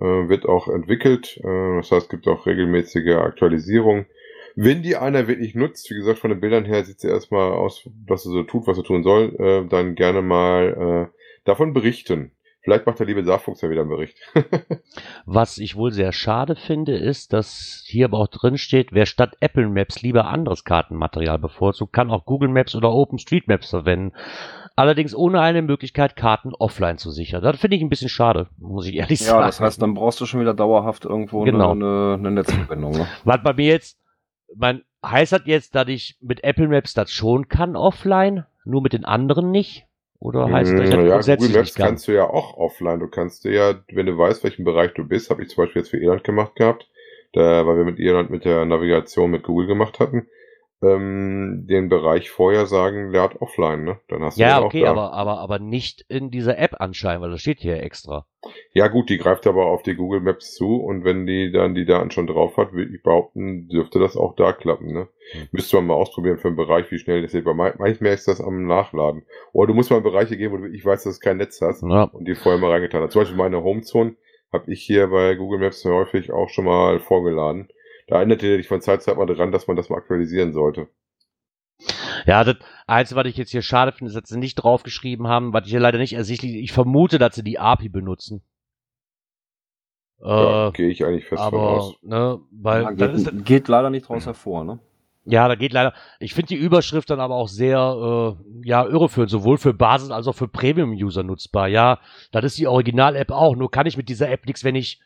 wird 0.00 0.46
auch 0.46 0.68
entwickelt. 0.68 1.38
Äh, 1.44 1.76
das 1.76 1.92
heißt, 1.92 2.04
es 2.04 2.08
gibt 2.08 2.26
auch 2.26 2.46
regelmäßige 2.46 3.16
Aktualisierung. 3.16 4.06
Wenn 4.56 4.82
die 4.82 4.96
einer 4.96 5.28
wirklich 5.28 5.54
nutzt, 5.54 5.90
wie 5.90 5.96
gesagt, 5.96 6.18
von 6.18 6.30
den 6.30 6.40
Bildern 6.40 6.64
her 6.64 6.84
sieht 6.84 7.00
sie 7.00 7.08
erstmal 7.08 7.52
aus, 7.52 7.86
dass 8.06 8.22
sie 8.22 8.30
so 8.30 8.44
tut, 8.44 8.66
was 8.66 8.78
sie 8.78 8.82
tun 8.82 9.02
soll, 9.02 9.36
äh, 9.38 9.68
dann 9.68 9.94
gerne 9.94 10.22
mal 10.22 11.10
äh, 11.12 11.18
davon 11.44 11.74
berichten. 11.74 12.32
Vielleicht 12.68 12.84
macht 12.84 12.98
der 12.98 13.06
liebe 13.06 13.24
Saarfuchs 13.24 13.62
ja 13.62 13.70
wieder 13.70 13.80
einen 13.80 13.88
Bericht. 13.88 14.18
Was 15.24 15.56
ich 15.56 15.74
wohl 15.74 15.90
sehr 15.90 16.12
schade 16.12 16.54
finde, 16.54 16.98
ist, 16.98 17.32
dass 17.32 17.82
hier 17.86 18.04
aber 18.04 18.18
auch 18.18 18.26
drin 18.26 18.58
steht, 18.58 18.92
wer 18.92 19.06
statt 19.06 19.38
Apple 19.40 19.70
Maps 19.70 20.02
lieber 20.02 20.26
anderes 20.26 20.64
Kartenmaterial 20.64 21.38
bevorzugt, 21.38 21.94
kann 21.94 22.10
auch 22.10 22.26
Google 22.26 22.50
Maps 22.50 22.74
oder 22.74 22.92
OpenStreetMaps 22.92 23.70
verwenden. 23.70 24.14
Allerdings 24.76 25.14
ohne 25.14 25.40
eine 25.40 25.62
Möglichkeit, 25.62 26.14
Karten 26.14 26.52
offline 26.54 26.98
zu 26.98 27.10
sichern. 27.10 27.42
Das 27.42 27.58
finde 27.58 27.78
ich 27.78 27.82
ein 27.82 27.88
bisschen 27.88 28.10
schade, 28.10 28.48
muss 28.58 28.86
ich 28.86 28.96
ehrlich 28.96 29.20
sagen. 29.20 29.40
Ja, 29.40 29.46
das 29.46 29.60
heißt, 29.62 29.80
dann 29.80 29.94
brauchst 29.94 30.20
du 30.20 30.26
schon 30.26 30.42
wieder 30.42 30.52
dauerhaft 30.52 31.06
irgendwo 31.06 31.44
Genau. 31.44 31.70
eine, 31.70 32.16
eine 32.18 32.30
Netzverbindung. 32.32 32.92
Ne? 32.92 33.06
Was 33.24 33.42
bei 33.42 33.54
mir 33.54 33.68
jetzt, 33.68 33.98
mein, 34.54 34.82
heißt 35.02 35.32
das 35.32 35.42
jetzt, 35.46 35.74
dass 35.74 35.88
ich 35.88 36.18
mit 36.20 36.44
Apple 36.44 36.68
Maps 36.68 36.92
das 36.92 37.10
schon 37.10 37.48
kann 37.48 37.76
offline, 37.76 38.44
nur 38.66 38.82
mit 38.82 38.92
den 38.92 39.06
anderen 39.06 39.50
nicht? 39.50 39.87
Oder 40.20 40.50
heißt 40.50 40.72
das, 40.72 40.88
ich 40.88 40.90
ja, 40.90 41.36
Google 41.36 41.56
Maps 41.58 41.74
kann? 41.74 41.86
kannst 41.86 42.08
du 42.08 42.12
ja 42.12 42.24
auch 42.24 42.56
offline. 42.56 42.98
Du 42.98 43.08
kannst 43.08 43.44
dir 43.44 43.52
ja, 43.52 43.74
wenn 43.92 44.06
du 44.06 44.18
weißt, 44.18 44.42
welchen 44.42 44.64
Bereich 44.64 44.92
du 44.94 45.04
bist, 45.06 45.30
habe 45.30 45.42
ich 45.42 45.50
zum 45.50 45.64
Beispiel 45.64 45.82
jetzt 45.82 45.90
für 45.90 45.98
Irland 45.98 46.24
gemacht 46.24 46.56
gehabt, 46.56 46.88
da, 47.32 47.66
weil 47.66 47.76
wir 47.76 47.84
mit 47.84 48.00
Irland 48.00 48.30
mit 48.30 48.44
der 48.44 48.64
Navigation 48.64 49.30
mit 49.30 49.44
Google 49.44 49.68
gemacht 49.68 50.00
hatten, 50.00 50.26
ähm, 50.80 51.66
den 51.68 51.88
Bereich 51.88 52.30
vorher 52.30 52.66
sagen, 52.66 53.12
der 53.12 53.22
hat 53.22 53.40
offline, 53.40 53.82
ne? 53.82 54.00
Dann 54.08 54.22
hast 54.22 54.38
du 54.38 54.42
Ja, 54.42 54.62
okay, 54.62 54.86
auch 54.86 54.90
aber, 54.90 55.12
aber, 55.12 55.38
aber 55.40 55.58
nicht 55.58 56.04
in 56.08 56.30
dieser 56.30 56.56
App 56.56 56.76
anscheinend, 56.78 57.22
weil 57.22 57.30
das 57.30 57.40
steht 57.40 57.58
hier 57.58 57.82
extra. 57.82 58.26
Ja 58.72 58.86
gut, 58.86 59.10
die 59.10 59.18
greift 59.18 59.48
aber 59.48 59.66
auf 59.66 59.82
die 59.82 59.96
Google 59.96 60.20
Maps 60.20 60.54
zu 60.54 60.76
und 60.76 61.04
wenn 61.04 61.26
die 61.26 61.50
dann 61.50 61.74
die 61.74 61.84
Daten 61.84 62.12
schon 62.12 62.28
drauf 62.28 62.56
hat, 62.56 62.72
würde 62.72 62.94
ich 62.94 63.02
behaupten, 63.02 63.68
dürfte 63.68 63.98
das 63.98 64.16
auch 64.16 64.36
da 64.36 64.52
klappen. 64.52 64.92
Ne? 64.92 65.08
Hm. 65.32 65.48
Müsste 65.50 65.76
man 65.76 65.86
mal 65.86 65.94
ausprobieren 65.94 66.38
für 66.38 66.48
einen 66.48 66.56
Bereich, 66.56 66.90
wie 66.92 66.98
schnell 66.98 67.22
das 67.22 67.32
geht. 67.32 67.44
Manchmal 67.44 68.12
ist 68.12 68.28
das 68.28 68.40
am 68.40 68.66
Nachladen. 68.66 69.24
Oder 69.52 69.68
du 69.68 69.74
musst 69.74 69.90
mal 69.90 69.96
in 69.96 70.04
Bereiche 70.04 70.36
gehen, 70.36 70.52
wo 70.52 70.58
du, 70.58 70.66
ich 70.66 70.84
weiß, 70.84 71.02
dass 71.02 71.18
du 71.18 71.24
kein 71.24 71.38
Netz 71.38 71.60
hast 71.60 71.82
Ja, 71.82 72.04
und 72.04 72.26
die 72.26 72.36
vorher 72.36 72.60
mal 72.60 72.70
reingetan 72.70 73.02
hast. 73.02 73.12
Zum 73.12 73.22
Beispiel 73.22 73.36
meine 73.36 73.64
Homezone 73.64 74.14
habe 74.52 74.72
ich 74.72 74.82
hier 74.82 75.08
bei 75.08 75.34
Google 75.34 75.58
Maps 75.58 75.84
häufig 75.84 76.32
auch 76.32 76.48
schon 76.48 76.66
mal 76.66 77.00
vorgeladen. 77.00 77.68
Da 78.08 78.16
erinnerte 78.16 78.56
dich 78.56 78.66
von 78.68 78.80
Zeit 78.80 79.02
zu 79.02 79.06
Zeit 79.10 79.18
mal 79.18 79.26
dran, 79.26 79.52
dass 79.52 79.66
man 79.66 79.76
das 79.76 79.88
mal 79.90 79.96
aktualisieren 79.98 80.52
sollte. 80.52 80.88
ja 82.26 82.42
das 82.42 82.56
Einzige, 82.86 83.20
was 83.20 83.26
ich 83.28 83.36
jetzt 83.36 83.50
hier 83.50 83.62
schade 83.62 83.92
finde, 83.92 84.10
ist, 84.10 84.20
dass 84.20 84.28
sie 84.30 84.38
nicht 84.38 84.54
draufgeschrieben 84.56 85.28
haben, 85.28 85.52
was 85.52 85.66
ich 85.66 85.70
hier 85.70 85.80
leider 85.80 85.98
nicht 85.98 86.14
ersichtlich, 86.14 86.54
ich 86.54 86.72
vermute, 86.72 87.18
dass 87.18 87.34
sie 87.34 87.44
die 87.44 87.58
API 87.58 87.88
benutzen. 87.90 88.42
Da 90.20 90.68
Äh, 90.68 90.72
gehe 90.72 90.88
ich 90.88 91.04
eigentlich 91.04 91.26
fest 91.26 91.42
von 91.44 91.54
aber, 91.54 91.68
aus. 91.80 91.96
ne, 92.02 92.40
weil, 92.50 92.82
Ja, 92.82 92.92
das 92.92 93.20
ist, 93.22 93.30
geht, 93.30 93.44
geht 93.44 93.68
leider 93.68 93.90
nicht 93.90 94.08
draus 94.08 94.26
hervor, 94.26 94.64
ne? 94.64 94.78
Ja, 95.24 95.46
da 95.46 95.54
geht 95.56 95.74
leider. 95.74 95.92
Ich 96.20 96.32
finde 96.32 96.48
die 96.48 96.54
Überschrift 96.56 97.10
dann 97.10 97.20
aber 97.20 97.34
auch 97.34 97.48
sehr 97.48 97.78
äh, 97.78 98.66
ja, 98.66 98.86
irreführend, 98.86 99.30
sowohl 99.30 99.58
für 99.58 99.74
Basis- 99.74 100.10
als 100.10 100.26
auch 100.26 100.32
für 100.34 100.48
Premium-User 100.48 101.22
nutzbar. 101.22 101.68
Ja, 101.68 102.00
das 102.32 102.44
ist 102.46 102.58
die 102.58 102.66
Original-App 102.66 103.30
auch, 103.30 103.54
nur 103.54 103.70
kann 103.70 103.84
ich 103.86 103.98
mit 103.98 104.08
dieser 104.08 104.30
App 104.30 104.46
nichts, 104.46 104.64
wenn 104.64 104.74
ich 104.74 105.00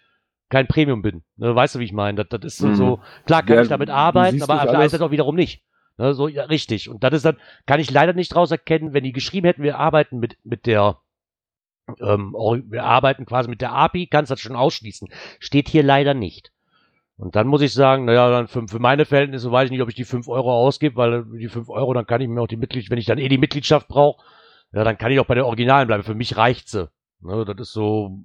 kein 0.53 0.67
Premium 0.69 1.01
bin. 1.01 1.23
Ne, 1.39 1.55
weißt 1.57 1.75
du, 1.75 1.79
wie 1.79 1.85
ich 1.85 1.95
meine? 1.95 2.23
Das, 2.23 2.29
das 2.41 2.53
ist 2.53 2.59
so, 2.59 2.67
Mhm. 2.69 2.75
so, 2.75 3.01
klar 3.25 3.43
kann 3.43 3.57
Ja, 3.57 3.63
ich 3.63 3.69
damit 3.69 3.89
du 3.89 3.95
arbeiten, 3.95 4.43
aber 4.43 4.57
auf 4.57 4.71
der 4.71 4.79
anderen 4.79 5.03
auch 5.03 5.11
wiederum 5.11 5.35
nicht. 5.35 5.65
Ne, 5.97 6.13
so, 6.13 6.29
ja, 6.29 6.45
richtig. 6.45 6.91
Und 6.91 7.03
das 7.03 7.15
ist 7.15 7.25
dann, 7.25 7.39
kann 7.65 7.81
ich 7.81 7.91
leider 7.91 8.13
nicht 8.13 8.35
draus 8.35 8.51
erkennen, 8.51 8.93
wenn 8.93 9.03
die 9.03 9.13
geschrieben 9.13 9.47
hätten, 9.47 9.63
wir 9.63 9.79
arbeiten 9.79 10.19
mit, 10.19 10.37
mit 10.45 10.67
der, 10.67 10.99
ähm, 12.01 12.35
wir 12.35 12.85
arbeiten 12.85 13.25
quasi 13.25 13.49
mit 13.49 13.63
der 13.63 13.73
API, 13.73 14.09
kannst 14.09 14.31
das 14.31 14.41
schon 14.41 14.55
ausschließen. 14.55 15.09
Steht 15.41 15.71
hier 15.71 15.83
leider 15.83 16.13
nicht. 16.13 16.53
Und 17.17 17.35
dann 17.35 17.47
muss 17.47 17.63
ich 17.63 17.73
sagen, 17.73 18.05
naja, 18.05 18.31
dann 18.31 18.47
für, 18.47 18.69
für 18.69 18.79
meine 18.79 19.07
Verhältnisse 19.07 19.51
weiß 19.51 19.67
ich 19.67 19.71
nicht, 19.71 19.83
ob 19.83 19.89
ich 19.89 19.95
die 19.95 20.05
5 20.05 20.29
Euro 20.29 20.53
ausgebe, 20.53 20.97
weil 20.97 21.25
die 21.25 21.49
5 21.49 21.71
Euro, 21.71 21.95
dann 21.95 22.07
kann 22.07 22.21
ich 22.21 22.29
mir 22.29 22.43
auch 22.43 22.47
die 22.47 22.57
Mitgliedschaft, 22.59 22.91
wenn 22.91 22.99
ich 22.99 23.07
dann 23.07 23.19
eh 23.19 23.29
die 23.29 23.39
Mitgliedschaft 23.39 23.89
brauche, 23.89 24.23
ja, 24.73 24.85
dann 24.85 24.99
kann 24.99 25.13
ich 25.13 25.19
auch 25.21 25.27
bei 25.27 25.35
der 25.35 25.47
Originalen 25.47 25.87
bleiben. 25.87 26.03
Für 26.03 26.15
mich 26.15 26.37
reicht 26.37 26.69
sie. 26.69 26.91
Ne, 27.21 27.45
das 27.47 27.57
ist 27.69 27.73
so, 27.73 28.19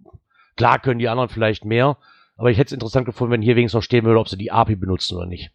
klar 0.57 0.79
können 0.79 0.99
die 0.99 1.07
anderen 1.09 1.29
vielleicht 1.29 1.63
mehr, 1.65 1.97
aber 2.37 2.51
ich 2.51 2.57
hätte 2.57 2.67
es 2.67 2.73
interessant 2.73 3.05
gefunden, 3.05 3.33
wenn 3.33 3.41
hier 3.41 3.55
wenigstens 3.55 3.79
noch 3.79 3.83
stehen 3.83 4.05
würde, 4.05 4.19
ob 4.19 4.29
sie 4.29 4.37
die 4.37 4.51
API 4.51 4.75
benutzen 4.75 5.17
oder 5.17 5.25
nicht. 5.25 5.51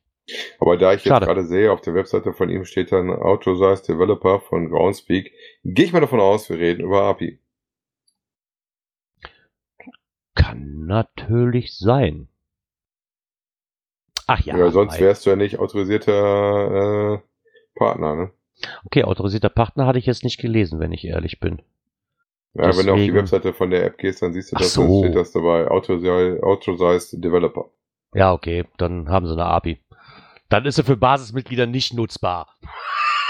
Aber 0.60 0.76
da 0.76 0.92
ich 0.92 1.04
jetzt 1.04 1.08
Schade. 1.08 1.26
gerade 1.26 1.44
sehe, 1.44 1.72
auf 1.72 1.80
der 1.80 1.94
Webseite 1.94 2.32
von 2.32 2.48
ihm 2.48 2.64
steht 2.64 2.92
dann 2.92 3.10
Autosize 3.10 3.82
Developer 3.86 4.40
von 4.40 4.68
Groundspeak, 4.68 5.32
gehe 5.64 5.84
ich 5.84 5.92
mal 5.92 6.00
davon 6.00 6.20
aus, 6.20 6.48
wir 6.50 6.58
reden 6.58 6.82
über 6.82 7.02
API. 7.02 7.38
Kann 10.34 10.86
natürlich 10.86 11.76
sein. 11.76 12.28
Ach 14.26 14.40
ja. 14.40 14.56
Ja, 14.56 14.70
sonst 14.70 15.00
wärst 15.00 15.26
du 15.26 15.30
ja 15.30 15.36
nicht 15.36 15.58
autorisierter 15.58 17.14
äh, 17.14 17.18
Partner, 17.74 18.14
ne? 18.14 18.30
Okay, 18.84 19.04
autorisierter 19.04 19.48
Partner 19.48 19.86
hatte 19.86 19.98
ich 19.98 20.06
jetzt 20.06 20.24
nicht 20.24 20.40
gelesen, 20.40 20.78
wenn 20.78 20.92
ich 20.92 21.04
ehrlich 21.04 21.40
bin. 21.40 21.60
Ja, 22.54 22.64
wenn 22.76 22.86
du 22.86 22.92
auf 22.92 22.98
die 22.98 23.06
Deswegen- 23.06 23.14
Webseite 23.16 23.52
von 23.54 23.70
der 23.70 23.84
App 23.84 23.96
gehst, 23.98 24.20
dann 24.22 24.32
siehst 24.34 24.52
du 24.52 24.56
Ach 24.56 24.60
das, 24.60 24.74
so. 24.74 25.02
steht 25.02 25.14
das 25.16 25.32
dabei, 25.32 25.68
Authorized 25.70 27.22
Developer. 27.24 27.70
Ja, 28.14 28.32
okay, 28.32 28.66
dann 28.76 29.08
haben 29.08 29.26
sie 29.26 29.32
eine 29.32 29.46
API. 29.46 29.80
Dann 30.50 30.66
ist 30.66 30.74
sie 30.76 30.82
für 30.84 30.96
Basismitglieder 30.98 31.64
nicht 31.66 31.94
nutzbar. 31.94 32.58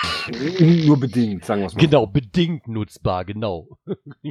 Nur 0.59 0.99
bedingt, 0.99 1.45
sagen 1.45 1.61
wir 1.61 1.67
es 1.69 1.75
mal. 1.77 1.81
Genau, 1.81 2.07
bedingt 2.07 2.67
nutzbar, 2.67 3.25
genau. 3.25 3.69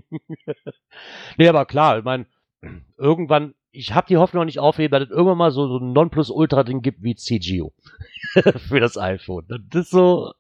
nee, 1.38 1.48
aber 1.48 1.66
klar, 1.66 2.00
ich 2.00 2.04
meine, 2.04 2.26
irgendwann, 2.98 3.56
ich 3.72 3.94
habe 3.94 4.08
die 4.08 4.18
Hoffnung 4.18 4.42
noch 4.42 4.46
nicht 4.46 4.60
aufheben, 4.60 4.92
dass 4.92 5.04
es 5.04 5.10
irgendwann 5.16 5.38
mal 5.38 5.52
so, 5.52 5.68
so 5.70 5.78
ein 5.78 5.94
Nonplusultra-Ding 5.94 6.82
gibt 6.82 7.02
wie 7.02 7.16
CGO 7.16 7.72
für 8.68 8.82
das 8.82 8.98
iPhone. 8.98 9.46
Das 9.48 9.86
ist 9.86 9.92
so, 9.92 10.34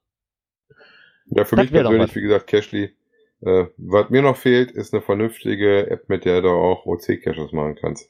Ja, 1.27 1.45
für 1.45 1.55
mich 1.55 1.71
persönlich, 1.71 2.13
wie 2.15 2.21
gesagt, 2.21 2.47
Cashly. 2.47 2.93
Äh, 3.41 3.65
was 3.77 4.09
mir 4.09 4.21
noch 4.21 4.37
fehlt, 4.37 4.71
ist 4.71 4.93
eine 4.93 5.01
vernünftige 5.01 5.89
App, 5.89 6.09
mit 6.09 6.25
der 6.25 6.41
du 6.41 6.49
auch 6.49 6.85
OC-Caches 6.85 7.51
machen 7.53 7.75
kannst. 7.75 8.09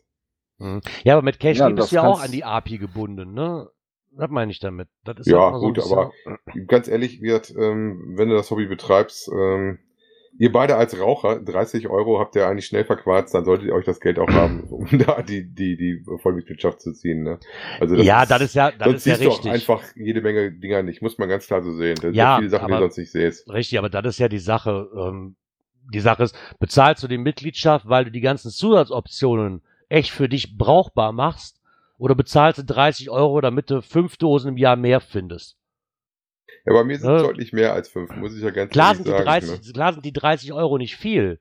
Mhm. 0.60 0.82
ja, 1.04 1.14
aber 1.16 1.24
mit 1.24 1.40
Cashly 1.40 1.60
Ja, 1.60 1.70
bist 1.70 1.92
du 1.92 1.96
ja 1.96 2.04
auch 2.04 2.20
an 2.22 2.32
die 2.32 2.44
API 2.44 2.78
gebunden, 2.78 3.34
ne? 3.34 3.70
Das 4.12 4.30
meine 4.30 4.52
ich 4.52 4.60
damit. 4.60 4.90
Das 5.04 5.18
ist 5.20 5.28
Ja, 5.28 5.54
so 5.54 5.60
gut, 5.60 5.80
aber 5.80 6.12
ganz 6.68 6.88
ehrlich, 6.88 7.22
gesagt, 7.22 7.54
ähm, 7.58 8.14
wenn 8.18 8.30
du 8.30 8.36
das 8.36 8.52
Hobby 8.52 8.66
betreibst, 8.66 9.30
ähm, 9.34 9.80
ihr 10.42 10.52
beide 10.52 10.76
als 10.76 11.00
Raucher, 11.00 11.40
30 11.40 11.88
Euro 11.88 12.20
habt 12.20 12.36
ihr 12.36 12.48
eigentlich 12.48 12.66
schnell 12.66 12.84
verquarzt, 12.84 13.36
dann 13.36 13.46
solltet 13.46 13.68
ihr 13.68 13.76
euch 13.76 13.86
das 13.86 14.00
Geld 14.00 14.18
auch 14.18 14.28
haben, 14.30 14.64
um 14.70 14.88
da 14.98 15.22
die, 15.22 15.44
die, 15.54 15.78
die 15.78 16.04
Vollmitgliedschaft 16.22 16.82
zu 16.82 16.94
ziehen. 16.94 17.22
Ne? 17.22 17.40
Also 17.80 17.96
ja, 17.96 18.26
das 18.26 18.42
ist 18.42 18.56
ja, 18.56 18.72
das 18.72 18.86
sonst 18.88 18.96
ist 18.98 19.06
ja 19.06 19.16
siehst 19.16 19.26
du 19.26 19.30
auch 19.30 19.36
richtig. 19.46 19.52
einfach 19.52 19.84
jede 19.96 20.22
Menge 20.22 20.52
Dinger 20.52 20.82
nicht, 20.82 21.04
muss 21.04 21.20
man 21.20 21.30
ganz 21.30 21.46
klar 21.46 21.62
so 21.62 21.72
sehen. 21.74 21.94
Das 21.96 22.02
sind 22.02 22.16
Ja, 22.16 22.38
viele 22.38 22.50
Sachen, 22.50 22.66
die 22.66 22.72
du 22.72 22.76
aber- 22.78 22.86
sonst 22.86 22.98
nicht 22.98 23.12
siehst. 23.12 23.48
Richtig, 23.50 23.78
aber 23.78 23.90
das 23.90 24.06
ist 24.08 24.20
ja 24.20 24.28
die 24.30 24.40
Sache. 24.40 24.90
Ähm, 24.98 25.36
die 25.94 26.00
Sache 26.00 26.24
ist, 26.24 26.36
bezahlst 26.60 27.04
du 27.04 27.08
die 27.08 27.18
Mitgliedschaft, 27.20 27.88
weil 27.88 28.06
du 28.06 28.12
die 28.12 28.22
ganzen 28.22 28.50
Zusatzoptionen 28.50 29.62
echt 29.90 30.10
für 30.12 30.28
dich 30.28 30.58
brauchbar 30.58 31.12
machst? 31.12 31.60
Oder 31.98 32.16
bezahlst 32.16 32.58
du 32.60 32.64
30 32.64 33.12
Euro, 33.12 33.42
damit 33.42 33.70
du 33.70 33.82
fünf 33.84 34.18
Dosen 34.18 34.50
im 34.50 34.58
Jahr 34.58 34.76
mehr 34.76 35.02
findest? 35.02 35.58
Ja, 36.66 36.74
bei 36.74 36.84
mir 36.84 36.98
sind 37.00 37.10
es 37.12 37.22
deutlich 37.24 37.54
mehr 37.54 37.74
als 37.74 37.90
fünf, 37.90 38.16
muss 38.16 38.36
ich 38.36 38.44
ja 38.44 38.50
ganz 38.52 38.72
Klar 38.72 38.88
ehrlich 38.90 38.98
sind, 38.98 39.08
die 39.08 39.12
sagen. 39.12 39.26
30, 39.26 39.68
ne? 39.68 39.74
klar 39.74 39.94
sind 39.94 40.06
die 40.06 40.14
30 40.14 40.54
Euro 40.54 40.78
nicht 40.78 40.96
viel. 40.96 41.40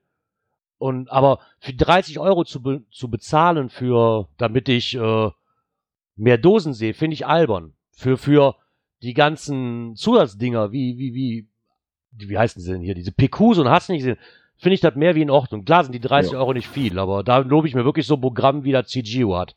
Und, 0.77 1.11
aber 1.11 1.39
für 1.59 1.73
30 1.73 2.17
Euro 2.19 2.43
zu, 2.43 2.61
be, 2.61 2.83
zu 2.91 3.07
bezahlen 3.09 3.69
für, 3.69 4.27
damit 4.37 4.67
ich 4.67 4.95
äh, 4.95 5.29
mehr 6.15 6.37
Dosen 6.39 6.73
sehe, 6.73 6.93
finde 6.95 7.13
ich 7.13 7.27
albern. 7.27 7.73
Für, 7.91 8.17
für 8.17 8.55
die 9.03 9.13
ganzen 9.13 9.95
Zusatzdinger, 9.95 10.71
wie, 10.71 10.97
wie, 10.97 11.13
wie, 11.13 11.47
die- 12.11 12.29
wie 12.29 12.37
heißen 12.37 12.61
sie 12.61 12.71
denn 12.71 12.81
hier, 12.81 12.95
diese 12.95 13.11
PQs 13.11 13.59
und 13.59 13.69
hast 13.69 13.89
nicht 13.89 13.99
gesehen, 13.99 14.17
finde 14.57 14.73
ich 14.75 14.81
das 14.81 14.95
mehr 14.95 15.13
wie 15.15 15.21
in 15.21 15.29
Ordnung. 15.29 15.65
Klar 15.65 15.83
sind 15.83 15.93
die 15.93 15.99
30 15.99 16.31
Ja. 16.33 16.39
Euro 16.39 16.53
nicht 16.53 16.67
viel, 16.67 16.97
aber 16.97 17.23
da 17.23 17.39
lobe 17.39 17.67
ich 17.67 17.75
mir 17.75 17.85
wirklich 17.85 18.07
so 18.07 18.15
ein 18.15 18.21
Programm, 18.21 18.63
wie 18.63 18.71
das 18.71 18.87
CGO 18.89 19.37
hat. 19.37 19.55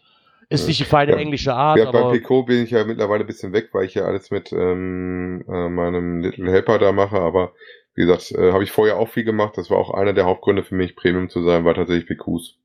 Ist 0.48 0.66
nicht 0.66 0.80
die 0.80 0.84
feine 0.84 1.12
Ja. 1.12 1.18
englische 1.18 1.54
Art, 1.54 1.78
Ja, 1.78 1.90
bei 1.90 1.98
aber 2.00 2.12
Pico 2.12 2.42
bin 2.42 2.62
ich 2.64 2.70
ja 2.70 2.84
mittlerweile 2.84 3.24
ein 3.24 3.26
bisschen 3.26 3.52
weg, 3.52 3.70
weil 3.72 3.86
ich 3.86 3.94
ja 3.94 4.04
alles 4.04 4.30
mit 4.30 4.52
ähm, 4.52 5.44
äh, 5.48 5.68
meinem 5.68 6.20
Little 6.20 6.50
Helper 6.50 6.78
da 6.78 6.92
mache, 6.92 7.18
aber 7.18 7.52
wie 7.94 8.02
gesagt, 8.02 8.32
äh, 8.32 8.52
habe 8.52 8.64
ich 8.64 8.72
vorher 8.72 8.96
auch 8.96 9.08
viel 9.08 9.24
gemacht. 9.24 9.56
Das 9.56 9.70
war 9.70 9.78
auch 9.78 9.94
einer 9.94 10.12
der 10.12 10.24
Hauptgründe 10.26 10.64
für 10.64 10.74
mich, 10.74 10.96
Premium 10.96 11.28
zu 11.28 11.42
sein, 11.42 11.64
war 11.64 11.74
tatsächlich 11.74 12.06
PQs. 12.06 12.58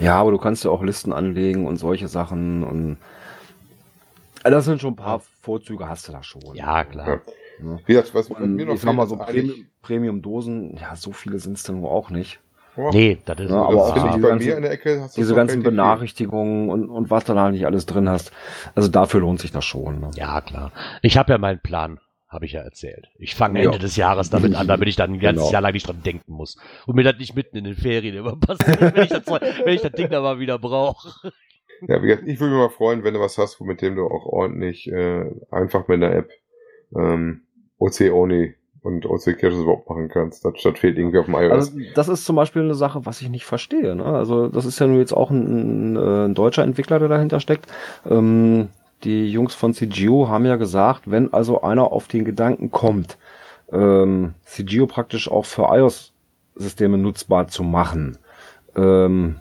Ja, 0.00 0.16
aber 0.16 0.30
du 0.30 0.38
kannst 0.38 0.64
ja 0.64 0.70
auch 0.70 0.82
Listen 0.82 1.12
anlegen 1.12 1.66
und 1.66 1.76
solche 1.76 2.08
Sachen 2.08 2.64
und 2.64 2.96
äh, 4.42 4.50
das 4.50 4.64
sind 4.64 4.80
schon 4.80 4.92
ein 4.94 4.96
paar 4.96 5.20
Vorzüge 5.40 5.88
hast 5.88 6.08
du 6.08 6.12
da 6.12 6.22
schon. 6.22 6.54
ja, 6.54 6.84
klar. 6.84 7.08
Ja. 7.08 7.20
Wie 7.86 7.92
gesagt, 7.92 8.14
was, 8.14 8.30
Und 8.30 8.56
mir 8.56 8.66
noch 8.66 8.74
ich 8.74 8.80
sag 8.80 8.94
mal 8.94 9.06
so 9.06 9.16
Premium-Dosen, 9.82 10.76
ja, 10.76 10.96
so 10.96 11.12
viele 11.12 11.38
sind 11.38 11.56
es 11.56 11.62
dann 11.62 11.82
wohl 11.82 11.90
auch 11.90 12.10
nicht. 12.10 12.40
Oh, 12.76 12.90
Nee, 12.92 13.18
das 13.24 13.38
ist 13.40 13.50
Ja, 13.50 13.56
aber 13.62 13.76
auch 13.86 13.94
diese 13.94 14.06
bei 14.06 14.28
ganzen- 14.28 14.46
mir 14.46 14.56
in 14.56 14.62
der 14.62 14.72
Ecke. 14.72 15.00
Hast 15.00 15.16
du 15.16 15.20
Diese 15.20 15.34
ganzen. 15.34 15.62
Benachrichtigungen 15.62 16.68
und, 16.70 16.88
und 16.90 17.10
was 17.10 17.24
du 17.24 17.34
da 17.34 17.50
nicht 17.50 17.66
alles 17.66 17.86
drin 17.86 18.08
hast. 18.08 18.32
Also 18.74 18.88
dafür 18.88 19.20
lohnt 19.20 19.40
sich 19.40 19.52
das 19.52 19.64
schon. 19.64 20.00
Ne? 20.00 20.10
Ja, 20.16 20.40
klar. 20.40 20.72
Ich 21.02 21.16
habe 21.16 21.32
ja 21.32 21.38
meinen 21.38 21.60
Plan, 21.60 22.00
habe 22.28 22.46
ich 22.46 22.52
ja 22.52 22.62
erzählt. 22.62 23.06
Ich 23.18 23.34
fange 23.36 23.60
Ja. 23.60 23.66
Ende 23.66 23.78
des 23.78 23.94
Jahres 23.96 24.28
damit 24.30 24.54
an, 24.56 24.66
damit 24.66 24.88
ich 24.88 24.96
dann 24.96 25.12
ein 25.12 25.20
ganzes 25.20 25.42
Genau. 25.44 25.52
Jahr 25.52 25.62
lang 25.62 25.72
nicht 25.72 25.86
dran 25.86 26.02
denken 26.04 26.32
muss. 26.32 26.56
Und 26.86 26.96
mir 26.96 27.04
das 27.04 27.16
nicht 27.18 27.36
mitten 27.36 27.56
in 27.56 27.64
den 27.64 27.76
Ferien 27.76 28.16
immer 28.16 28.36
passiert, 28.36 28.80
wenn 28.80 29.02
ich 29.04 29.10
das, 29.10 29.26
wenn 29.26 29.74
ich 29.74 29.82
das 29.82 29.92
Ding 29.92 30.10
dann 30.10 30.22
mal 30.24 30.38
wieder 30.40 30.58
brauche. 30.58 31.30
Ja, 31.86 32.02
wie 32.02 32.06
gesagt, 32.08 32.26
ich 32.26 32.40
würde 32.40 32.54
mich 32.54 32.62
mal 32.62 32.70
freuen, 32.70 33.04
wenn 33.04 33.14
du 33.14 33.20
was 33.20 33.36
hast, 33.38 33.60
mit 33.60 33.82
dem 33.82 33.94
du 33.96 34.06
auch 34.06 34.26
ordentlich 34.26 34.90
äh, 34.90 35.24
einfach 35.50 35.86
mit 35.88 36.02
einer 36.02 36.12
App 36.14 36.30
ähm, 36.96 37.42
OC-Only 37.78 38.54
und 38.84 39.06
OC-Caches 39.06 39.60
überhaupt 39.60 39.88
machen 39.88 40.08
kannst. 40.08 40.44
Das, 40.44 40.52
das 40.62 40.78
fehlt 40.78 40.98
irgendwie 40.98 41.18
auf 41.18 41.24
dem 41.24 41.34
iOS. 41.34 41.52
Also 41.52 41.78
das 41.94 42.08
ist 42.08 42.26
zum 42.26 42.36
Beispiel 42.36 42.62
eine 42.62 42.74
Sache, 42.74 43.06
was 43.06 43.22
ich 43.22 43.30
nicht 43.30 43.46
verstehe. 43.46 43.96
Ne? 43.96 44.04
Also 44.04 44.48
das 44.48 44.66
ist 44.66 44.78
ja 44.78 44.86
nur 44.86 44.98
jetzt 44.98 45.14
auch 45.14 45.30
ein, 45.30 45.94
ein, 45.94 45.96
ein 45.96 46.34
deutscher 46.34 46.62
Entwickler, 46.64 46.98
der 46.98 47.08
dahinter 47.08 47.40
steckt. 47.40 47.66
Ähm, 48.08 48.68
die 49.02 49.30
Jungs 49.30 49.54
von 49.54 49.72
CGO 49.72 50.28
haben 50.28 50.44
ja 50.44 50.56
gesagt, 50.56 51.10
wenn 51.10 51.32
also 51.32 51.62
einer 51.62 51.92
auf 51.92 52.08
den 52.08 52.26
Gedanken 52.26 52.70
kommt, 52.70 53.16
ähm, 53.72 54.34
CGO 54.44 54.86
praktisch 54.86 55.30
auch 55.30 55.46
für 55.46 55.62
iOS-Systeme 55.62 56.98
nutzbar 56.98 57.48
zu 57.48 57.62
machen, 57.62 58.18
ähm, 58.76 59.36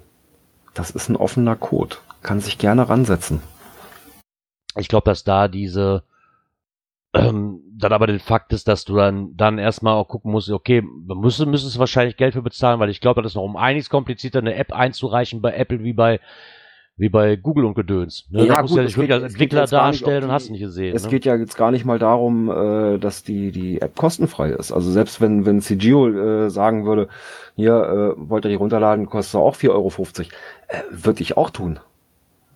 das 0.74 0.90
ist 0.90 1.10
ein 1.10 1.18
offener 1.18 1.58
Code. 1.58 1.98
Kann 2.22 2.40
sich 2.40 2.58
gerne 2.58 2.88
ransetzen. 2.88 3.42
Ich 4.78 4.88
glaube, 4.88 5.06
dass 5.06 5.26
da 5.26 5.50
diese 5.50 6.04
ähm, 7.14 7.62
dann 7.78 7.94
aber 7.94 8.08
den 8.08 8.20
Fakt 8.20 8.54
ist, 8.54 8.68
dass 8.68 8.86
du 8.86 8.96
dann, 8.96 9.36
dann 9.36 9.60
erstmal 9.60 9.94
auch 9.94 10.08
gucken 10.08 10.32
musst, 10.32 10.50
okay, 10.50 10.82
man 10.82 11.20
müsste, 11.20 11.46
müsstest 11.46 11.78
wahrscheinlich 11.78 12.18
Geld 12.18 12.34
für 12.34 12.42
bezahlen, 12.42 12.80
weil 12.80 12.90
ich 12.90 13.02
glaube, 13.02 13.22
das 13.22 13.34
ist 13.34 13.36
noch 13.36 13.44
um 13.44 13.56
einiges 13.56 13.90
komplizierter, 13.90 14.40
eine 14.40 14.56
App 14.56 14.74
einzureichen 14.74 15.42
bei 15.42 15.54
Apple 15.54 15.84
wie 15.84 15.94
bei, 15.94 16.20
wie 16.98 17.10
bei 17.10 17.36
Google 17.36 17.66
und 17.66 17.76
Gedöns. 17.76 18.26
Ne? 18.32 18.46
Ja, 18.46 18.56
da 18.56 18.62
musst 18.62 18.74
gut, 18.74 18.78
du 18.78 18.82
ja 18.82 18.86
es 18.86 18.92
dich 18.92 18.98
wirklich 18.98 19.14
als 19.14 19.24
es 19.24 19.34
Entwickler 19.34 19.68
gar 19.68 19.90
nicht, 19.90 20.02
darstellen 20.02 20.24
und 20.24 20.32
hast 20.32 20.50
nicht 20.50 20.62
gesehen. 20.62 20.96
Es 20.96 21.04
ne? 21.04 21.10
geht 21.10 21.26
ja 21.26 21.36
jetzt 21.36 21.58
gar 21.58 21.72
nicht 21.72 21.86
mal 21.86 22.00
darum, 22.00 22.50
äh, 22.50 22.98
dass 22.98 23.24
die, 23.24 23.52
die 23.52 23.82
App 23.82 23.96
kostenfrei 23.96 24.50
ist. 24.50 24.72
Also 24.72 24.92
selbst 24.92 25.22
wenn, 25.22 25.46
wenn 25.46 25.62
CGO 25.62 26.10
äh, 26.10 26.50
sagen 26.50 26.86
würde, 26.86 27.10
hier, 27.56 28.16
äh, 28.18 28.30
wollt 28.30 28.46
ihr 28.46 28.50
die 28.50 28.56
runterladen, 28.56 29.08
kostet 29.08 29.40
auch 29.40 29.56
4,50 29.56 29.70
Euro, 29.70 29.92
äh, 30.68 30.78
würde 30.90 31.22
ich 31.22 31.38
auch 31.38 31.52
tun. 31.52 31.80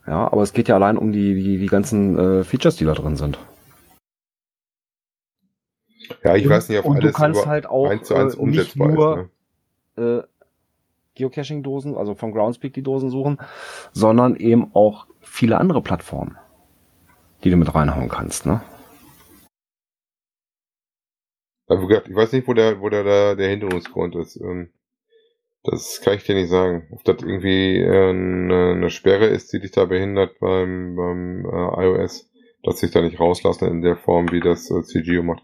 Ja, 0.06 0.32
aber 0.32 0.42
es 0.42 0.52
geht 0.52 0.68
ja 0.68 0.74
allein 0.74 0.96
um 0.96 1.12
die, 1.12 1.34
die, 1.34 1.58
die 1.58 1.66
ganzen 1.66 2.18
äh, 2.18 2.44
Features, 2.44 2.76
die 2.76 2.84
da 2.84 2.94
drin 2.94 3.16
sind. 3.16 3.38
Ja, 6.24 6.36
ich 6.36 6.44
Und- 6.44 6.50
weiß 6.50 6.68
nicht, 6.68 6.78
ob 6.78 6.84
und 6.86 6.96
du 6.96 7.02
alles 7.08 7.16
kannst 7.16 7.46
halt 7.46 7.66
auch, 7.66 7.88
eins 7.90 8.06
zu 8.08 8.14
eins 8.14 8.34
äh, 8.34 8.42
nicht 8.44 8.76
nur- 8.76 9.28
ist. 9.96 9.96
Ne? 9.96 10.20
äh, 10.20 10.22
Geocaching-Dosen, 11.16 11.96
also 11.96 12.14
von 12.14 12.30
Groundspeak 12.32 12.72
die 12.74 12.82
Dosen 12.82 13.10
suchen, 13.10 13.38
sondern 13.92 14.36
eben 14.36 14.70
auch 14.74 15.06
viele 15.20 15.58
andere 15.58 15.82
Plattformen, 15.82 16.36
die 17.42 17.50
du 17.50 17.56
mit 17.56 17.74
reinhauen 17.74 18.08
kannst. 18.08 18.46
Ne? 18.46 18.60
Ich 21.70 22.14
weiß 22.14 22.32
nicht, 22.32 22.48
wo 22.48 22.54
der, 22.54 22.80
wo 22.80 22.88
der, 22.88 23.04
der, 23.04 23.36
der 23.36 23.48
Hinderungsgrund 23.50 24.14
ist. 24.16 24.36
Ähm, 24.40 24.70
Das 25.64 26.00
kann 26.00 26.14
ich 26.14 26.24
dir 26.24 26.34
nicht 26.34 26.48
sagen. 26.48 26.86
Ob 26.92 27.04
das 27.04 27.16
irgendwie 27.20 27.78
äh, 27.80 28.10
eine, 28.10 28.72
eine 28.76 28.90
Sperre 28.90 29.26
ist, 29.26 29.52
die 29.52 29.60
dich 29.60 29.72
da 29.72 29.84
behindert 29.84 30.38
beim, 30.40 30.94
beim 30.96 31.44
äh, 31.44 31.84
iOS, 31.84 32.30
dass 32.62 32.78
sich 32.78 32.90
da 32.92 33.02
nicht 33.02 33.20
rauslassen 33.20 33.68
in 33.68 33.82
der 33.82 33.96
Form, 33.96 34.30
wie 34.32 34.40
das 34.40 34.70
äh, 34.70 34.82
CGO 34.82 35.22
macht. 35.22 35.42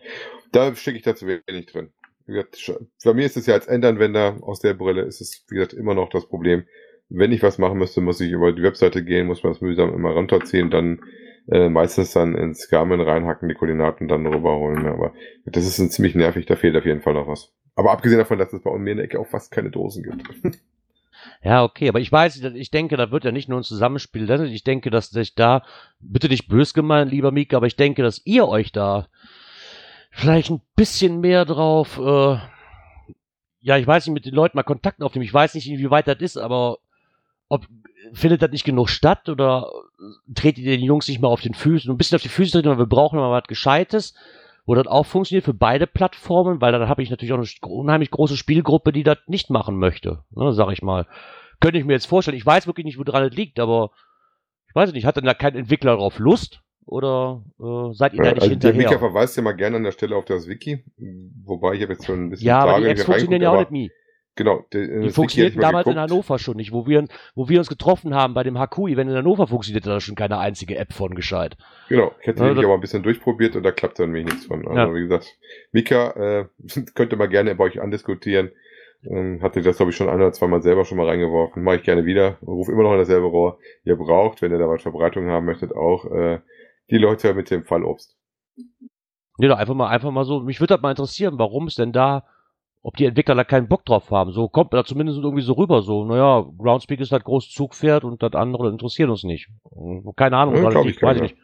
Da 0.55 0.75
stecke 0.77 0.99
ich 0.99 1.03
da 1.03 1.17
zu 1.17 1.27
wenig 1.27 1.67
drin. 1.67 1.91
Bei 2.27 3.13
mir 3.13 3.27
ist 3.27 3.37
es 3.37 3.47
ja 3.47 3.55
als 3.55 3.67
Endanwender 3.67 4.39
aus 4.43 4.61
der 4.61 4.75
Brille, 4.75 5.03
ist 5.03 5.21
es, 5.21 5.45
wie 5.49 5.57
gesagt, 5.57 5.73
immer 5.73 5.95
noch 5.95 6.09
das 6.09 6.29
Problem. 6.29 6.65
Wenn 7.09 7.33
ich 7.33 7.43
was 7.43 7.59
machen 7.59 7.79
müsste, 7.79 8.01
muss 8.01 8.21
ich 8.21 8.31
über 8.31 8.53
die 8.53 8.63
Webseite 8.63 9.05
gehen, 9.05 9.27
muss 9.27 9.43
man 9.43 9.53
das 9.53 9.61
mühsam 9.61 9.93
immer 9.93 10.13
runterziehen, 10.13 10.71
dann 10.71 11.01
äh, 11.49 11.69
meistens 11.69 12.13
dann 12.13 12.37
ins 12.37 12.69
Garmin 12.69 13.01
reinhacken, 13.01 13.49
die 13.49 13.55
Koordinaten 13.55 14.09
dann 14.09 14.27
rüberholen. 14.27 14.87
Aber 14.87 15.13
das 15.45 15.67
ist 15.67 15.79
ein 15.81 15.91
ziemlich 15.91 16.15
nervig, 16.15 16.47
da 16.47 16.57
fehlt 16.57 16.77
auf 16.77 16.87
jeden 16.87 17.03
Fall 17.03 17.15
noch 17.15 17.27
was. 17.27 17.53
Aber 17.75 17.91
abgesehen 17.91 18.19
davon, 18.19 18.39
dass 18.39 18.53
es 18.53 18.63
bei 18.63 18.79
mir 18.79 18.93
in 18.93 18.99
der 18.99 19.07
Ecke 19.07 19.19
auch 19.19 19.27
fast 19.27 19.51
keine 19.51 19.71
Dosen 19.71 20.05
gibt. 20.05 20.23
Ja, 21.43 21.63
okay, 21.65 21.89
aber 21.89 22.01
ich 22.01 22.11
weiß, 22.11 22.43
ich 22.43 22.71
denke, 22.71 22.99
da 22.99 23.11
wird 23.11 23.25
ja 23.25 23.33
nicht 23.33 23.49
nur 23.49 23.59
ein 23.59 23.65
Zusammenspiel. 23.65 24.27
ne? 24.27 24.47
Ich 24.49 24.65
denke, 24.65 24.91
dass 24.91 25.09
sich 25.09 25.35
da, 25.35 25.63
bitte 26.01 26.29
nicht 26.29 26.49
bös 26.49 26.75
gemeint, 26.75 27.11
lieber 27.11 27.31
Mika, 27.31 27.57
aber 27.57 27.67
ich 27.67 27.77
denke, 27.77 28.03
dass 28.03 28.21
ihr 28.27 28.47
euch 28.47 28.73
da 28.73 29.09
vielleicht 30.15 30.51
ein 30.51 30.63
bisschen 30.77 31.21
mehr 31.21 31.45
drauf, 31.45 31.99
äh, 31.99 32.39
ja, 33.61 33.77
ich 33.77 33.87
weiß 33.87 34.07
nicht, 34.07 34.15
mit 34.15 34.27
den 34.27 34.35
Leuten 34.35 34.57
mal 34.57 34.63
Kontakt 34.63 35.03
aufnehmen. 35.03 35.25
Ich 35.25 35.35
weiß 35.35 35.55
nicht, 35.55 35.69
inwieweit 35.69 36.07
das 36.07 36.19
ist, 36.19 36.37
aber 36.37 36.79
ob 37.49 37.67
findet 38.13 38.43
das 38.43 38.51
nicht 38.51 38.65
genug 38.65 38.91
statt 38.91 39.29
oder 39.29 39.71
tretet 40.35 40.65
ihr 40.65 40.77
den 40.77 40.85
Jungs 40.85 41.09
nicht 41.09 41.21
mal 41.21 41.29
auf 41.29 41.41
den 41.41 41.55
Füßen, 41.55 41.91
ein 41.91 41.97
bisschen 41.97 42.17
auf 42.17 42.23
die 42.23 42.29
Füße 42.29 42.53
treten, 42.53 42.69
weil 42.69 42.79
wir 42.79 42.87
brauchen 42.87 43.19
mal 43.19 43.31
was 43.31 43.49
Gescheites, 43.49 44.15
wo 44.67 44.75
das 44.75 44.87
auch 44.87 45.07
funktioniert 45.07 45.45
für 45.45 45.55
beide 45.55 45.87
Plattformen, 45.87 46.61
weil 46.61 46.73
dann 46.73 46.89
habe 46.89 47.03
ich 47.03 47.11
natürlich 47.11 47.33
auch 47.33 47.39
eine 47.39 47.73
unheimlich 47.73 48.11
große 48.11 48.37
Spielgruppe, 48.37 48.93
die 48.93 49.03
das 49.03 49.19
nicht 49.27 49.51
machen 49.51 49.79
möchte, 49.79 50.23
ne, 50.31 50.53
sag 50.53 50.71
ich 50.73 50.83
mal. 50.83 51.07
Könnte 51.61 51.79
ich 51.79 51.85
mir 51.85 51.95
jetzt 51.95 52.07
vorstellen. 52.07 52.37
Ich 52.37 52.45
weiß 52.45 52.67
wirklich 52.67 52.85
nicht, 52.85 52.99
woran 52.99 53.25
es 53.25 53.35
liegt, 53.35 53.59
aber 53.59 53.91
ich 54.69 54.75
weiß 54.75 54.93
nicht, 54.93 55.07
hat 55.07 55.17
denn 55.17 55.25
da 55.25 55.35
kein 55.35 55.57
Entwickler 55.57 55.93
darauf 55.93 56.19
Lust? 56.19 56.64
Oder 56.87 57.43
äh, 57.61 57.93
seid 57.95 58.15
ihr 58.15 58.23
da 58.23 58.33
nicht 58.33 58.43
also 58.43 58.55
der 58.55 58.73
hinterher? 58.73 58.91
Mika 58.91 58.99
verweist 58.99 59.37
ja 59.37 59.43
mal 59.43 59.53
gerne 59.53 59.77
an 59.77 59.85
der 59.85 59.93
Stelle 59.93 60.17
auf 60.17 60.25
das 60.25 60.49
Wiki, 60.49 60.85
wobei 61.45 61.75
ich 61.75 61.83
habe 61.83 61.93
jetzt 61.95 62.07
schon 62.07 62.27
ein 62.27 62.31
bisschen 62.31 62.47
ja, 62.47 62.59
aber 62.61 62.81
die 62.81 62.89
Apps 62.89 63.05
funktionieren 63.05 63.43
ja 63.43 63.51
auch 63.51 63.59
nicht 63.61 63.71
nie. 63.71 63.91
Genau, 64.37 64.65
der, 64.73 64.83
äh, 64.83 65.01
Die 65.03 65.11
funktionierten 65.11 65.61
damals 65.61 65.87
in 65.87 65.95
geguckt. 65.95 66.11
Hannover 66.11 66.39
schon 66.41 66.57
nicht. 66.57 66.73
Wo 66.73 66.89
wir, 66.89 67.05
wo 67.37 67.49
wir 67.49 67.59
uns 67.61 67.69
getroffen 67.69 68.15
haben 68.15 68.35
bei 68.35 68.43
dem 68.43 68.59
HQ-Event 68.59 69.09
in 69.09 69.17
Hannover, 69.17 69.47
funktionierte 69.47 69.89
da 69.89 70.01
schon 70.01 70.17
keine 70.17 70.39
einzige 70.39 70.77
App 70.77 70.93
von 70.93 71.15
gescheit. 71.15 71.57
Genau, 71.89 72.11
ich 72.21 72.27
hätte 72.27 72.45
Ja, 72.45 72.53
mich 72.53 72.65
aber 72.65 72.75
ein 72.75 72.81
bisschen 72.81 73.05
durchprobiert 73.05 73.55
und 73.55 73.63
da 73.63 73.71
klappt 73.71 74.01
dann 74.01 74.11
nämlich 74.11 74.25
nichts 74.33 74.47
von. 74.47 74.67
Also 74.67 74.77
Ja. 74.77 74.95
wie 74.95 75.03
gesagt, 75.03 75.39
Mika 75.71 76.11
äh, 76.11 76.45
könnte 76.95 77.15
mal 77.17 77.29
gerne 77.29 77.55
bei 77.55 77.65
euch 77.65 77.81
andiskutieren. 77.81 78.51
Ähm, 79.09 79.41
hatte 79.41 79.63
das, 79.63 79.77
glaube 79.77 79.91
ich, 79.91 79.97
schon 79.97 80.09
ein 80.09 80.17
oder 80.17 80.33
zweimal 80.33 80.63
selber 80.63 80.85
schon 80.85 80.99
mal 80.99 81.07
reingeworfen. 81.07 81.63
Mache 81.63 81.77
ich 81.77 81.83
gerne 81.85 82.05
wieder. 82.05 82.39
Ruf 82.45 82.69
immer 82.69 82.83
noch 82.83 82.93
in 82.93 82.99
dasselbe 82.99 83.27
Rohr. 83.27 83.59
Ihr 83.85 83.97
braucht, 83.97 84.43
wenn 84.43 84.51
ihr 84.51 84.59
da 84.59 84.69
was 84.69 84.83
Verbreitung 84.83 85.29
haben 85.29 85.47
möchtet, 85.47 85.77
auch 85.77 86.07
äh, 86.07 86.41
die 86.91 86.99
Leute 86.99 87.35
mit 87.35 87.51
dem 87.51 87.65
Fallobst. 87.65 88.17
Nee, 89.39 89.49
doch 89.49 89.59
einfach 89.59 89.75
mal, 89.75 89.89
einfach 89.89 90.11
mal 90.11 90.25
so. 90.25 90.41
Mich 90.41 90.61
würde 90.61 90.75
das 90.75 90.83
mal 90.83 90.91
interessieren, 90.91 91.39
warum 91.39 91.67
es 91.67 91.75
denn 91.75 91.93
da, 91.93 92.25
ob 92.83 92.97
die 92.97 93.07
Entwickler 93.07 93.35
da 93.35 93.45
keinen 93.45 93.69
Bock 93.69 93.85
drauf 93.85 94.11
haben. 94.11 94.33
So 94.33 94.49
kommt 94.49 94.73
da 94.73 94.85
zumindest 94.85 95.19
irgendwie 95.19 95.43
so 95.43 95.55
rüber. 95.55 95.83
So, 95.83 96.05
naja, 96.05 96.47
Groundspeak 96.59 97.01
ist 97.01 97.13
das 97.13 97.25
große 97.25 97.51
Zugpferd 97.51 98.05
und 98.05 98.23
das 98.23 98.35
andere 98.35 98.69
interessiert 98.69 99.11
uns 99.11 99.25
nicht. 99.25 99.49
Keine 100.17 100.37
Ahnung, 100.37 100.57
Ja, 100.57 100.69
ich 100.69 100.85
liegt, 100.85 101.03
weiß 101.03 101.17
ich 101.17 101.21
gar 101.21 101.23
nicht. 101.23 101.37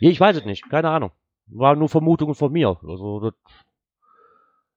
Ja, 0.00 0.10
ich 0.10 0.20
weiß 0.20 0.36
es 0.36 0.44
nicht, 0.44 0.68
keine 0.70 0.90
Ahnung. 0.90 1.10
War 1.46 1.74
nur 1.74 1.88
Vermutungen 1.88 2.34
von 2.34 2.52
mir. 2.52 2.78
Also, 2.86 3.20
das, 3.20 3.34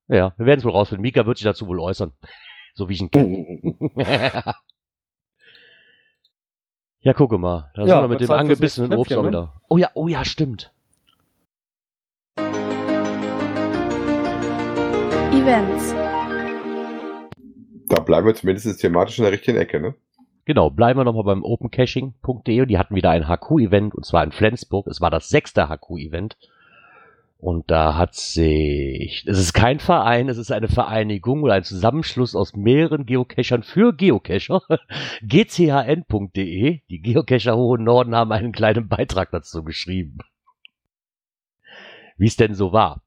ja, 0.08 0.34
wir 0.38 0.46
werden 0.46 0.60
es 0.60 0.66
wohl 0.66 0.72
rausfinden. 0.72 1.02
Mika 1.02 1.26
wird 1.26 1.38
sich 1.38 1.46
dazu 1.46 1.68
wohl 1.68 1.80
äußern. 1.80 2.14
So 2.78 2.90
wie 2.90 2.94
ich 2.96 3.02
ihn 3.02 3.10
kenne. 3.10 3.74
ja, 7.06 7.14
gucke 7.14 7.38
mal. 7.38 7.70
Da 7.76 7.84
Ja, 7.84 7.88
sind 7.88 8.04
wir 8.04 8.08
mit 8.08 8.22
dem 8.22 8.32
angebissenen 8.32 8.94
Obst 8.94 9.14
auch 9.16 9.28
wieder. 9.28 9.54
Oh 9.70 9.78
ja, 9.78 9.92
oh 9.94 10.08
ja, 10.08 10.26
stimmt. 10.26 10.74
Events. 15.32 15.94
Da 17.88 18.00
bleiben 18.00 18.26
wir 18.26 18.34
zumindest 18.34 18.82
thematisch 18.82 19.20
in 19.20 19.24
der 19.24 19.34
richtigen 19.34 19.60
Ecke, 19.60 19.80
ne? 19.80 19.94
Genau, 20.46 20.72
bleiben 20.72 21.00
wir 21.00 21.04
nochmal 21.04 21.24
beim 21.24 21.44
opencaching.de 21.44 22.62
und 22.62 22.68
die 22.70 22.78
hatten 22.80 22.96
wieder 22.96 23.12
ein 23.12 23.28
HQ-Event 23.28 23.94
und 23.94 24.04
zwar 24.04 24.24
in 24.24 24.32
Flensburg. 24.32 24.88
Es 24.88 25.00
war 25.00 25.12
das 25.12 25.30
sechste 25.30 25.70
HQ-Event. 25.70 26.38
Und 27.46 27.70
da 27.70 27.96
hat 27.96 28.16
sich, 28.16 29.24
es 29.28 29.38
ist 29.38 29.54
kein 29.54 29.78
Verein, 29.80 30.30
es 30.30 30.40
ist 30.40 30.52
eine 30.52 30.68
Vereinigung 30.68 31.44
oder 31.44 31.54
ein 31.54 31.64
Zusammenschluss 31.64 32.36
aus 32.36 32.56
mehreren 32.56 33.06
Geocachern 33.06 33.62
für 33.62 33.94
Geocacher. 33.94 34.64
gchn.de. 35.22 36.80
Die 36.90 37.02
Geocacher 37.02 37.56
Hohen 37.56 37.84
Norden 37.84 38.16
haben 38.16 38.32
einen 38.32 38.52
kleinen 38.52 38.88
Beitrag 38.88 39.30
dazu 39.30 39.64
geschrieben. 39.64 40.18
Wie 42.18 42.26
es 42.26 42.36
denn 42.36 42.56
so 42.56 42.74
war. 42.74 43.04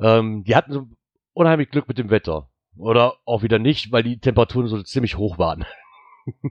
Ähm, 0.00 0.44
die 0.44 0.56
hatten 0.56 0.72
so 0.72 0.88
unheimlich 1.34 1.68
Glück 1.68 1.86
mit 1.86 1.98
dem 1.98 2.08
Wetter. 2.08 2.48
Oder 2.78 3.16
auch 3.26 3.42
wieder 3.42 3.58
nicht, 3.58 3.92
weil 3.92 4.04
die 4.04 4.20
Temperaturen 4.20 4.68
so 4.68 4.82
ziemlich 4.82 5.18
hoch 5.18 5.36
waren. 5.36 5.66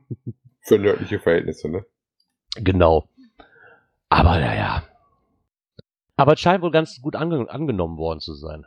Für 0.62 0.78
nördliche 0.78 1.20
Verhältnisse, 1.20 1.72
ne? 1.72 1.88
Genau. 2.58 3.10
Aber 4.10 4.40
naja. 4.40 4.84
Aber 6.18 6.34
es 6.34 6.40
scheint 6.40 6.62
wohl 6.64 6.72
ganz 6.72 7.00
gut 7.02 7.16
ange 7.16 7.50
angenommen 7.50 7.98
worden 7.98 8.20
zu 8.20 8.34
sein. 8.34 8.66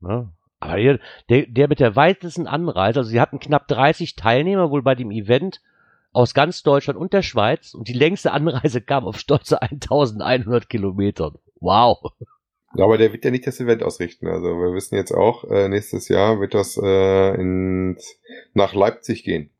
Ne? 0.00 0.30
Aber 0.58 0.76
hier, 0.76 1.00
der, 1.30 1.46
der 1.46 1.68
mit 1.68 1.80
der 1.80 1.96
weitesten 1.96 2.46
Anreise, 2.46 3.00
also 3.00 3.10
sie 3.10 3.20
hatten 3.20 3.38
knapp 3.38 3.66
30 3.68 4.16
Teilnehmer 4.16 4.70
wohl 4.70 4.82
bei 4.82 4.94
dem 4.94 5.10
Event 5.10 5.62
aus 6.12 6.34
ganz 6.34 6.62
Deutschland 6.62 6.98
und 6.98 7.12
der 7.12 7.22
Schweiz 7.22 7.72
und 7.72 7.88
die 7.88 7.94
längste 7.94 8.32
Anreise 8.32 8.82
kam 8.82 9.04
auf 9.04 9.18
stolze 9.18 9.62
1100 9.62 10.68
Kilometern. 10.68 11.38
Wow. 11.60 12.12
Ja, 12.74 12.84
Aber 12.84 12.98
der 12.98 13.12
wird 13.12 13.24
ja 13.24 13.30
nicht 13.30 13.46
das 13.46 13.60
Event 13.60 13.82
ausrichten. 13.82 14.26
Also 14.26 14.48
wir 14.48 14.74
wissen 14.74 14.96
jetzt 14.96 15.12
auch, 15.12 15.44
äh, 15.44 15.68
nächstes 15.68 16.08
Jahr 16.08 16.40
wird 16.40 16.54
das 16.54 16.76
äh, 16.76 17.34
ins, 17.34 18.20
nach 18.52 18.74
Leipzig 18.74 19.24
gehen. 19.24 19.50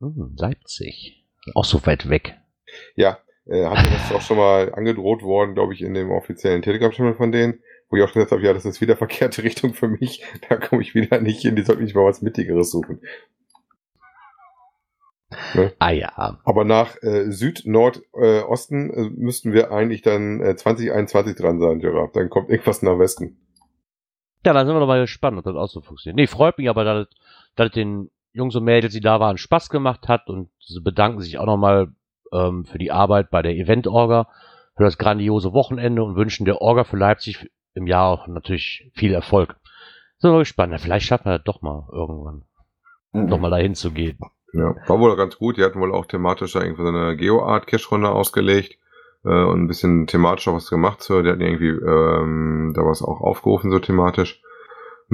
Hm, 0.00 0.34
Leipzig. 0.36 1.24
Auch 1.54 1.64
so 1.64 1.84
weit 1.86 2.08
weg. 2.08 2.38
Ja, 2.96 3.18
äh, 3.46 3.64
hatte 3.64 3.90
das 3.90 4.12
auch 4.12 4.22
schon 4.22 4.36
mal 4.38 4.72
angedroht 4.74 5.22
worden, 5.22 5.54
glaube 5.54 5.74
ich, 5.74 5.82
in 5.82 5.94
dem 5.94 6.10
offiziellen 6.10 6.62
Telegram-Channel 6.62 7.14
von 7.14 7.32
denen, 7.32 7.60
wo 7.90 7.96
ich 7.96 8.02
auch 8.02 8.12
gesagt 8.12 8.32
habe, 8.32 8.42
ja, 8.42 8.52
das 8.52 8.64
ist 8.64 8.80
wieder 8.80 8.96
verkehrte 8.96 9.42
Richtung 9.42 9.74
für 9.74 9.88
mich. 9.88 10.24
Da 10.48 10.56
komme 10.56 10.82
ich 10.82 10.94
wieder 10.94 11.20
nicht 11.20 11.42
hin, 11.42 11.56
die 11.56 11.62
sollten 11.62 11.84
nicht 11.84 11.94
mal 11.94 12.04
was 12.04 12.22
Mittigeres 12.22 12.70
suchen. 12.70 13.00
Ah 15.78 15.90
ja. 15.90 16.38
Aber 16.44 16.64
nach 16.64 16.96
äh, 17.02 17.30
Süd-Nord-Osten 17.30 18.90
äh, 18.90 19.10
müssten 19.10 19.52
wir 19.52 19.72
eigentlich 19.72 20.02
dann 20.02 20.40
äh, 20.40 20.56
2021 20.56 21.36
dran 21.36 21.58
sein, 21.58 21.80
Gerard. 21.80 22.14
Dann 22.14 22.30
kommt 22.30 22.50
irgendwas 22.50 22.82
nach 22.82 22.98
Westen. 22.98 23.36
Ja, 24.46 24.52
dann 24.52 24.66
sind 24.66 24.76
wir 24.76 24.80
doch 24.80 24.86
mal 24.86 25.00
gespannt, 25.00 25.38
ob 25.38 25.44
das 25.44 25.56
auch 25.56 25.68
so 25.68 25.80
funktioniert. 25.80 26.16
Nee, 26.16 26.26
freut 26.26 26.58
mich 26.58 26.68
aber, 26.68 26.84
dass, 26.84 27.08
dass 27.56 27.72
den 27.72 28.10
Jungs 28.32 28.54
und 28.54 28.64
Mädels, 28.64 28.92
die 28.92 29.00
da 29.00 29.20
waren, 29.20 29.38
Spaß 29.38 29.70
gemacht 29.70 30.06
hat 30.08 30.28
und 30.28 30.50
sie 30.60 30.80
bedanken 30.80 31.20
sich 31.20 31.38
auch 31.38 31.46
nochmal 31.46 31.88
ähm, 32.32 32.64
für 32.64 32.78
die 32.78 32.92
Arbeit 32.92 33.30
bei 33.30 33.42
der 33.42 33.54
Event-Orga, 33.56 34.28
für 34.76 34.84
das 34.84 34.98
grandiose 34.98 35.52
Wochenende 35.52 36.02
und 36.02 36.16
wünschen 36.16 36.44
der 36.44 36.60
Orga 36.60 36.84
für 36.84 36.96
Leipzig 36.96 37.50
im 37.74 37.86
Jahr 37.86 38.08
auch 38.08 38.26
natürlich 38.26 38.90
viel 38.94 39.12
Erfolg. 39.12 39.56
Sind 40.18 40.32
wir 40.32 40.38
gespannt. 40.38 40.78
Vielleicht 40.80 41.06
schaffen 41.06 41.26
wir 41.26 41.38
das 41.38 41.44
doch 41.44 41.62
mal 41.62 41.88
irgendwann, 41.92 42.44
nochmal 43.12 43.50
dahin 43.50 43.74
zu 43.74 43.90
gehen. 43.90 44.18
Ja, 44.52 44.74
war 44.86 45.00
wohl 45.00 45.16
ganz 45.16 45.36
gut. 45.36 45.56
Die 45.56 45.64
hatten 45.64 45.80
wohl 45.80 45.92
auch 45.92 46.06
thematisch 46.06 46.52
da 46.52 46.62
irgendwie 46.62 46.82
so 46.82 46.88
eine 46.88 47.16
Geo-Art-Cache-Runde 47.16 48.08
ausgelegt. 48.08 48.78
äh, 49.24 49.44
und 49.44 49.62
ein 49.62 49.68
bisschen 49.68 50.06
thematisch 50.06 50.48
auch 50.48 50.54
was 50.54 50.70
gemacht. 50.70 51.02
So, 51.02 51.22
der 51.22 51.32
hat 51.32 51.40
irgendwie 51.40 51.68
ähm, 51.68 52.72
da 52.76 52.82
was 52.84 53.02
auch 53.02 53.20
aufgerufen, 53.20 53.70
so 53.70 53.78
thematisch. 53.78 54.40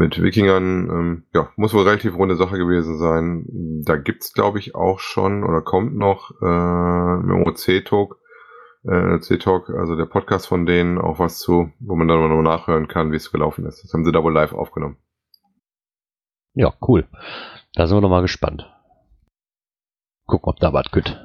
Mit 0.00 0.22
Wikingern, 0.22 0.88
ähm, 0.88 1.26
ja, 1.34 1.52
muss 1.56 1.74
wohl 1.74 1.82
relativ 1.82 2.16
runde 2.16 2.34
Sache 2.34 2.56
gewesen 2.56 2.96
sein. 2.96 3.44
Da 3.84 3.96
gibt's, 3.96 4.32
glaube 4.32 4.58
ich, 4.58 4.74
auch 4.74 4.98
schon 4.98 5.44
oder 5.44 5.60
kommt 5.60 5.94
noch 5.94 6.30
äh, 6.40 7.20
im 7.20 7.44
OC-Talk, 7.46 8.16
äh, 8.84 9.20
C-Talk, 9.20 9.68
also 9.68 9.96
der 9.96 10.06
Podcast 10.06 10.46
von 10.46 10.64
denen, 10.64 10.96
auch 10.96 11.18
was 11.18 11.38
zu, 11.38 11.70
wo 11.80 11.96
man 11.96 12.08
dann 12.08 12.18
mal 12.18 12.42
nachhören 12.42 12.88
kann, 12.88 13.12
wie 13.12 13.16
es 13.16 13.30
gelaufen 13.30 13.66
ist. 13.66 13.84
Das 13.84 13.92
haben 13.92 14.06
sie 14.06 14.10
da 14.10 14.22
wohl 14.24 14.32
live 14.32 14.54
aufgenommen. 14.54 14.96
Ja, 16.54 16.72
cool. 16.88 17.06
Da 17.74 17.86
sind 17.86 17.98
wir 17.98 18.00
noch 18.00 18.08
mal 18.08 18.22
gespannt. 18.22 18.74
Gucken, 20.26 20.48
ob 20.48 20.60
da 20.60 20.72
was 20.72 20.90
geht. 20.90 21.20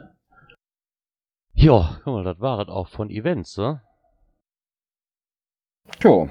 Ja, 1.53 2.01
guck 2.03 2.13
mal, 2.13 2.26
das 2.26 2.41
war 2.41 2.59
es 2.59 2.67
auch 2.67 2.89
von 2.89 3.09
Events, 3.09 3.55
ne? 3.55 3.82
Tja, 6.01 6.28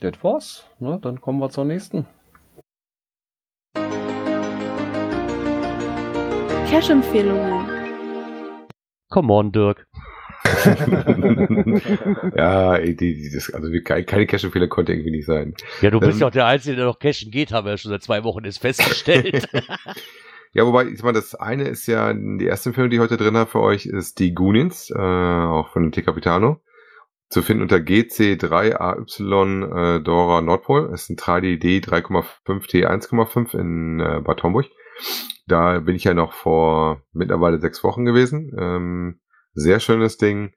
das 0.00 0.22
war's. 0.22 0.64
Ne? 0.78 0.98
Dann 1.02 1.20
kommen 1.20 1.40
wir 1.40 1.50
zur 1.50 1.64
nächsten. 1.64 2.06
Cash-Empfehlungen. 6.68 7.66
Come 9.10 9.32
on, 9.32 9.52
Dirk. 9.52 9.86
ja, 12.36 12.78
die, 12.78 12.96
die, 12.96 13.30
das, 13.34 13.52
also 13.52 13.68
keine 13.84 14.26
Cash-Fehler 14.26 14.68
konnte 14.68 14.92
irgendwie 14.92 15.10
nicht 15.10 15.26
sein. 15.26 15.54
Ja, 15.80 15.90
du 15.90 15.98
bist 16.00 16.14
Ähm, 16.14 16.20
ja 16.20 16.26
auch 16.26 16.32
der 16.32 16.46
Einzige, 16.46 16.76
der 16.76 16.84
noch 16.86 16.98
cashen 16.98 17.30
geht, 17.30 17.52
haben 17.52 17.64
wir 17.66 17.72
ja 17.72 17.78
schon 17.78 17.90
seit 17.90 18.02
zwei 18.02 18.24
Wochen 18.24 18.44
ist 18.44 18.58
festgestellt. 18.58 19.48
Ja, 20.54 20.64
wobei, 20.66 20.86
ich 20.86 21.02
meine, 21.02 21.18
das 21.18 21.34
eine 21.34 21.64
ist 21.64 21.86
ja, 21.86 22.12
die 22.12 22.46
erste 22.46 22.70
Empfehlung, 22.70 22.88
die 22.88 22.96
ich 22.96 23.02
heute 23.02 23.18
drin 23.18 23.36
habe 23.36 23.50
für 23.50 23.60
euch, 23.60 23.84
ist 23.84 24.18
die 24.18 24.34
Goonies, 24.34 24.90
äh, 24.90 24.98
auch 24.98 25.68
von 25.68 25.92
T. 25.92 26.00
Capitano. 26.02 26.62
Zu 27.28 27.42
finden 27.42 27.62
unter 27.62 27.76
GC3AY 27.76 29.98
äh, 29.98 30.00
Dora 30.00 30.40
Nordpol. 30.40 30.88
Das 30.90 31.02
ist 31.02 31.10
ein 31.10 31.16
3DD 31.16 31.84
3,5T 31.84 32.86
1,5 32.86 33.58
in 33.58 34.00
äh, 34.00 34.20
Bad 34.22 34.42
Homburg. 34.42 34.66
Da 35.46 35.80
bin 35.80 35.94
ich 35.94 36.04
ja 36.04 36.14
noch 36.14 36.32
vor 36.32 37.02
mittlerweile 37.12 37.60
sechs 37.60 37.84
Wochen 37.84 38.04
gewesen. 38.04 38.52
Ähm, 38.58 39.20
sehr 39.52 39.80
schönes 39.80 40.16
Ding. 40.16 40.52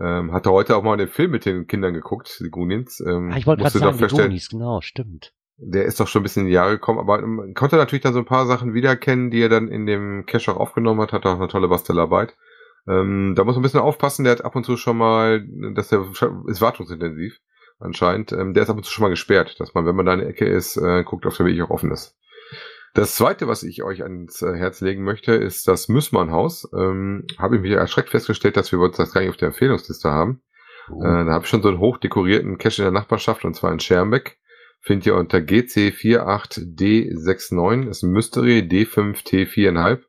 Ähm, 0.00 0.32
hatte 0.32 0.50
heute 0.50 0.76
auch 0.76 0.82
mal 0.82 0.96
den 0.96 1.08
Film 1.08 1.32
mit 1.32 1.44
den 1.44 1.66
Kindern 1.66 1.92
geguckt, 1.92 2.40
die 2.40 2.50
Goonies. 2.50 3.02
Ähm, 3.06 3.30
ah, 3.32 3.36
ich 3.36 3.46
wollte 3.46 3.62
gerade 3.62 3.78
sagen, 3.78 3.98
die 3.98 4.06
Goonies, 4.06 4.48
genau, 4.48 4.80
stimmt. 4.80 5.34
der 5.58 5.84
ist 5.84 6.00
doch 6.00 6.08
schon 6.08 6.20
ein 6.20 6.22
bisschen 6.22 6.42
in 6.42 6.48
die 6.48 6.54
Jahre 6.54 6.72
gekommen, 6.72 6.98
aber 6.98 7.20
man 7.26 7.52
konnte 7.54 7.76
natürlich 7.76 8.02
dann 8.02 8.14
so 8.14 8.20
ein 8.20 8.24
paar 8.24 8.46
Sachen 8.46 8.72
wiedererkennen, 8.72 9.30
die 9.30 9.42
er 9.42 9.50
dann 9.50 9.68
in 9.68 9.86
dem 9.86 10.24
Cache 10.24 10.52
auch 10.52 10.56
aufgenommen 10.56 11.02
hat, 11.02 11.12
hat 11.12 11.26
auch 11.26 11.36
eine 11.36 11.48
tolle 11.48 11.68
Bastelarbeit. 11.68 12.34
Ähm, 12.88 13.34
da 13.36 13.44
muss 13.44 13.54
man 13.54 13.60
ein 13.60 13.62
bisschen 13.62 13.80
aufpassen, 13.80 14.24
der 14.24 14.32
hat 14.32 14.44
ab 14.44 14.56
und 14.56 14.64
zu 14.64 14.76
schon 14.76 14.96
mal, 14.96 15.46
dass 15.74 15.88
der 15.88 16.04
ist 16.46 16.60
wartungsintensiv 16.60 17.38
anscheinend, 17.78 18.32
ähm, 18.32 18.54
der 18.54 18.64
ist 18.64 18.70
ab 18.70 18.76
und 18.76 18.84
zu 18.84 18.92
schon 18.92 19.02
mal 19.02 19.08
gesperrt, 19.08 19.60
dass 19.60 19.74
man, 19.74 19.86
wenn 19.86 19.94
man 19.96 20.06
da 20.06 20.14
in 20.14 20.20
der 20.20 20.28
Ecke 20.28 20.46
ist, 20.46 20.76
äh, 20.76 21.04
guckt, 21.04 21.26
ob 21.26 21.36
der 21.36 21.46
wirklich 21.46 21.62
auch 21.62 21.70
offen 21.70 21.92
ist. 21.92 22.16
Das 22.94 23.14
zweite, 23.14 23.48
was 23.48 23.62
ich 23.62 23.82
euch 23.82 24.02
ans 24.02 24.42
äh, 24.42 24.54
Herz 24.54 24.82
legen 24.82 25.02
möchte, 25.02 25.32
ist 25.32 25.66
das 25.66 25.88
Müssmann-Haus. 25.88 26.68
Ähm, 26.76 27.26
Habe 27.38 27.56
ich 27.56 27.62
mich 27.62 27.72
erschreckt 27.72 28.10
festgestellt, 28.10 28.58
dass 28.58 28.70
wir 28.70 28.78
uns 28.80 28.98
das 28.98 29.12
gar 29.12 29.22
nicht 29.22 29.30
auf 29.30 29.38
der 29.38 29.48
Empfehlungsliste 29.48 30.10
haben. 30.10 30.42
Uh, 30.90 31.02
Äh, 31.02 31.24
da 31.24 31.32
habe 31.32 31.44
ich 31.44 31.50
schon 31.50 31.62
so 31.62 31.68
einen 31.68 31.78
hochdekorierten 31.78 32.58
Cache 32.58 32.82
in 32.82 32.84
der 32.84 32.92
Nachbarschaft 32.92 33.46
und 33.46 33.54
zwar 33.54 33.72
in 33.72 33.80
Schermbeck. 33.80 34.36
Findet 34.80 35.06
ihr 35.06 35.14
unter 35.14 35.38
GC48D69, 35.38 37.88
ist 37.88 38.02
ein 38.02 38.10
Mystery 38.10 38.68
D5T4,5. 38.68 40.00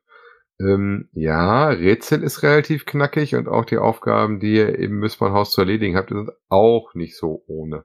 Ähm, 0.60 1.08
ja, 1.12 1.68
Rätsel 1.68 2.22
ist 2.22 2.42
relativ 2.42 2.86
knackig 2.86 3.34
und 3.34 3.48
auch 3.48 3.64
die 3.64 3.78
Aufgaben, 3.78 4.38
die 4.38 4.54
ihr 4.54 4.78
im 4.78 4.98
Müssmannhaus 4.98 5.50
zu 5.50 5.60
erledigen 5.60 5.96
habt, 5.96 6.10
sind 6.10 6.30
auch 6.48 6.94
nicht 6.94 7.16
so 7.16 7.42
ohne. 7.46 7.84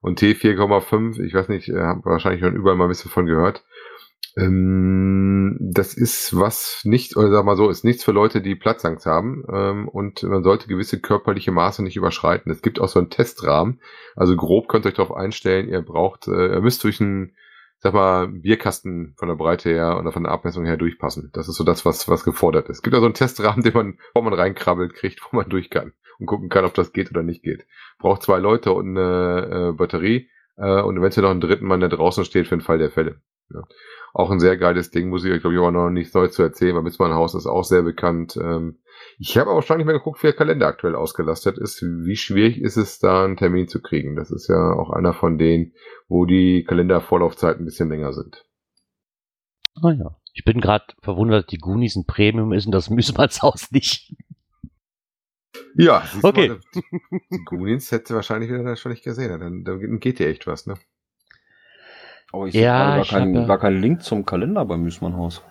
Und 0.00 0.20
T4,5, 0.20 1.20
ich 1.22 1.34
weiß 1.34 1.48
nicht, 1.48 1.68
äh, 1.68 1.80
habt 1.80 2.04
wahrscheinlich 2.04 2.42
schon 2.42 2.54
überall 2.54 2.76
mal 2.76 2.84
ein 2.84 2.90
bisschen 2.90 3.10
von 3.10 3.26
gehört. 3.26 3.64
Ähm, 4.36 5.56
das 5.60 5.94
ist 5.94 6.36
was 6.36 6.80
nicht, 6.84 7.16
oder 7.16 7.30
sag 7.30 7.44
mal 7.44 7.56
so, 7.56 7.70
ist 7.70 7.84
nichts 7.84 8.04
für 8.04 8.12
Leute, 8.12 8.40
die 8.40 8.54
Platzangst 8.54 9.06
haben. 9.06 9.44
Ähm, 9.52 9.88
und 9.88 10.22
man 10.24 10.42
sollte 10.42 10.68
gewisse 10.68 11.00
körperliche 11.00 11.52
Maße 11.52 11.82
nicht 11.82 11.96
überschreiten. 11.96 12.50
Es 12.50 12.62
gibt 12.62 12.80
auch 12.80 12.88
so 12.88 12.98
einen 12.98 13.10
Testrahmen. 13.10 13.80
Also 14.16 14.36
grob 14.36 14.68
könnt 14.68 14.86
ihr 14.86 14.88
euch 14.88 14.94
darauf 14.94 15.16
einstellen, 15.16 15.68
ihr 15.68 15.82
braucht, 15.82 16.28
äh, 16.28 16.54
ihr 16.54 16.60
müsst 16.60 16.82
durch 16.84 17.00
einen, 17.00 17.36
sag 17.84 17.92
mal, 17.92 18.28
Bierkasten 18.28 19.14
von 19.18 19.28
der 19.28 19.36
Breite 19.36 19.68
her 19.68 19.98
oder 20.00 20.10
von 20.10 20.22
der 20.22 20.32
Abmessung 20.32 20.64
her 20.64 20.78
durchpassen. 20.78 21.28
Das 21.34 21.48
ist 21.48 21.56
so 21.56 21.64
das, 21.64 21.84
was, 21.84 22.08
was 22.08 22.24
gefordert 22.24 22.70
ist. 22.70 22.78
Es 22.78 22.82
gibt 22.82 22.94
also 22.94 23.04
einen 23.04 23.14
Testrahmen, 23.14 23.62
den 23.62 23.74
man, 23.74 23.98
wo 24.14 24.22
man 24.22 24.32
reinkrabbelt 24.32 24.94
kriegt, 24.94 25.20
wo 25.22 25.36
man 25.36 25.50
durch 25.50 25.68
kann 25.68 25.92
und 26.18 26.24
gucken 26.24 26.48
kann, 26.48 26.64
ob 26.64 26.72
das 26.72 26.94
geht 26.94 27.10
oder 27.10 27.22
nicht 27.22 27.42
geht. 27.42 27.66
Braucht 27.98 28.22
zwei 28.22 28.38
Leute 28.38 28.72
und 28.72 28.96
eine 28.96 29.70
äh, 29.70 29.72
Batterie 29.76 30.30
äh, 30.56 30.80
und 30.80 30.96
es 31.04 31.16
noch 31.18 31.30
einen 31.30 31.42
dritten 31.42 31.66
Mann, 31.66 31.80
der 31.80 31.90
draußen 31.90 32.24
steht 32.24 32.48
für 32.48 32.56
den 32.56 32.62
Fall 32.62 32.78
der 32.78 32.90
Fälle. 32.90 33.20
Ja. 33.52 33.62
Auch 34.12 34.30
ein 34.30 34.40
sehr 34.40 34.56
geiles 34.56 34.90
Ding, 34.90 35.08
muss 35.10 35.24
ich 35.24 35.32
euch, 35.32 35.40
glaube 35.40 35.54
ich, 35.54 35.60
auch 35.60 35.70
noch 35.70 35.90
nichts 35.90 36.14
Neues 36.14 36.32
zu 36.32 36.42
erzählen, 36.42 36.74
weil 36.74 36.82
Mitzmann 36.82 37.12
Haus 37.14 37.34
ist 37.34 37.46
auch 37.46 37.64
sehr 37.64 37.82
bekannt. 37.82 38.36
Ähm, 38.36 38.78
ich 39.18 39.36
habe 39.36 39.50
aber 39.50 39.60
nicht 39.76 39.86
mehr 39.86 39.96
geguckt, 39.98 40.22
wie 40.22 40.28
der 40.28 40.36
Kalender 40.36 40.66
aktuell 40.66 40.94
ausgelastet 40.94 41.58
ist. 41.58 41.82
Wie 41.82 42.16
schwierig 42.16 42.60
ist 42.60 42.76
es, 42.76 42.98
da 42.98 43.24
einen 43.24 43.36
Termin 43.36 43.68
zu 43.68 43.82
kriegen? 43.82 44.16
Das 44.16 44.30
ist 44.30 44.48
ja 44.48 44.72
auch 44.72 44.90
einer 44.90 45.12
von 45.12 45.36
denen, 45.38 45.72
wo 46.08 46.24
die 46.26 46.64
Kalendervorlaufzeiten 46.64 47.62
ein 47.62 47.66
bisschen 47.66 47.88
länger 47.90 48.12
sind. 48.12 48.44
ah 49.82 49.92
ja. 49.92 50.16
Ich 50.36 50.44
bin 50.44 50.60
gerade 50.60 50.86
verwundert, 51.00 51.44
dass 51.44 51.50
die 51.50 51.58
Goonies 51.58 51.94
ein 51.94 52.06
Premium 52.06 52.52
ist 52.52 52.66
und 52.66 52.72
das 52.72 52.90
Müsmannshaus 52.90 53.70
nicht. 53.70 54.16
Ja, 55.76 56.04
Okay. 56.22 56.48
mal, 56.48 56.60
die 57.30 57.44
Goonies 57.44 57.92
hätte 57.92 58.14
wahrscheinlich 58.14 58.50
wieder 58.50 58.74
schon 58.76 58.90
nicht 58.92 59.04
gesehen. 59.04 59.38
Dann, 59.38 59.62
dann 59.64 60.00
geht 60.00 60.18
dir 60.18 60.28
echt 60.28 60.46
was, 60.46 60.66
ne? 60.66 60.74
Aber 62.34 62.46
ich 62.48 62.54
Ja, 62.54 63.00
ich 63.00 63.10
gar, 63.10 63.24
ja- 63.26 63.46
gar 63.46 63.58
keinen 63.58 63.80
Link 63.80 64.02
zum 64.02 64.26
Kalender 64.26 64.64
beim 64.64 64.82
Müßmannhaus. 64.82 65.42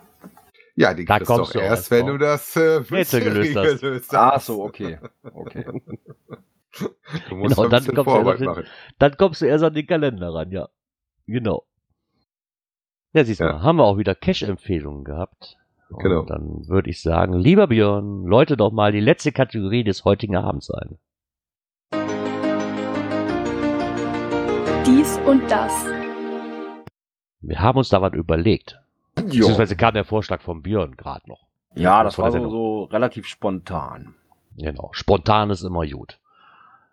Ja, 0.76 0.92
die 0.92 1.04
Da 1.06 1.16
kriegst 1.16 1.28
kommst 1.30 1.54
doch 1.54 1.60
du 1.60 1.64
erst, 1.64 1.90
wenn 1.90 2.06
du 2.06 2.18
das 2.18 2.56
äh, 2.56 2.82
Rätsel 2.90 3.20
gelöst 3.24 3.56
hast. 3.56 3.80
gelöst 3.80 4.14
Ach 4.14 4.32
hast. 4.34 4.46
so, 4.46 4.62
okay. 4.62 4.98
okay. 5.32 5.64
Du 7.30 7.36
musst 7.36 7.56
Genau, 7.56 7.68
dann 7.68 7.84
kommst 7.84 7.96
du 7.96 8.04
Vorarbeit 8.04 8.40
machen. 8.40 8.64
Dann 8.98 9.16
kommst 9.16 9.40
du 9.40 9.46
erst 9.46 9.64
an 9.64 9.72
den 9.72 9.86
Kalender 9.86 10.34
ran, 10.34 10.50
ja. 10.50 10.68
Genau. 11.26 11.64
Ja, 13.14 13.24
siehst 13.24 13.40
du 13.40 13.44
Ja. 13.44 13.52
mal, 13.54 13.62
haben 13.62 13.76
wir 13.76 13.84
auch 13.84 13.96
wieder 13.96 14.14
Cash-Empfehlungen 14.14 15.04
gehabt. 15.04 15.56
Und 15.88 16.02
Genau. 16.02 16.22
Dann 16.24 16.68
würde 16.68 16.90
ich 16.90 17.00
sagen, 17.00 17.32
lieber 17.32 17.68
Björn, 17.68 18.24
läute 18.24 18.56
doch 18.58 18.72
mal 18.72 18.92
die 18.92 19.00
letzte 19.00 19.32
Kategorie 19.32 19.84
des 19.84 20.04
heutigen 20.04 20.36
Abends 20.36 20.70
ein. 20.70 20.98
Dies 24.84 25.18
und 25.24 25.48
das. 25.50 25.72
Wir 27.46 27.60
haben 27.60 27.78
uns 27.78 27.88
da 27.88 28.00
was 28.00 28.12
überlegt. 28.12 28.80
Beziehungsweise 29.14 29.76
kam 29.76 29.94
der 29.94 30.04
Vorschlag 30.04 30.40
von 30.40 30.62
Björn 30.62 30.96
gerade 30.96 31.28
noch. 31.28 31.46
Ja, 31.74 32.02
das 32.04 32.18
war 32.18 32.30
so, 32.30 32.48
so 32.48 32.84
relativ 32.84 33.26
spontan. 33.26 34.14
Genau. 34.56 34.90
Spontan 34.92 35.50
ist 35.50 35.62
immer 35.62 35.86
gut. 35.86 36.18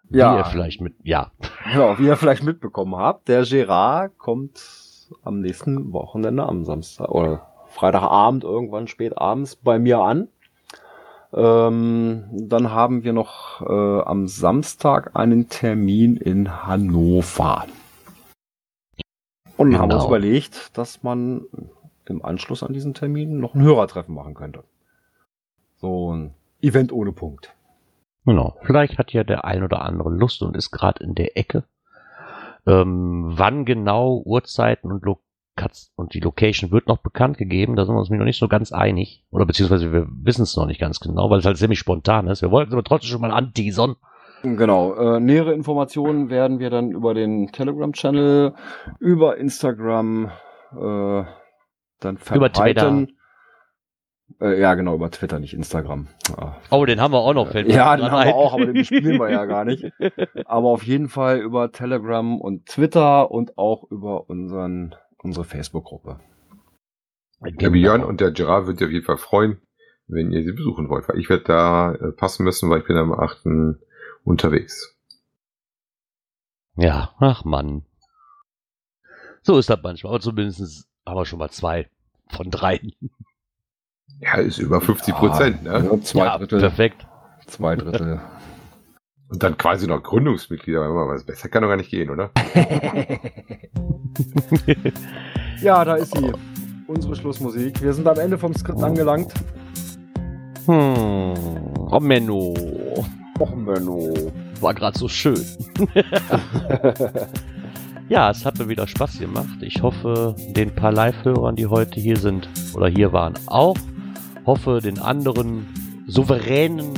Ja. 0.10 0.34
Wie 0.34 0.40
ihr 0.40 0.46
vielleicht 0.46 0.82
mit, 0.82 0.96
ja. 1.04 1.32
Genau, 1.72 1.98
wie 1.98 2.08
ihr 2.08 2.18
vielleicht 2.18 2.44
mitbekommen 2.44 2.96
habt, 2.96 3.28
der 3.28 3.44
Gerard 3.44 4.18
kommt 4.18 4.60
am 5.24 5.40
nächsten 5.40 5.94
Wochenende 5.94 6.44
am 6.44 6.66
Samstag 6.66 7.10
oder 7.10 7.48
Freitagabend 7.68 8.44
irgendwann 8.44 8.88
spät 8.88 9.18
abends 9.18 9.56
bei 9.56 9.80
mir 9.80 10.00
an. 10.00 10.28
Ähm, 11.34 12.26
dann 12.32 12.72
haben 12.72 13.04
wir 13.04 13.14
noch 13.14 13.62
äh, 13.62 14.02
am 14.02 14.28
Samstag 14.28 15.16
einen 15.16 15.48
Termin 15.48 16.18
in 16.18 16.66
Hannover. 16.66 17.66
Und 19.62 19.78
haben 19.78 19.92
uns 19.92 20.04
Genau. 20.04 20.08
überlegt, 20.08 20.78
dass 20.78 21.04
man 21.04 21.46
im 22.06 22.24
Anschluss 22.26 22.64
an 22.64 22.74
diesen 22.74 22.94
Termin 22.94 23.40
noch 23.40 23.54
ein 23.56 23.62
Hörertreffen 23.62 24.14
machen 24.14 24.34
könnte. 24.34 24.64
So 25.78 26.14
ein 26.14 26.34
Event 26.62 26.92
ohne 26.92 27.12
Punkt. 27.12 27.54
Genau. 28.26 28.58
Vielleicht 28.64 28.98
hat 28.98 29.14
ja 29.14 29.24
der 29.24 29.46
ein 29.46 29.64
oder 29.64 29.82
andere 29.82 30.10
Lust 30.12 30.42
und 30.44 30.56
ist 30.56 30.72
gerade 30.72 31.04
in 31.04 31.16
der 31.16 31.38
Ecke. 31.38 31.64
Ähm, 32.68 33.32
wann 33.36 33.66
genau, 33.66 34.22
Uhrzeiten 34.24 34.92
und, 34.92 35.04
Lokat 35.04 35.90
und 35.96 36.14
die 36.14 36.20
Location 36.20 36.72
wird 36.72 36.88
noch 36.88 37.00
bekannt 37.00 37.38
gegeben. 37.40 37.76
Da 37.76 37.86
sind 37.86 37.96
wir 37.96 38.00
uns 38.00 38.10
noch 38.12 38.24
nicht 38.24 38.38
so 38.38 38.48
ganz 38.48 38.72
einig. 38.72 39.24
Oder 39.32 39.46
beziehungsweise 39.46 39.92
wir 39.92 40.08
wissen 40.10 40.44
es 40.44 40.56
noch 40.56 40.68
nicht 40.68 40.80
ganz 40.80 41.00
genau, 41.00 41.30
weil 41.30 41.40
es 41.40 41.46
halt 41.46 41.58
ziemlich 41.58 41.80
spontan 41.80 42.28
ist. 42.28 42.42
Wir 42.44 42.52
wollten 42.52 42.70
es 42.70 42.74
aber 42.74 42.84
trotzdem 42.84 43.10
schon 43.10 43.22
mal 43.22 43.32
anteasern. 43.32 43.96
Genau. 44.44 44.94
Äh, 44.96 45.20
nähere 45.20 45.54
Informationen 45.54 46.30
werden 46.30 46.60
wir 46.60 46.70
dann 46.70 46.92
über 46.92 47.14
den 47.14 47.52
Telegram-Channel, 47.52 48.54
über 49.00 49.38
Instagram, 49.38 50.32
äh, 50.72 51.24
dann 52.00 52.16
Über 52.16 52.50
verbreiten. 52.50 53.18
Äh, 54.40 54.60
ja, 54.60 54.74
genau, 54.76 54.96
über 54.96 55.12
Twitter, 55.12 55.40
nicht 55.40 55.54
Instagram. 55.54 56.08
Ja, 56.30 56.58
Oh, 56.70 56.86
den 56.86 57.02
haben 57.02 57.14
wir 57.14 57.20
auch 57.20 57.34
noch. 57.34 57.54
ja 57.54 57.62
den 57.64 57.76
haben 57.78 58.02
wir 58.02 58.18
ein. 58.18 58.34
auch, 58.34 58.54
aber 58.54 58.66
den 58.66 58.74
bespielen 58.74 59.20
wir 59.20 59.30
ja 59.30 59.46
gar 59.46 59.66
nicht. 59.66 59.92
Aber 60.46 60.70
auf 60.70 60.84
jeden 60.84 61.10
Fall 61.10 61.40
über 61.40 61.72
Telegram 61.72 62.40
und 62.40 62.66
Twitter 62.66 63.30
und 63.30 63.58
auch 63.58 63.84
über 63.92 64.30
unseren, 64.30 64.96
unsere 65.18 65.46
Facebook-Gruppe. 65.46 66.20
Der. 67.42 67.70
Björn 67.72 68.04
und 68.04 68.22
der 68.22 68.32
Gerard 68.32 68.68
würden 68.68 68.78
sich 68.78 68.88
auf 68.88 68.94
jeden 68.94 69.06
Fall 69.06 69.18
freuen, 69.18 69.62
wenn 70.08 70.32
ihr 70.32 70.44
sie 70.44 70.54
besuchen 70.54 70.90
wollt. 70.90 71.10
Weil 71.10 71.20
ich 71.20 71.30
werde 71.30 71.44
da 71.44 71.94
äh, 71.94 72.12
passen 72.12 72.44
müssen, 72.44 72.70
weil 72.70 72.80
ich 72.80 72.88
bin 72.88 72.98
am 72.98 73.12
8. 73.12 73.46
unterwegs. 74.24 74.96
Ja, 76.76 77.14
ach 77.20 77.44
Mann. 77.44 77.84
So 79.44 79.58
ist 79.58 79.70
das 79.70 79.80
manchmal. 79.84 80.14
Aber 80.14 80.22
zumindest 80.22 80.88
haben 81.06 81.18
wir 81.18 81.26
schon 81.26 81.40
mal 81.40 81.50
zwei 81.50 81.90
von 82.30 82.50
drei. 82.50 82.80
Ja, 84.20 84.36
ist 84.36 84.60
über 84.60 84.80
50 84.82 85.16
Prozent, 85.16 85.64
ne? 85.64 85.72
Ja, 85.72 86.02
zwei 86.02 86.26
ja, 86.26 86.38
Drittel. 86.38 86.60
perfekt. 86.60 87.08
Zwei 87.48 87.76
Drittel. 87.76 88.22
Und 89.30 89.42
dann 89.44 89.58
quasi 89.58 89.88
noch 89.88 90.04
Gründungsmitglieder. 90.04 90.82
Was 90.82 91.26
besser 91.26 91.48
kann 91.48 91.64
doch 91.64 91.70
gar 91.70 91.78
nicht 91.78 91.90
gehen, 91.90 92.10
oder? 92.10 92.32
ja, 95.62 95.86
da 95.86 95.96
ist 95.96 96.14
sie. 96.18 96.34
Unsere 96.88 97.16
Schlussmusik. 97.16 97.82
Wir 97.82 97.94
sind 97.94 98.06
am 98.10 98.20
Ende 98.20 98.38
vom 98.38 98.54
Skript 98.54 98.84
angelangt. 98.84 99.34
Hm. 100.66 101.34
Oh 101.90 102.00
Menno. 102.02 102.54
Och, 103.42 103.56
Menno. 103.56 104.14
War 104.60 104.76
gerade 104.76 104.96
so 104.96 105.08
schön. 105.08 105.44
ja, 108.08 108.30
es 108.30 108.46
hat 108.46 108.60
mir 108.60 108.70
wieder 108.70 108.86
Spaß 108.86 109.18
gemacht. 109.18 109.58
Ich 109.62 109.82
hoffe, 109.82 110.36
den 110.50 110.70
paar 110.76 110.92
Live-Hörern, 110.92 111.56
die 111.56 111.66
heute 111.66 112.00
hier 112.00 112.18
sind 112.18 112.48
oder 112.76 112.88
hier 112.88 113.12
waren, 113.14 113.34
auch. 113.48 113.76
Hoffe, 114.46 114.80
den 114.80 115.00
anderen 115.00 115.66
souveränen 116.06 116.94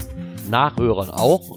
Nachhörern 0.49 1.09
auch. 1.11 1.55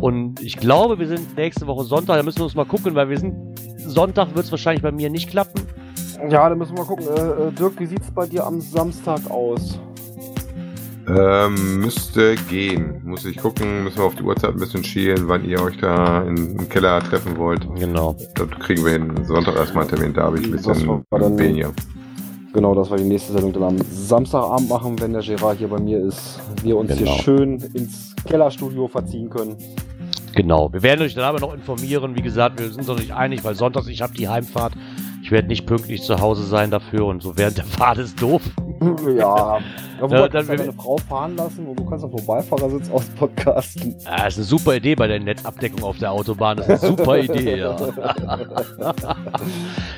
Und 0.00 0.42
ich 0.42 0.56
glaube, 0.56 0.98
wir 0.98 1.06
sind 1.06 1.36
nächste 1.36 1.68
Woche 1.68 1.84
Sonntag. 1.84 2.16
Da 2.16 2.24
müssen 2.24 2.40
wir 2.40 2.44
uns 2.44 2.56
mal 2.56 2.66
gucken, 2.66 2.96
weil 2.96 3.08
wir 3.08 3.20
sind. 3.20 3.36
Sonntag 3.78 4.34
wird 4.34 4.46
es 4.46 4.50
wahrscheinlich 4.50 4.82
bei 4.82 4.90
mir 4.90 5.10
nicht 5.10 5.30
klappen. 5.30 5.62
Ja, 6.28 6.48
da 6.48 6.56
müssen 6.56 6.76
wir 6.76 6.82
mal 6.82 6.88
gucken. 6.88 7.06
Äh, 7.06 7.48
äh 7.48 7.52
Dirk, 7.52 7.78
wie 7.78 7.86
sieht 7.86 8.00
es 8.00 8.10
bei 8.10 8.26
dir 8.26 8.44
am 8.44 8.60
Samstag 8.60 9.30
aus? 9.30 9.78
Ähm, 11.08 11.80
müsste 11.80 12.36
gehen. 12.48 13.00
Muss 13.04 13.24
ich 13.24 13.36
gucken, 13.36 13.84
müssen 13.84 13.98
wir 13.98 14.04
auf 14.04 14.14
die 14.14 14.22
Uhrzeit 14.22 14.50
ein 14.50 14.58
bisschen 14.58 14.84
schielen, 14.84 15.26
wann 15.26 15.44
ihr 15.44 15.60
euch 15.62 15.76
da 15.78 16.22
in, 16.22 16.58
im 16.58 16.68
Keller 16.68 17.00
treffen 17.00 17.36
wollt. 17.36 17.66
Genau. 17.76 18.16
Das 18.34 18.48
kriegen 18.60 18.84
wir 18.84 18.92
hin. 18.92 19.24
Sonntag 19.24 19.56
erstmal 19.56 19.84
einen 19.84 19.96
Termin, 19.96 20.14
da 20.14 20.24
habe 20.24 20.38
ich 20.38 20.46
ein 20.46 20.52
bisschen 20.52 21.04
dann, 21.10 21.38
weniger. 21.38 21.72
Genau, 22.52 22.74
dass 22.74 22.90
wir 22.90 22.98
die 22.98 23.04
nächste 23.04 23.32
Sendung 23.32 23.52
dann 23.52 23.62
am 23.62 23.78
Samstagabend 23.90 24.68
machen, 24.68 25.00
wenn 25.00 25.12
der 25.12 25.22
Gerard 25.22 25.58
hier 25.58 25.68
bei 25.68 25.80
mir 25.80 25.98
ist. 25.98 26.38
Wir 26.62 26.76
uns 26.76 26.96
genau. 26.96 27.10
hier 27.10 27.22
schön 27.22 27.58
ins 27.72 28.14
Kellerstudio 28.24 28.88
verziehen 28.88 29.30
können. 29.30 29.56
Genau, 30.34 30.72
wir 30.72 30.82
werden 30.82 31.02
euch 31.02 31.14
dann 31.14 31.24
aber 31.24 31.40
noch 31.40 31.54
informieren. 31.54 32.14
Wie 32.14 32.22
gesagt, 32.22 32.58
wir 32.58 32.66
sind 32.66 32.78
uns 32.78 32.86
noch 32.86 32.98
nicht 32.98 33.12
einig, 33.12 33.42
weil 33.44 33.54
sonntags 33.54 33.88
ich 33.88 34.02
habe 34.02 34.14
die 34.14 34.28
Heimfahrt. 34.28 34.74
Ich 35.32 35.34
werde 35.34 35.48
nicht 35.48 35.64
pünktlich 35.64 36.02
zu 36.02 36.20
Hause 36.20 36.44
sein 36.44 36.70
dafür 36.70 37.06
und 37.06 37.22
so 37.22 37.38
während 37.38 37.56
der 37.56 37.64
Fahrt 37.64 37.96
ist 37.96 38.20
doof. 38.20 38.42
Ja, 39.16 39.58
ja 39.58 39.60
du 40.00 40.28
kannst 40.28 40.50
ja 40.50 40.56
deine 40.56 40.72
Frau 40.72 40.98
fahren 40.98 41.36
lassen 41.36 41.66
und 41.66 41.78
du 41.78 41.84
kannst 41.86 42.04
am 42.04 42.10
Vorbeifahrersitz 42.10 42.90
aus 42.90 43.04
Podcasten. 43.10 43.94
Ja, 44.04 44.26
ist 44.26 44.36
eine 44.36 44.44
super 44.44 44.74
Idee 44.74 44.94
bei 44.94 45.06
der 45.06 45.20
Netzabdeckung 45.20 45.84
auf 45.84 45.96
der 45.98 46.12
Autobahn. 46.12 46.58
Das 46.58 46.68
ist 46.68 46.84
eine 46.84 46.96
super 46.96 47.18
Idee, 47.22 47.60
ja. 47.60 47.76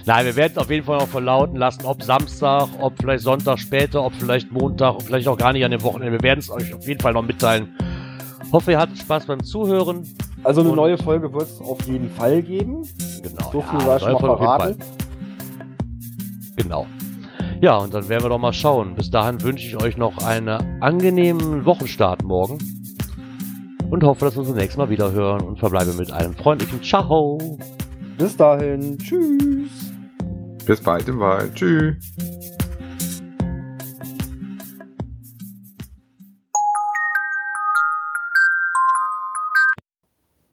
Nein, 0.05 0.27
wir 0.27 0.37
werden 0.37 0.53
es 0.55 0.59
auf 0.59 0.71
jeden 0.71 0.85
Fall 0.85 0.99
noch 0.99 1.09
verlauten 1.09 1.57
lassen, 1.57 1.85
ob 1.85 2.03
Samstag, 2.05 2.69
ob 2.79 2.93
vielleicht 3.01 3.25
Sonntag 3.25 3.59
später, 3.59 4.05
ob 4.05 4.13
vielleicht 4.13 4.53
Montag, 4.53 5.03
vielleicht 5.03 5.27
auch 5.27 5.39
gar 5.39 5.53
nicht 5.53 5.65
an 5.65 5.73
dem 5.73 5.83
Wochenende. 5.83 6.13
Wir 6.13 6.23
werden 6.23 6.39
es 6.41 6.51
euch 6.51 6.75
auf 6.75 6.87
jeden 6.87 7.01
Fall 7.01 7.15
noch 7.15 7.23
mitteilen. 7.23 7.75
Hoffe, 8.53 8.73
ihr 8.73 8.79
hattet 8.79 8.99
Spaß 8.99 9.27
beim 9.27 9.43
Zuhören. 9.43 10.07
Also 10.45 10.61
eine 10.61 10.73
neue 10.73 10.99
Folge 10.99 11.33
wird 11.33 11.45
es 11.45 11.61
auf 11.61 11.81
jeden 11.87 12.11
Fall 12.11 12.43
geben. 12.43 12.87
Genau. 13.23 13.51
So 13.51 13.63
viel 13.63 13.81
ja, 13.81 13.99
sei 13.99 14.11
schon 14.11 14.23
mal 14.23 14.37
verraten. 14.37 14.77
Genau. 16.57 16.87
Ja, 17.61 17.77
und 17.79 17.95
dann 17.95 18.09
werden 18.09 18.23
wir 18.23 18.29
doch 18.29 18.39
mal 18.39 18.53
schauen. 18.53 18.95
Bis 18.95 19.11
dahin 19.11 19.43
wünsche 19.43 19.67
ich 19.67 19.77
euch 19.77 19.97
noch 19.97 20.19
einen 20.19 20.83
angenehmen 20.83 21.65
Wochenstart 21.65 22.23
morgen. 22.23 22.59
Und 23.91 24.03
hoffe, 24.03 24.25
dass 24.25 24.35
wir 24.35 24.41
uns 24.41 24.49
das 24.49 24.59
nächste 24.59 24.79
Mal 24.79 24.91
wieder 24.91 25.13
hören 25.13 25.43
und 25.43 25.59
verbleibe 25.59 25.93
mit 25.95 26.11
einem 26.11 26.35
freundlichen 26.35 26.83
Ciao. 26.83 27.39
Bis 28.19 28.37
dahin. 28.37 28.99
Tschüss. 28.99 29.93
Bis 30.67 30.81
bald 30.81 31.09
im 31.09 31.21
Wald. 31.21 31.55
Tschüss. 31.55 31.97